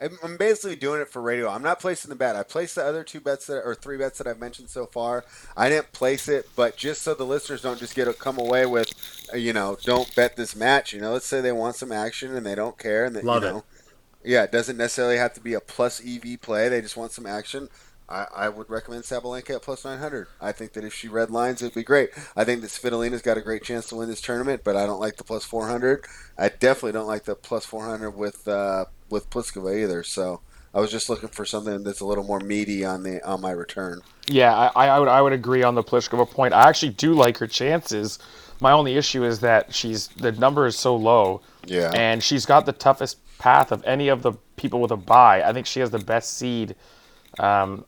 [0.00, 1.48] I'm basically doing it for radio.
[1.48, 2.36] I'm not placing the bet.
[2.36, 5.24] I placed the other two bets that or three bets that I've mentioned so far.
[5.56, 8.64] I didn't place it, but just so the listeners don't just get to come away
[8.64, 8.92] with,
[9.32, 10.92] uh, you know, don't bet this match.
[10.92, 13.42] You know, let's say they want some action and they don't care, and that Love
[13.42, 13.52] you it.
[13.52, 13.64] know,
[14.24, 16.68] yeah, it doesn't necessarily have to be a plus EV play.
[16.68, 17.68] They just want some action.
[18.08, 20.28] I, I would recommend Sabalenka at plus 900.
[20.40, 22.10] I think that if she red lines, it'd be great.
[22.36, 25.00] I think that Svitolina's got a great chance to win this tournament, but I don't
[25.00, 26.04] like the plus 400.
[26.38, 30.02] I definitely don't like the plus 400 with uh, with Pliskova either.
[30.02, 30.40] So
[30.74, 33.50] I was just looking for something that's a little more meaty on the on my
[33.50, 34.00] return.
[34.26, 36.54] Yeah, I, I would I would agree on the Pliskova point.
[36.54, 38.18] I actually do like her chances.
[38.60, 41.92] My only issue is that she's the number is so low, Yeah.
[41.94, 45.42] and she's got the toughest path of any of the people with a buy.
[45.42, 46.74] I think she has the best seed
[47.38, 47.84] um,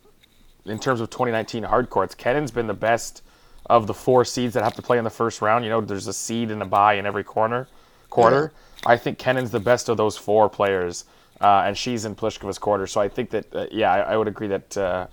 [0.65, 2.15] in terms of 2019 hard courts.
[2.15, 3.23] Kenin's been the best
[3.67, 5.65] of the four seeds that have to play in the first round.
[5.65, 7.69] You know, there's a seed and a buy in every corner
[8.11, 8.53] quarter.
[8.85, 11.05] I think Kenin's the best of those four players,
[11.41, 12.87] uh, and she's in Pliskova's quarter.
[12.87, 14.77] So I think that uh, yeah, I, I would agree that.
[14.77, 15.07] Uh,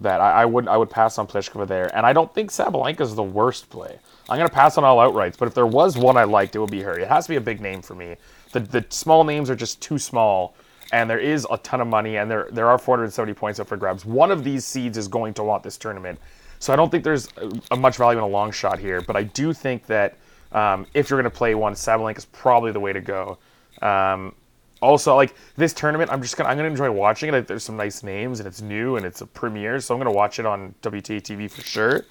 [0.00, 3.02] that I, I would I would pass on Pliskova there, and I don't think Sabalenka
[3.02, 3.98] is the worst play.
[4.30, 6.70] I'm gonna pass on all outrights, but if there was one I liked, it would
[6.70, 6.98] be her.
[6.98, 8.16] It has to be a big name for me.
[8.52, 10.54] The the small names are just too small,
[10.92, 13.76] and there is a ton of money, and there there are 470 points up for
[13.76, 14.04] grabs.
[14.04, 16.18] One of these seeds is going to want this tournament,
[16.58, 19.00] so I don't think there's a, a much value in a long shot here.
[19.00, 20.16] But I do think that
[20.52, 23.38] um, if you're gonna play one, Sabalenka is probably the way to go.
[23.82, 24.34] Um,
[24.82, 27.46] also, like this tournament, I'm just gonna I'm gonna enjoy watching it.
[27.46, 30.38] There's some nice names and it's new and it's a premiere, so I'm gonna watch
[30.38, 32.04] it on WTA TV for sure.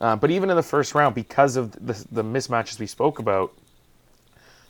[0.00, 3.52] Uh, but even in the first round, because of the, the mismatches we spoke about,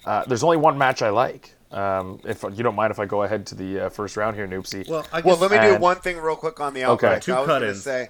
[0.04, 1.54] uh, there's only one match I like.
[1.74, 4.46] Um, if you don't mind, if I go ahead to the uh, first round here,
[4.46, 4.88] Noopsy.
[4.88, 7.06] Well, I Well, let me do one thing real quick on the Okay.
[7.06, 7.22] outright.
[7.22, 7.82] Two I was going to cut-ins.
[7.82, 8.08] say,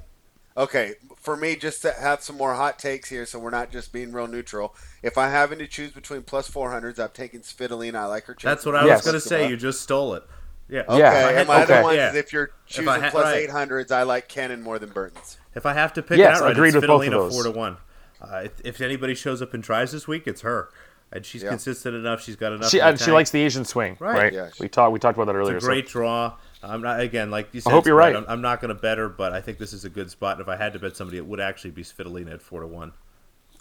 [0.56, 3.90] okay, for me, just to have some more hot takes here, so we're not just
[3.92, 4.74] being real neutral.
[5.02, 7.94] If I'm having to choose between plus 400s, I'm taking Svitolina.
[7.96, 8.36] I like her.
[8.42, 8.98] That's what I Yes.
[8.98, 9.48] was going to say.
[9.48, 10.24] You just stole it.
[10.68, 10.80] Yeah.
[10.88, 11.72] Okay, Yeah, if I and my okay.
[11.74, 12.10] other ones Yeah.
[12.10, 13.48] is if you're choosing I had- plus right.
[13.48, 15.38] 800s, I like Kenin more than Bertens.
[15.54, 17.32] If I have to pick Yes, an outright, agreed it's with both of those.
[17.34, 17.76] four to one.
[18.20, 20.68] Uh, if, if anybody shows up and tries this week, it's her,
[21.12, 21.51] and she's Yeah.
[21.51, 22.22] consistent enough.
[22.22, 22.70] She's got enough.
[22.70, 24.16] she and she likes the Asian swing, Right.
[24.16, 24.32] right?
[24.32, 24.51] Yeah.
[24.60, 25.56] We talked we talked about that earlier.
[25.56, 26.32] It's a so- great draw.
[26.62, 27.70] I'm not again like you said.
[27.70, 28.24] hope you're Brett, right.
[28.24, 30.32] I'm, I'm not going to bet her, but I think this is a good spot.
[30.39, 32.66] And if I had to bet somebody, it would actually be Svitolina at four to
[32.66, 32.93] one.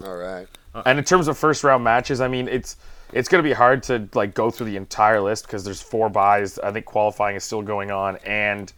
[0.03, 0.47] All right.
[0.85, 2.77] And in terms of first round matches, I mean, it's
[3.11, 6.09] it's going to be hard to like go through the entire list because there's four
[6.09, 6.57] buys.
[6.59, 8.71] I think qualifying is still going on, and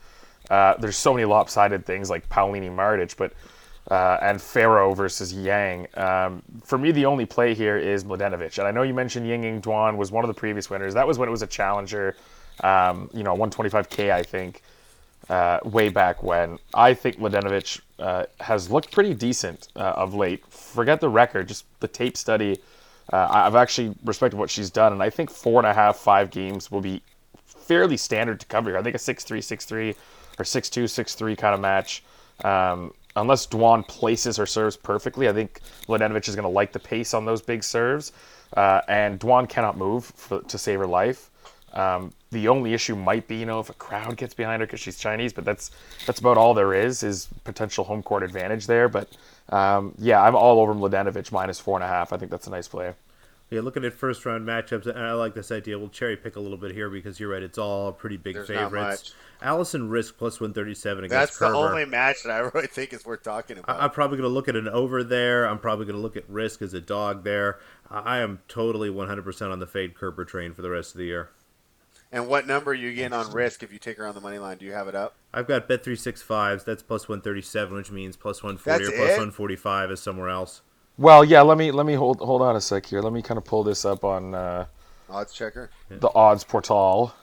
[0.49, 3.33] Uh, there's so many lopsided things like Paolini Martic, but
[3.91, 5.87] uh, and Ferro versus Yang.
[5.95, 8.57] Um, for me, the only play here is Mladenovic.
[8.57, 10.93] And I know you mentioned Ying Ying Duan was one of the previous winners.
[10.93, 12.15] That was when it was a challenger,
[12.61, 14.63] um, you know, 125K, I think,
[15.29, 16.57] uh, way back when.
[16.73, 20.45] I think Mladenovic uh, has looked pretty decent uh, of late.
[20.47, 22.59] Forget the record, just the tape study.
[23.13, 26.31] Uh, I've actually respected what she's done, and I think four and a half, five
[26.31, 27.03] games will be
[27.45, 28.79] fairly standard to cover here.
[28.79, 29.95] I think a 6-3, 6-3
[30.39, 32.03] or 6-2, 6-3 kind of match.
[32.43, 36.79] Um, unless Duan places her serves perfectly, I think Mladenovic is going to like the
[36.79, 38.11] pace on those big serves.
[38.55, 41.29] Uh, and Duan cannot move for, to save her life.
[41.73, 44.79] Um, the only issue might be, you know, if a crowd gets behind her because
[44.79, 45.71] she's Chinese, but that's
[46.05, 48.87] that's about all there is is potential home court advantage there.
[48.87, 49.09] But
[49.49, 52.13] um, yeah, I'm all over Mladenovic minus four and a half.
[52.13, 52.93] I think that's a nice play.
[53.51, 55.77] Yeah, looking at first round matchups, and I like this idea.
[55.77, 58.47] We'll cherry pick a little bit here because you're right; it's all pretty big There's
[58.47, 59.13] favorites.
[59.39, 62.91] Alison Riske plus one thirty seven against That's the only match that I really think
[62.91, 63.79] is worth talking about.
[63.79, 65.47] I- I'm probably going to look at an over there.
[65.47, 67.59] I'm probably going to look at Riske as a dog there.
[67.91, 71.05] I I am totally 100% on the fade Kerber train for the rest of the
[71.05, 71.29] year.
[72.11, 74.39] and what number are you getting on Riske if you take her on the money
[74.39, 74.57] line?
[74.57, 75.13] Do you have it up?
[75.31, 76.63] I've got bet three six fives.
[76.63, 80.61] That's plus 137, which means plus 140 or 145 is somewhere else.
[80.97, 81.41] Well, yeah.
[81.41, 83.01] Let me let me hold hold on a sec here.
[83.01, 84.65] Let me kind of pull this up on uh,
[85.09, 85.69] Odds checker.
[85.89, 87.13] the odds portal.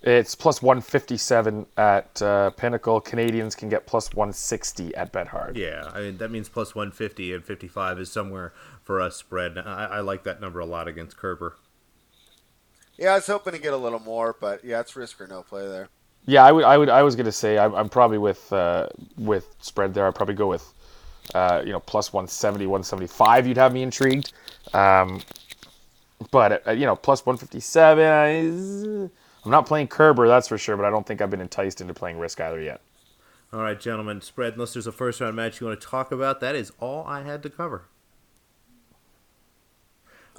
[0.00, 3.00] It's plus 157 at uh, Pinnacle.
[3.00, 5.56] Canadians can get plus 160 at Bet Hard.
[5.56, 8.52] Yeah, I mean that means plus 150 and 55 is somewhere
[8.84, 9.58] for us spread.
[9.58, 11.56] I, I like that number a lot against Kerber.
[12.96, 15.42] Yeah, I was hoping to get a little more, but yeah, it's Riske or no
[15.42, 15.88] play there.
[16.26, 16.64] Yeah, I would.
[16.64, 16.88] I would.
[16.90, 20.06] I was gonna say I'm, I'm probably with uh, with spread there.
[20.06, 20.74] I'd probably go with
[21.34, 23.46] uh, you know plus 170, 175.
[23.46, 24.32] You'd have me intrigued.
[24.72, 25.22] Um,
[26.30, 28.04] but uh, you know plus 157.
[28.04, 29.10] I,
[29.44, 30.76] I'm not playing Kerber, that's for sure.
[30.76, 32.80] But I don't think I've been enticed into playing Riske either yet.
[33.52, 34.54] All right, gentlemen, spread.
[34.54, 37.22] Unless there's a first round match you want to talk about, that is all I
[37.22, 37.84] had to cover.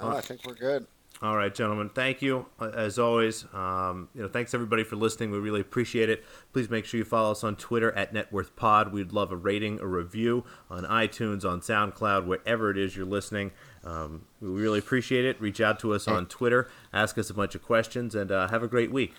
[0.00, 0.86] Oh, I think we're good.
[1.22, 1.90] All right, gentlemen.
[1.90, 3.44] Thank you uh, as always.
[3.52, 5.30] Um, you know, thanks everybody for listening.
[5.30, 6.24] We really appreciate it.
[6.54, 8.90] Please make sure you follow us on Twitter at NetworthPod.
[8.90, 13.50] We'd love a rating, a review on iTunes, on SoundCloud, wherever it is you're listening.
[13.84, 15.38] Um, we really appreciate it.
[15.42, 18.62] Reach out to us on Twitter, ask us a bunch of questions, and uh, have
[18.62, 19.12] a great week.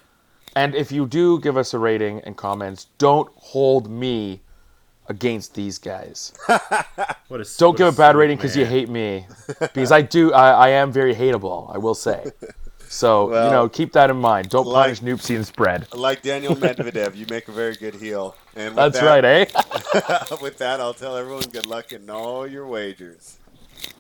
[0.56, 4.42] And if you do give us a rating and comments, don't hold me
[5.08, 6.34] against these guys.
[7.28, 9.26] What a Don't what give a bad rating because you hate me,
[9.60, 10.34] because I do.
[10.34, 11.74] I, I am very hateable.
[11.74, 12.32] I will say.
[12.90, 14.50] So Well, you know, keep that in mind.
[14.50, 15.88] Don't like- punish Noopsy and spread.
[15.94, 18.36] Like Daniil Medvedev, you make a very good heel.
[18.54, 19.46] And That's that, right, eh?
[20.42, 23.38] with that, I'll tell everyone good luck and all your wagers.